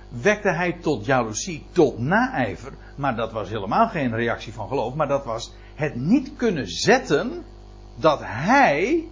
wekte 0.09 0.49
hij 0.49 0.73
tot 0.73 1.05
jaloezie, 1.05 1.65
tot 1.71 1.99
naijver. 1.99 2.73
Maar 2.95 3.15
dat 3.15 3.31
was 3.31 3.49
helemaal 3.49 3.87
geen 3.87 4.15
reactie 4.15 4.53
van 4.53 4.67
geloof. 4.67 4.93
Maar 4.93 5.07
dat 5.07 5.25
was 5.25 5.53
het 5.75 5.95
niet 5.95 6.31
kunnen 6.35 6.67
zetten 6.67 7.45
dat 7.95 8.19
hij. 8.23 9.07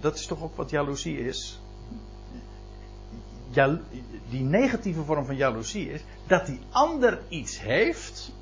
Dat 0.00 0.14
is 0.14 0.26
toch 0.26 0.42
ook 0.42 0.56
wat 0.56 0.70
jaloezie 0.70 1.18
is. 1.26 1.60
die 4.30 4.42
negatieve 4.42 5.04
vorm 5.04 5.24
van 5.24 5.36
jaloezie 5.36 5.90
is 5.90 6.04
dat 6.26 6.46
die 6.46 6.60
ander 6.70 7.20
iets 7.28 7.60
heeft. 7.60 8.32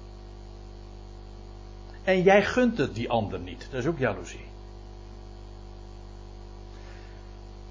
En 2.04 2.22
jij 2.22 2.44
gunt 2.44 2.78
het 2.78 2.94
die 2.94 3.10
ander 3.10 3.40
niet. 3.40 3.68
Dat 3.70 3.80
is 3.80 3.86
ook 3.86 3.98
jaloezie. 3.98 4.51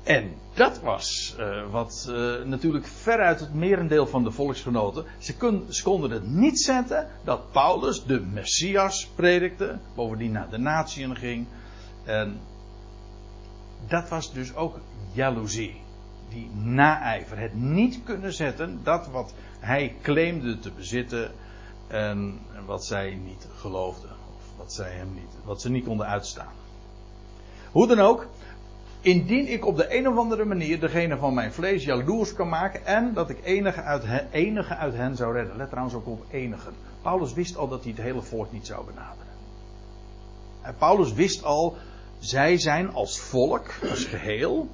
En 0.03 0.33
dat 0.53 0.79
was 0.79 1.35
uh, 1.39 1.71
wat 1.71 2.07
uh, 2.09 2.43
natuurlijk 2.43 2.87
veruit 2.87 3.39
het 3.39 3.53
merendeel 3.53 4.07
van 4.07 4.23
de 4.23 4.31
volksgenoten. 4.31 5.05
Ze, 5.17 5.81
konden 5.83 6.11
het 6.11 6.27
niet 6.27 6.59
zetten 6.59 7.07
dat 7.23 7.51
Paulus 7.51 8.03
de 8.03 8.19
Messias 8.19 9.07
predikte, 9.15 9.77
bovendien 9.95 10.31
naar 10.31 10.49
de 10.49 10.57
natieën 10.57 11.15
ging. 11.15 11.47
En 12.03 12.39
dat 13.87 14.09
was 14.09 14.33
dus 14.33 14.55
ook 14.55 14.79
jaloezie. 15.11 15.81
Die 16.29 16.49
naijver. 16.55 17.39
Het 17.39 17.53
niet 17.53 17.99
kunnen 18.03 18.33
zetten 18.33 18.79
dat 18.83 19.07
wat 19.07 19.33
hij 19.59 19.95
claimde 20.01 20.59
te 20.59 20.71
bezitten 20.71 21.31
en, 21.87 22.39
en 22.55 22.65
wat 22.65 22.85
zij 22.85 23.19
niet 23.25 23.47
geloofden. 23.55 24.09
Of 24.35 24.43
wat, 24.57 24.73
zij 24.73 24.91
hem 24.91 25.13
niet, 25.13 25.31
wat 25.43 25.61
ze 25.61 25.69
niet 25.69 25.85
konden 25.85 26.07
uitstaan. 26.07 26.53
Hoe 27.71 27.87
dan 27.87 27.99
ook, 27.99 28.27
Indien 29.01 29.47
ik 29.47 29.65
op 29.65 29.75
de 29.75 29.97
een 29.97 30.07
of 30.07 30.17
andere 30.17 30.45
manier 30.45 30.79
degene 30.79 31.17
van 31.17 31.33
mijn 31.33 31.53
vlees 31.53 31.83
jaloers 31.83 32.33
kan 32.33 32.49
maken 32.49 32.85
en 32.85 33.13
dat 33.13 33.29
ik 33.29 33.43
enige 33.43 33.81
uit, 33.81 34.03
hen, 34.03 34.27
enige 34.31 34.75
uit 34.75 34.93
hen 34.93 35.15
zou 35.15 35.33
redden. 35.33 35.57
Let 35.57 35.69
trouwens 35.69 35.95
ook 35.95 36.07
op 36.07 36.25
enigen. 36.31 36.73
Paulus 37.01 37.33
wist 37.33 37.57
al 37.57 37.67
dat 37.67 37.83
hij 37.83 37.91
het 37.91 38.01
hele 38.01 38.21
volk 38.21 38.51
niet 38.51 38.65
zou 38.65 38.85
benaderen. 38.85 39.33
En 40.61 40.75
Paulus 40.77 41.13
wist 41.13 41.43
al, 41.43 41.77
zij 42.19 42.57
zijn 42.57 42.93
als 42.93 43.19
volk, 43.19 43.73
als 43.89 44.05
geheel, 44.05 44.69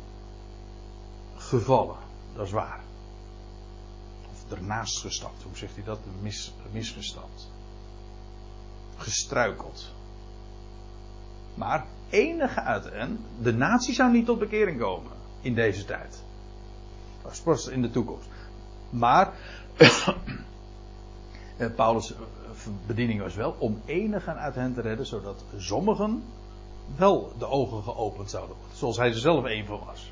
gevallen. 1.36 1.98
Dat 2.36 2.46
is 2.46 2.52
waar. 2.52 2.80
Of 4.32 4.58
ernaast 4.58 5.00
gestapt, 5.00 5.44
hoe 5.44 5.58
zegt 5.58 5.76
hij 5.76 5.84
dat? 5.84 6.00
Mis, 6.22 6.54
misgestapt. 6.72 7.50
Gestruikeld. 8.98 9.92
Maar 11.54 11.86
enige 12.10 12.62
uit 12.62 12.92
hen, 12.92 13.20
de 13.42 13.54
natie 13.54 13.94
zou 13.94 14.12
niet 14.12 14.26
tot 14.26 14.40
bekering 14.40 14.80
komen 14.80 15.12
in 15.42 15.56
deze 15.56 15.86
tijd. 15.86 16.24
Dat 17.24 17.42
pas 17.44 17.68
in 17.68 17.82
de 17.82 17.90
toekomst. 17.90 18.28
Maar 18.90 19.34
eh, 21.58 21.68
Paulus' 21.76 22.14
bediening 22.88 23.22
was 23.22 23.36
wel 23.36 23.56
om 23.58 23.82
enigen 23.86 24.38
uit 24.38 24.56
hen 24.56 24.74
te 24.74 24.82
redden, 24.82 25.06
zodat 25.06 25.44
sommigen 25.58 26.24
wel 26.96 27.34
de 27.38 27.48
ogen 27.48 27.84
geopend 27.84 28.30
zouden 28.30 28.56
worden. 28.56 28.78
Zoals 28.78 28.98
hij 28.98 29.08
er 29.08 29.18
zelf 29.20 29.44
een 29.44 29.66
van 29.66 29.80
was. 29.86 30.12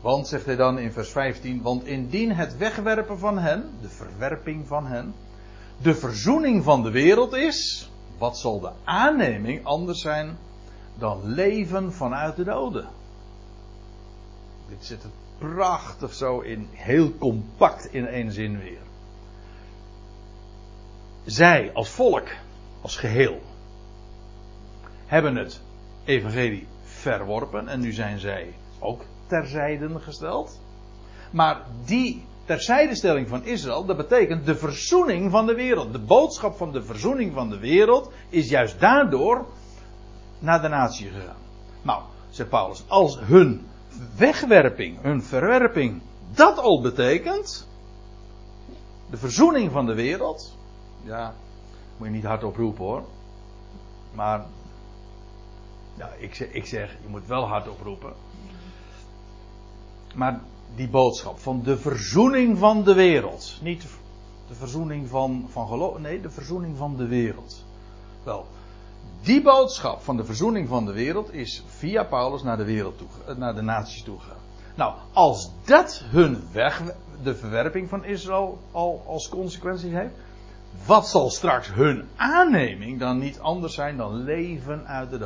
Want, 0.00 0.28
zegt 0.28 0.46
hij 0.46 0.56
dan 0.56 0.78
in 0.78 0.92
vers 0.92 1.10
15, 1.10 1.62
want 1.62 1.84
indien 1.84 2.32
het 2.32 2.56
wegwerpen 2.56 3.18
van 3.18 3.38
hen, 3.38 3.70
de 3.80 3.88
verwerping 3.88 4.66
van 4.66 4.86
hen, 4.86 5.14
de 5.82 5.94
verzoening 5.94 6.64
van 6.64 6.82
de 6.82 6.90
wereld 6.90 7.34
is, 7.34 7.90
wat 8.18 8.38
zal 8.38 8.60
de 8.60 8.70
aanneming 8.84 9.64
anders 9.64 10.00
zijn 10.00 10.38
dan 10.94 11.20
leven 11.24 11.92
vanuit 11.92 12.36
de 12.36 12.44
doden? 12.44 12.88
Dit 14.68 14.84
zit 14.84 15.02
het 15.02 15.12
prachtig 15.38 16.14
zo 16.14 16.40
in, 16.40 16.68
heel 16.72 17.18
compact 17.18 17.92
in 17.92 18.06
één 18.06 18.32
zin 18.32 18.58
weer. 18.58 18.80
Zij 21.24 21.70
als 21.72 21.88
volk, 21.88 22.28
als 22.80 22.96
geheel, 22.96 23.40
hebben 25.06 25.36
het 25.36 25.60
evangelie 26.04 26.66
verworpen 26.84 27.68
en 27.68 27.80
nu 27.80 27.92
zijn 27.92 28.18
zij 28.18 28.54
ook 28.78 29.04
terzijde 29.26 29.98
gesteld. 29.98 30.60
Maar 31.30 31.62
die 31.84 32.24
terzijdestelling 32.46 33.28
van 33.28 33.44
Israël, 33.44 33.84
dat 33.84 33.96
betekent 33.96 34.46
de 34.46 34.56
verzoening 34.56 35.30
van 35.30 35.46
de 35.46 35.54
wereld. 35.54 35.92
De 35.92 35.98
boodschap 35.98 36.56
van 36.56 36.72
de 36.72 36.82
verzoening 36.82 37.34
van 37.34 37.48
de 37.48 37.58
wereld 37.58 38.12
is 38.28 38.48
juist 38.48 38.80
daardoor 38.80 39.46
naar 40.38 40.62
de 40.62 40.68
natie 40.68 41.08
gegaan. 41.08 41.36
Nou, 41.82 42.02
zegt 42.30 42.48
Paulus, 42.48 42.84
als 42.88 43.18
hun 43.20 43.66
wegwerping, 44.16 45.02
hun 45.02 45.22
verwerping, 45.22 46.00
dat 46.34 46.58
al 46.58 46.80
betekent, 46.80 47.68
de 49.10 49.16
verzoening 49.16 49.72
van 49.72 49.86
de 49.86 49.94
wereld, 49.94 50.56
ja, 51.02 51.34
moet 51.96 52.06
je 52.06 52.12
niet 52.12 52.24
hardop 52.24 52.56
roepen 52.56 52.84
hoor, 52.84 53.04
maar, 54.12 54.44
ja, 55.98 56.10
ik 56.18 56.34
zeg, 56.34 56.48
ik 56.52 56.66
zeg, 56.66 56.90
je 57.02 57.08
moet 57.08 57.26
wel 57.26 57.48
hardop 57.48 57.80
roepen. 57.82 58.12
Maar 60.14 60.40
die 60.74 60.88
boodschap 60.88 61.38
van 61.38 61.62
de 61.62 61.78
verzoening 61.78 62.58
van 62.58 62.84
de 62.84 62.94
wereld. 62.94 63.58
Niet 63.62 63.86
de 64.48 64.54
verzoening 64.54 65.08
van, 65.08 65.46
van 65.48 65.68
geloof, 65.68 65.98
nee, 65.98 66.20
de 66.20 66.30
verzoening 66.30 66.76
van 66.76 66.96
de 66.96 67.06
wereld. 67.06 67.64
Wel, 68.22 68.46
die 69.22 69.42
boodschap 69.42 70.02
van 70.02 70.16
de 70.16 70.24
verzoening 70.24 70.68
van 70.68 70.84
de 70.84 70.92
wereld 70.92 71.32
is 71.32 71.64
via 71.66 72.04
Paulus 72.04 72.42
naar 72.42 72.56
de 72.56 72.64
wereld 72.64 72.98
toe, 72.98 73.08
eh, 73.26 73.36
naar 73.36 73.54
de 73.54 73.62
naties 73.62 74.02
toe 74.02 74.18
gegaan. 74.18 74.44
Nou, 74.74 74.94
als 75.12 75.50
dat 75.64 76.02
hun 76.04 76.42
weg, 76.52 76.82
de 77.22 77.34
verwerping 77.34 77.88
van 77.88 78.04
Israël 78.04 78.58
al 78.72 79.02
als 79.06 79.28
consequentie 79.28 79.90
heeft, 79.90 80.14
wat 80.86 81.08
zal 81.08 81.30
straks 81.30 81.72
hun 81.72 82.08
aanneming 82.16 82.98
dan 82.98 83.18
niet 83.18 83.40
anders 83.40 83.74
zijn 83.74 83.96
dan 83.96 84.24
leven 84.24 84.86
uit 84.86 85.10
de 85.10 85.18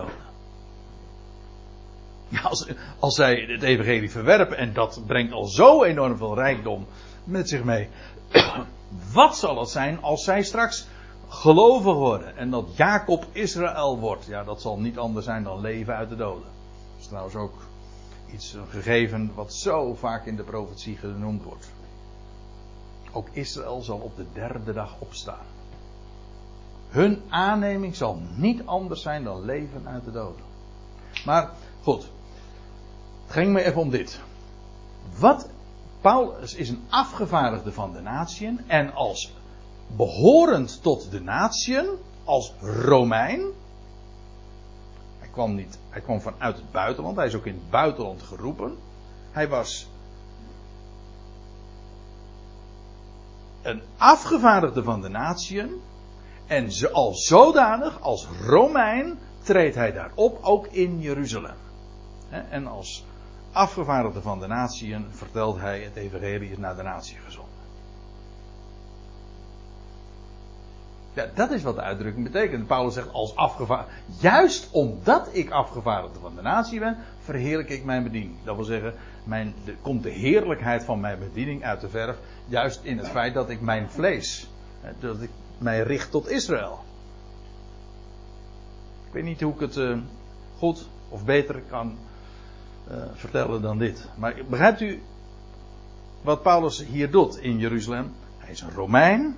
Als, 2.43 2.69
als 2.99 3.15
zij 3.15 3.47
het 3.49 3.63
evangelie 3.63 4.11
verwerpen 4.11 4.57
en 4.57 4.73
dat 4.73 5.03
brengt 5.07 5.33
al 5.33 5.45
zo 5.45 5.85
enorm 5.85 6.17
veel 6.17 6.35
rijkdom 6.35 6.87
met 7.25 7.49
zich 7.49 7.65
mee. 7.65 7.89
Wat 9.13 9.37
zal 9.37 9.61
het 9.61 9.69
zijn 9.69 10.03
als 10.03 10.25
zij 10.25 10.43
straks 10.43 10.87
gelovig 11.29 11.95
worden 11.95 12.37
en 12.37 12.51
dat 12.51 12.77
Jacob 12.77 13.27
Israël 13.33 13.99
wordt? 13.99 14.27
Ja, 14.27 14.45
dat 14.45 14.61
zal 14.61 14.79
niet 14.79 14.99
anders 14.99 15.25
zijn 15.25 15.43
dan 15.43 15.61
leven 15.61 15.97
uit 15.97 16.09
de 16.09 16.17
doden. 16.17 16.43
Dat 16.43 17.01
is 17.01 17.07
trouwens 17.07 17.35
ook 17.35 17.55
iets 18.33 18.57
gegeven 18.69 19.33
wat 19.35 19.55
zo 19.55 19.95
vaak 19.95 20.27
in 20.27 20.37
de 20.37 20.43
profetie 20.43 20.97
genoemd 20.97 21.43
wordt. 21.43 21.71
Ook 23.13 23.29
Israël 23.33 23.83
zal 23.83 23.99
op 23.99 24.17
de 24.17 24.27
derde 24.33 24.73
dag 24.73 24.97
opstaan. 24.99 25.47
Hun 26.89 27.23
aanneming 27.29 27.97
zal 27.97 28.21
niet 28.37 28.67
anders 28.67 29.03
zijn 29.03 29.25
dan 29.25 29.45
leven 29.45 29.89
uit 29.89 30.05
de 30.05 30.13
doden. 30.13 30.45
Maar 31.25 31.51
goed, 31.83 32.11
het 33.31 33.49
me 33.49 33.63
even 33.63 33.81
om 33.81 33.91
dit. 33.91 34.21
Wat 35.19 35.49
Paulus 36.01 36.55
is 36.55 36.69
een 36.69 36.85
afgevaardigde 36.89 37.73
van 37.73 37.93
de 37.93 38.01
natieën 38.01 38.61
en 38.67 38.95
als 38.95 39.33
behorend 39.97 40.83
tot 40.83 41.11
de 41.11 41.21
natieën, 41.21 41.89
als 42.25 42.53
Romein. 42.61 43.41
Hij 45.19 45.29
kwam 45.29 45.55
niet, 45.55 45.79
hij 45.91 46.01
kwam 46.01 46.21
vanuit 46.21 46.57
het 46.57 46.71
buitenland, 46.71 47.17
hij 47.17 47.27
is 47.27 47.35
ook 47.35 47.47
in 47.47 47.55
het 47.55 47.71
buitenland 47.71 48.23
geroepen. 48.23 48.77
Hij 49.31 49.49
was 49.49 49.89
een 53.63 53.83
afgevaardigde 53.97 54.83
van 54.83 55.01
de 55.01 55.09
natieën. 55.09 55.81
En 56.47 56.73
ze, 56.73 56.91
al 56.91 57.15
zodanig, 57.15 58.01
als 58.01 58.27
Romein, 58.47 59.19
treedt 59.43 59.75
hij 59.75 59.93
daar 59.93 60.11
op, 60.15 60.39
ook 60.43 60.67
in 60.67 61.01
Jeruzalem. 61.01 61.57
En 62.29 62.67
als 62.67 63.05
afgevaardigde 63.53 64.23
van 64.23 64.41
de 64.41 64.47
natieën 64.47 65.07
vertelt 65.11 65.61
hij 65.61 65.81
het 65.81 65.97
evangelie 65.97 66.51
is 66.51 66.59
naar 66.59 66.77
de 66.77 66.83
natie 66.83 67.17
gezonden. 67.25 67.59
Ja, 71.13 71.27
dat 71.35 71.51
is 71.51 71.63
wat 71.63 71.75
de 71.75 71.81
uitdrukking 71.81 72.25
betekent. 72.25 72.67
Paulus 72.67 72.95
zegt 72.95 73.13
als 73.13 73.37
afgevaardigde. 73.37 73.93
Juist 74.21 74.69
omdat 74.71 75.29
ik 75.33 75.51
afgevaardigde 75.51 76.19
van 76.19 76.35
de 76.35 76.43
natie 76.43 76.79
ben, 76.79 76.97
verheerlijk 77.21 77.69
ik 77.69 77.85
mijn 77.85 78.03
bediening. 78.03 78.35
Dat 78.45 78.57
wil 78.57 78.65
zeggen, 78.65 78.95
mijn, 79.25 79.55
de, 79.65 79.75
komt 79.83 80.03
de 80.03 80.11
heerlijkheid 80.11 80.85
van 80.85 81.01
mijn 81.01 81.19
bediening 81.19 81.65
uit 81.65 81.81
de 81.81 81.89
verf. 81.89 82.17
Juist 82.47 82.81
in 82.83 82.99
het 82.99 83.09
feit 83.09 83.35
dat 83.35 83.51
ik 83.51 83.61
mijn 83.61 83.91
vlees, 83.91 84.51
dat 84.99 85.21
ik 85.21 85.31
mij 85.59 85.83
richt 85.83 86.11
tot 86.11 86.29
Israël. 86.29 86.79
Ik 89.07 89.13
weet 89.13 89.25
niet 89.25 89.41
hoe 89.41 89.55
ik 89.55 89.61
het 89.61 89.77
uh, 89.77 89.99
goed 90.59 90.89
of 91.09 91.25
beter 91.25 91.63
kan 91.69 91.99
uh, 92.91 92.97
vertellen 93.15 93.63
dan 93.63 93.79
dit. 93.79 94.09
Maar 94.15 94.35
begrijpt 94.49 94.81
u 94.81 95.03
wat 96.23 96.43
Paulus 96.43 96.85
hier 96.85 97.11
doet 97.11 97.37
in 97.37 97.59
Jeruzalem? 97.59 98.15
Hij 98.39 98.51
is 98.51 98.61
een 98.61 98.75
Romein. 98.75 99.37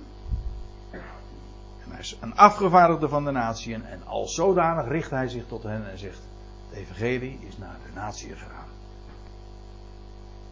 En 1.83 1.89
hij 1.89 1.99
is 1.99 2.17
een 2.21 2.35
afgevaardigde 2.35 3.09
van 3.09 3.25
de 3.25 3.31
natie. 3.31 3.73
En 3.73 4.01
al 4.05 4.27
zodanig 4.27 4.87
richt 4.87 5.09
hij 5.09 5.27
zich 5.27 5.43
tot 5.47 5.63
hen 5.63 5.91
en 5.91 5.97
zegt: 5.97 6.19
Het 6.69 6.77
evangelie 6.77 7.39
is 7.47 7.57
naar 7.57 7.77
de 7.85 7.93
natie 7.93 8.31
gegaan. 8.31 8.67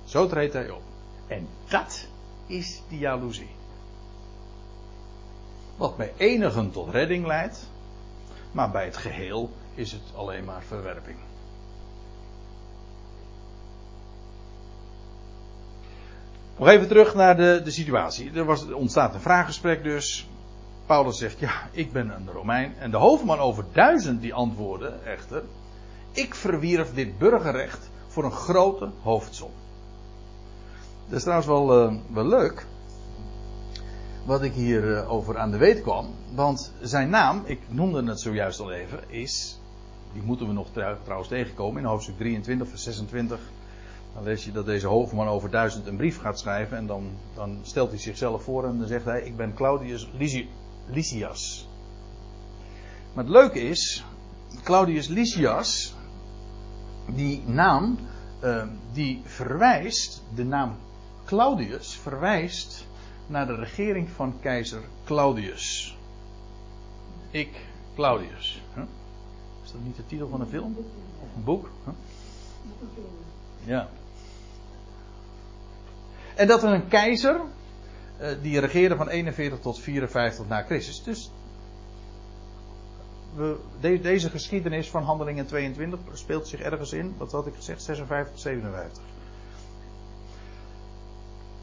Zo 0.05 0.27
treedt 0.27 0.53
hij 0.53 0.69
op. 0.69 0.81
En 1.27 1.47
dat 1.67 2.07
is 2.45 2.81
die 2.87 2.99
jaloezie. 2.99 3.49
Wat 5.77 5.97
bij 5.97 6.13
enigen 6.17 6.71
tot 6.71 6.89
redding 6.89 7.25
leidt, 7.25 7.67
maar 8.51 8.71
bij 8.71 8.85
het 8.85 8.97
geheel 8.97 9.49
is 9.73 9.91
het 9.91 10.01
alleen 10.15 10.45
maar 10.45 10.61
verwerping. 10.61 11.17
Nog 16.61 16.69
even 16.69 16.87
terug 16.87 17.15
naar 17.15 17.37
de, 17.37 17.61
de 17.63 17.71
situatie. 17.71 18.31
Er, 18.33 18.45
was, 18.45 18.71
ontstaat 18.71 19.13
een 19.13 19.21
vraaggesprek 19.21 19.83
dus. 19.83 20.29
Paulus 20.85 21.17
zegt, 21.17 21.39
ja, 21.39 21.69
ik 21.71 21.91
ben 21.91 22.09
een 22.09 22.29
Romein. 22.31 22.73
En 22.77 22.91
de 22.91 22.97
hoofdman 22.97 23.39
over 23.39 23.65
duizend 23.71 24.21
die 24.21 24.33
antwoordde 24.33 24.87
echter, 25.05 25.43
ik 26.11 26.35
verwierf 26.35 26.93
dit 26.93 27.17
burgerrecht 27.17 27.89
voor 28.07 28.23
een 28.23 28.31
grote 28.31 28.89
hoofdsom. 29.01 29.51
Dat 31.07 31.17
is 31.17 31.21
trouwens 31.21 31.47
wel, 31.47 31.91
uh, 31.91 31.97
wel 32.13 32.27
leuk. 32.27 32.65
Wat 34.25 34.41
ik 34.41 34.53
hier 34.53 34.83
uh, 34.83 35.11
over 35.11 35.37
aan 35.37 35.51
de 35.51 35.57
weet 35.57 35.81
kwam. 35.81 36.15
Want 36.35 36.73
zijn 36.81 37.09
naam, 37.09 37.41
ik 37.45 37.59
noemde 37.67 38.03
het 38.03 38.19
zojuist 38.19 38.59
al 38.59 38.71
even, 38.71 38.99
is. 39.07 39.59
Die 40.13 40.21
moeten 40.21 40.47
we 40.47 40.53
nog 40.53 40.67
trouwens 41.03 41.29
tegenkomen 41.29 41.81
in 41.81 41.87
hoofdstuk 41.87 42.17
23, 42.17 42.67
vers 42.67 42.83
26. 42.83 43.39
Dan 44.13 44.23
lees 44.23 44.45
je 44.45 44.51
dat 44.51 44.65
deze 44.65 44.87
hoofdman 44.87 45.27
over 45.27 45.49
duizend 45.49 45.87
een 45.87 45.97
brief 45.97 46.19
gaat 46.19 46.39
schrijven. 46.39 46.77
En 46.77 46.87
dan, 46.87 47.11
dan 47.33 47.59
stelt 47.61 47.89
hij 47.89 47.99
zichzelf 47.99 48.43
voor 48.43 48.65
en 48.65 48.77
dan 48.77 48.87
zegt 48.87 49.05
hij: 49.05 49.21
Ik 49.21 49.35
ben 49.35 49.53
Claudius 49.53 50.09
Lysias. 50.87 51.67
Maar 53.13 53.23
het 53.23 53.33
leuke 53.33 53.59
is, 53.59 54.05
Claudius 54.63 55.07
Lysias, 55.07 55.95
die 57.15 57.43
naam, 57.45 57.97
uh, 58.43 58.63
die 58.93 59.21
verwijst, 59.23 60.23
de 60.35 60.43
naam 60.43 60.75
Claudius 61.25 61.95
verwijst 61.95 62.85
naar 63.27 63.47
de 63.47 63.55
regering 63.55 64.09
van 64.09 64.33
keizer 64.39 64.81
Claudius. 65.03 65.97
Ik, 67.29 67.65
Claudius. 67.95 68.61
Is 69.63 69.71
dat 69.71 69.81
niet 69.83 69.95
de 69.95 70.05
titel 70.05 70.27
van 70.27 70.41
een 70.41 70.47
film? 70.47 70.75
Of 71.19 71.35
een 71.35 71.43
boek? 71.43 71.69
Ja. 73.63 73.89
En 76.41 76.47
dat 76.47 76.63
er 76.63 76.69
een 76.69 76.87
keizer, 76.87 77.41
uh, 78.21 78.27
die 78.41 78.59
regeerde 78.59 78.95
van 78.95 79.09
41 79.09 79.59
tot 79.59 79.79
54 79.79 80.47
na 80.47 80.63
Christus. 80.63 81.03
Dus 81.03 81.31
we, 83.35 83.57
de, 83.79 83.99
deze 83.99 84.29
geschiedenis 84.29 84.89
van 84.89 85.03
Handelingen 85.03 85.45
22 85.45 85.99
speelt 86.13 86.47
zich 86.47 86.59
ergens 86.59 86.93
in, 86.93 87.15
wat 87.17 87.31
had 87.31 87.47
ik 87.47 87.55
gezegd, 87.55 87.81
56, 87.81 88.39
57. 88.39 89.03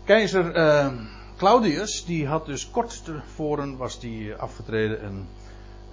Keizer 0.04 0.56
uh, 0.56 0.92
Claudius, 1.36 2.04
die 2.04 2.26
had 2.26 2.46
dus 2.46 2.70
kort 2.70 3.04
tevoren 3.04 3.76
was 3.76 4.00
die 4.00 4.34
afgetreden. 4.34 5.00
En, 5.02 5.28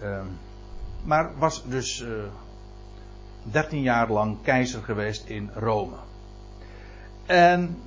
uh, 0.02 0.22
maar 1.04 1.38
was 1.38 1.64
dus 1.68 2.02
uh, 2.02 2.10
13 3.44 3.82
jaar 3.82 4.12
lang 4.12 4.38
keizer 4.42 4.84
geweest 4.84 5.26
in 5.26 5.50
Rome. 5.54 5.96
En 7.26 7.78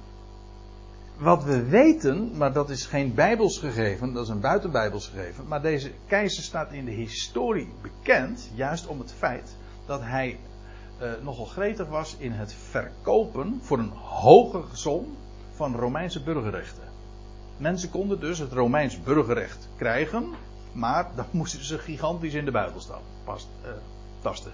wat 1.19 1.45
we 1.45 1.63
weten, 1.63 2.37
maar 2.37 2.53
dat 2.53 2.71
is 2.71 2.87
geen 2.87 3.15
bijbels 3.15 3.59
gegeven, 3.59 4.13
dat 4.13 4.23
is 4.25 4.29
een 4.29 4.41
buitenbijbels 4.41 5.09
gegeven. 5.09 5.47
Maar 5.47 5.63
deze 5.63 5.93
keizer 6.07 6.43
staat 6.43 6.73
in 6.73 6.85
de 6.85 6.91
historie 6.91 7.69
bekend, 7.83 8.51
juist 8.55 8.87
om 8.87 8.99
het 8.99 9.13
feit 9.13 9.57
dat 9.87 10.01
hij 10.01 10.39
uh, 11.03 11.11
nogal 11.23 11.45
gretig 11.45 11.89
was 11.89 12.17
in 12.19 12.33
het 12.33 12.55
verkopen 12.55 13.59
voor 13.63 13.79
een 13.79 13.93
hoge 13.95 14.63
som 14.73 15.17
van 15.55 15.77
Romeinse 15.77 16.23
burgerrechten. 16.23 16.89
Mensen 17.57 17.91
konden 17.91 18.21
dus 18.21 18.39
het 18.39 18.53
Romeins 18.53 19.03
burgerrecht 19.03 19.69
krijgen, 19.77 20.35
maar 20.73 21.11
dan 21.15 21.25
moesten 21.31 21.65
ze 21.65 21.79
gigantisch 21.79 22.35
in 22.35 22.45
de 22.45 22.51
buidel 22.51 22.81
staan, 22.81 23.03
uh, 23.27 23.71
tasten. 24.21 24.53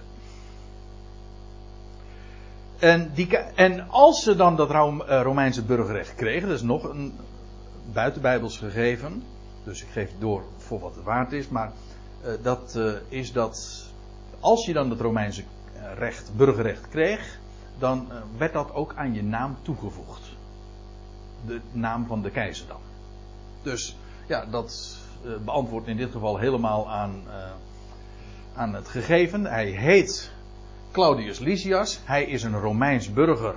En, 2.79 3.11
die, 3.13 3.37
en, 3.37 3.89
als 3.89 4.23
ze 4.23 4.35
dan 4.35 4.55
dat 4.55 4.71
Romeinse 5.07 5.63
burgerrecht 5.63 6.15
kregen, 6.15 6.47
dat 6.47 6.57
is 6.57 6.63
nog 6.63 6.83
een 6.83 7.13
buitenbijbels 7.93 8.57
gegeven, 8.57 9.23
dus 9.63 9.81
ik 9.81 9.89
geef 9.91 10.11
door 10.19 10.43
voor 10.57 10.79
wat 10.79 10.95
het 10.95 11.03
waard 11.03 11.31
is, 11.31 11.47
maar 11.47 11.71
uh, 12.25 12.31
dat 12.41 12.73
uh, 12.77 12.91
is 13.07 13.31
dat 13.31 13.85
als 14.39 14.65
je 14.65 14.73
dan 14.73 14.89
het 14.89 14.99
Romeinse 14.99 15.43
recht, 15.97 16.31
burgerrecht 16.35 16.89
kreeg, 16.89 17.39
dan 17.79 18.07
werd 18.37 18.53
dat 18.53 18.73
ook 18.73 18.93
aan 18.95 19.13
je 19.13 19.23
naam 19.23 19.57
toegevoegd 19.61 20.35
de 21.45 21.61
naam 21.71 22.05
van 22.05 22.21
de 22.21 22.31
keizer 22.31 22.67
dan. 22.67 22.79
Dus 23.61 23.97
ja, 24.27 24.45
dat 24.45 24.97
beantwoordt 25.45 25.87
in 25.87 25.97
dit 25.97 26.11
geval 26.11 26.37
helemaal 26.37 26.89
aan, 26.89 27.23
aan 28.55 28.73
het 28.73 28.87
gegeven. 28.87 29.45
Hij 29.45 29.65
heet 29.65 30.31
Claudius 30.95 31.39
Lysias. 31.39 31.99
Hij 32.03 32.23
is 32.23 32.43
een 32.43 32.59
Romeins 32.59 33.13
burger. 33.13 33.55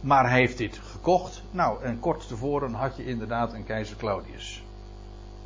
Maar 0.00 0.28
hij 0.28 0.38
heeft 0.38 0.58
dit 0.58 0.78
gekocht. 0.78 1.42
Nou, 1.50 1.82
en 1.82 2.00
kort 2.00 2.28
tevoren 2.28 2.72
had 2.72 2.96
je 2.96 3.06
inderdaad 3.06 3.52
een 3.52 3.64
keizer 3.64 3.96
Claudius. 3.96 4.62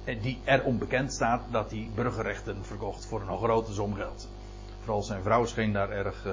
En 0.05 0.20
die 0.20 0.38
erom 0.45 0.78
bekend 0.78 1.12
staat 1.12 1.43
dat 1.51 1.70
hij 1.70 1.88
burgerrechten 1.95 2.64
verkocht 2.64 3.07
voor 3.07 3.20
een 3.20 3.38
grote 3.38 3.72
som 3.72 3.95
geld. 3.95 4.28
Vooral 4.80 5.03
zijn 5.03 5.22
vrouw 5.22 5.45
scheen 5.45 5.72
daar 5.72 5.91
erg 5.91 6.26
uh, 6.26 6.32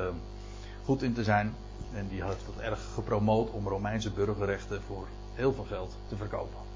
goed 0.83 1.01
in 1.01 1.13
te 1.13 1.23
zijn. 1.23 1.53
En 1.93 2.07
die 2.07 2.23
heeft 2.23 2.45
dat 2.45 2.63
erg 2.63 2.79
gepromoot 2.93 3.49
om 3.51 3.67
Romeinse 3.67 4.11
burgerrechten 4.11 4.81
voor 4.87 5.07
heel 5.33 5.53
veel 5.53 5.65
geld 5.69 5.97
te 6.07 6.15
verkopen. 6.15 6.66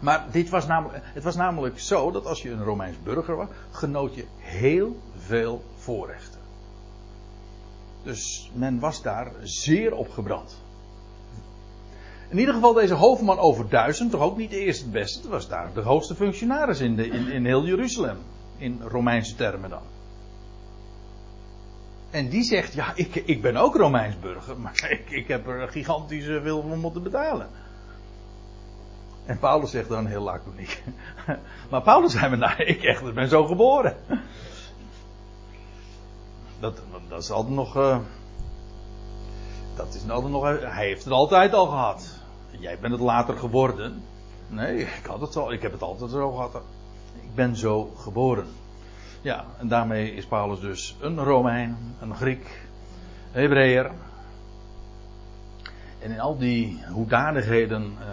Maar 0.00 0.26
dit 0.30 0.48
was 0.48 0.66
namelijk, 0.66 1.04
het 1.04 1.24
was 1.24 1.36
namelijk 1.36 1.80
zo 1.80 2.10
dat 2.10 2.26
als 2.26 2.42
je 2.42 2.50
een 2.50 2.64
Romeins 2.64 2.96
burger 3.02 3.36
was, 3.36 3.48
genoot 3.70 4.14
je 4.14 4.24
heel 4.38 5.00
veel 5.16 5.64
voorrechten. 5.76 6.40
Dus 8.02 8.50
men 8.54 8.78
was 8.78 9.02
daar 9.02 9.32
zeer 9.42 9.94
op 9.94 10.10
gebrand. 10.10 10.64
In 12.28 12.38
ieder 12.38 12.54
geval 12.54 12.72
deze 12.72 12.94
hoofdman 12.94 13.38
over 13.38 13.68
duizend, 13.68 14.10
toch 14.10 14.20
ook 14.20 14.36
niet 14.36 14.50
de 14.50 14.58
eerste 14.58 14.82
het 14.82 14.92
beste. 14.92 15.20
Het 15.20 15.28
was 15.30 15.48
daar 15.48 15.70
de 15.74 15.80
hoogste 15.80 16.14
functionaris 16.14 16.80
in, 16.80 16.96
de, 16.96 17.06
in, 17.06 17.28
in 17.28 17.44
heel 17.44 17.64
Jeruzalem. 17.66 18.16
In 18.56 18.80
Romeinse 18.82 19.34
termen 19.34 19.70
dan. 19.70 19.82
En 22.10 22.28
die 22.28 22.42
zegt, 22.42 22.72
ja, 22.72 22.92
ik, 22.94 23.14
ik 23.14 23.42
ben 23.42 23.56
ook 23.56 23.76
Romeins 23.76 24.18
burger, 24.20 24.58
maar 24.64 24.86
ik, 24.90 25.10
ik 25.10 25.28
heb 25.28 25.46
er 25.46 25.68
gigantische 25.68 26.40
veel 26.42 26.62
voor 26.62 26.78
moeten 26.78 27.02
betalen. 27.02 27.48
En 29.26 29.38
Paulus 29.38 29.70
zegt 29.70 29.88
dan 29.88 30.06
heel 30.06 30.22
laconiek. 30.22 30.82
Maar 31.70 31.82
Paulus 31.82 32.12
zei 32.12 32.30
me, 32.30 32.36
nou, 32.36 32.62
ik 32.62 32.82
echt, 32.82 33.02
ik 33.02 33.14
ben 33.14 33.28
zo 33.28 33.46
geboren. 33.46 33.96
Dat, 36.60 36.80
dat 37.08 37.22
is 37.22 37.30
altijd 37.30 37.54
nog. 37.54 37.76
Uh, 37.76 37.98
dat 39.76 39.94
is 39.94 40.10
altijd 40.10 40.32
nog. 40.32 40.42
Hij 40.60 40.86
heeft 40.86 41.04
het 41.04 41.12
altijd 41.12 41.54
al 41.54 41.66
gehad. 41.66 42.08
Jij 42.58 42.78
bent 42.78 42.92
het 42.92 43.02
later 43.02 43.36
geworden. 43.36 44.02
Nee, 44.48 44.80
ik 44.80 45.06
had 45.06 45.20
het 45.20 45.36
al. 45.36 45.52
Ik 45.52 45.62
heb 45.62 45.72
het 45.72 45.82
altijd 45.82 46.10
zo 46.10 46.32
gehad. 46.32 46.54
Ik 47.14 47.34
ben 47.34 47.56
zo 47.56 47.92
geboren. 47.96 48.46
Ja, 49.20 49.44
en 49.58 49.68
daarmee 49.68 50.14
is 50.14 50.26
Paulus 50.26 50.60
dus 50.60 50.96
een 51.00 51.24
Romein, 51.24 51.94
een 52.00 52.14
Griek, 52.14 52.68
Hebreeër. 53.30 53.90
En 55.98 56.10
in 56.10 56.20
al 56.20 56.38
die 56.38 56.84
hoedanigheden 56.92 57.82
uh, 57.82 58.06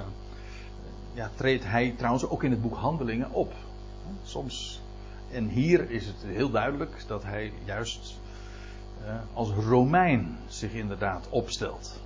ja, 1.13 1.29
treedt 1.35 1.63
hij 1.63 1.93
trouwens 1.97 2.27
ook 2.27 2.43
in 2.43 2.51
het 2.51 2.61
boek 2.61 2.75
Handelingen 2.75 3.31
op. 3.31 3.53
Soms, 4.23 4.81
en 5.31 5.47
hier 5.47 5.89
is 5.91 6.05
het 6.05 6.15
heel 6.25 6.49
duidelijk 6.49 7.03
dat 7.07 7.23
hij 7.23 7.53
juist 7.65 8.19
uh, 9.05 9.15
als 9.33 9.49
Romein 9.49 10.37
zich 10.47 10.71
inderdaad 10.71 11.27
opstelt. 11.29 12.01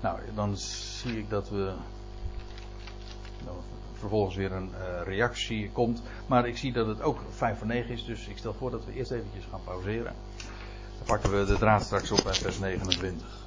Nou, 0.00 0.18
dan 0.34 0.56
zie 0.56 1.18
ik 1.18 1.30
dat 1.30 1.48
we 1.48 1.72
nou, 3.44 3.56
vervolgens 3.98 4.36
weer 4.36 4.52
een 4.52 4.70
uh, 4.70 5.02
reactie 5.04 5.70
komt. 5.70 6.02
Maar 6.26 6.48
ik 6.48 6.56
zie 6.56 6.72
dat 6.72 6.86
het 6.86 7.02
ook 7.02 7.20
5 7.30 7.58
voor 7.58 7.66
9 7.66 7.90
is, 7.90 8.04
dus 8.04 8.26
ik 8.26 8.38
stel 8.38 8.54
voor 8.54 8.70
dat 8.70 8.84
we 8.84 8.92
eerst 8.92 9.10
eventjes 9.10 9.44
gaan 9.50 9.60
pauzeren. 9.64 10.14
Dan 10.96 11.06
pakken 11.06 11.38
we 11.38 11.44
de 11.44 11.58
draad 11.58 11.82
straks 11.82 12.10
op 12.10 12.20
bij 12.24 12.34
vers 12.34 12.58
29. 12.58 13.39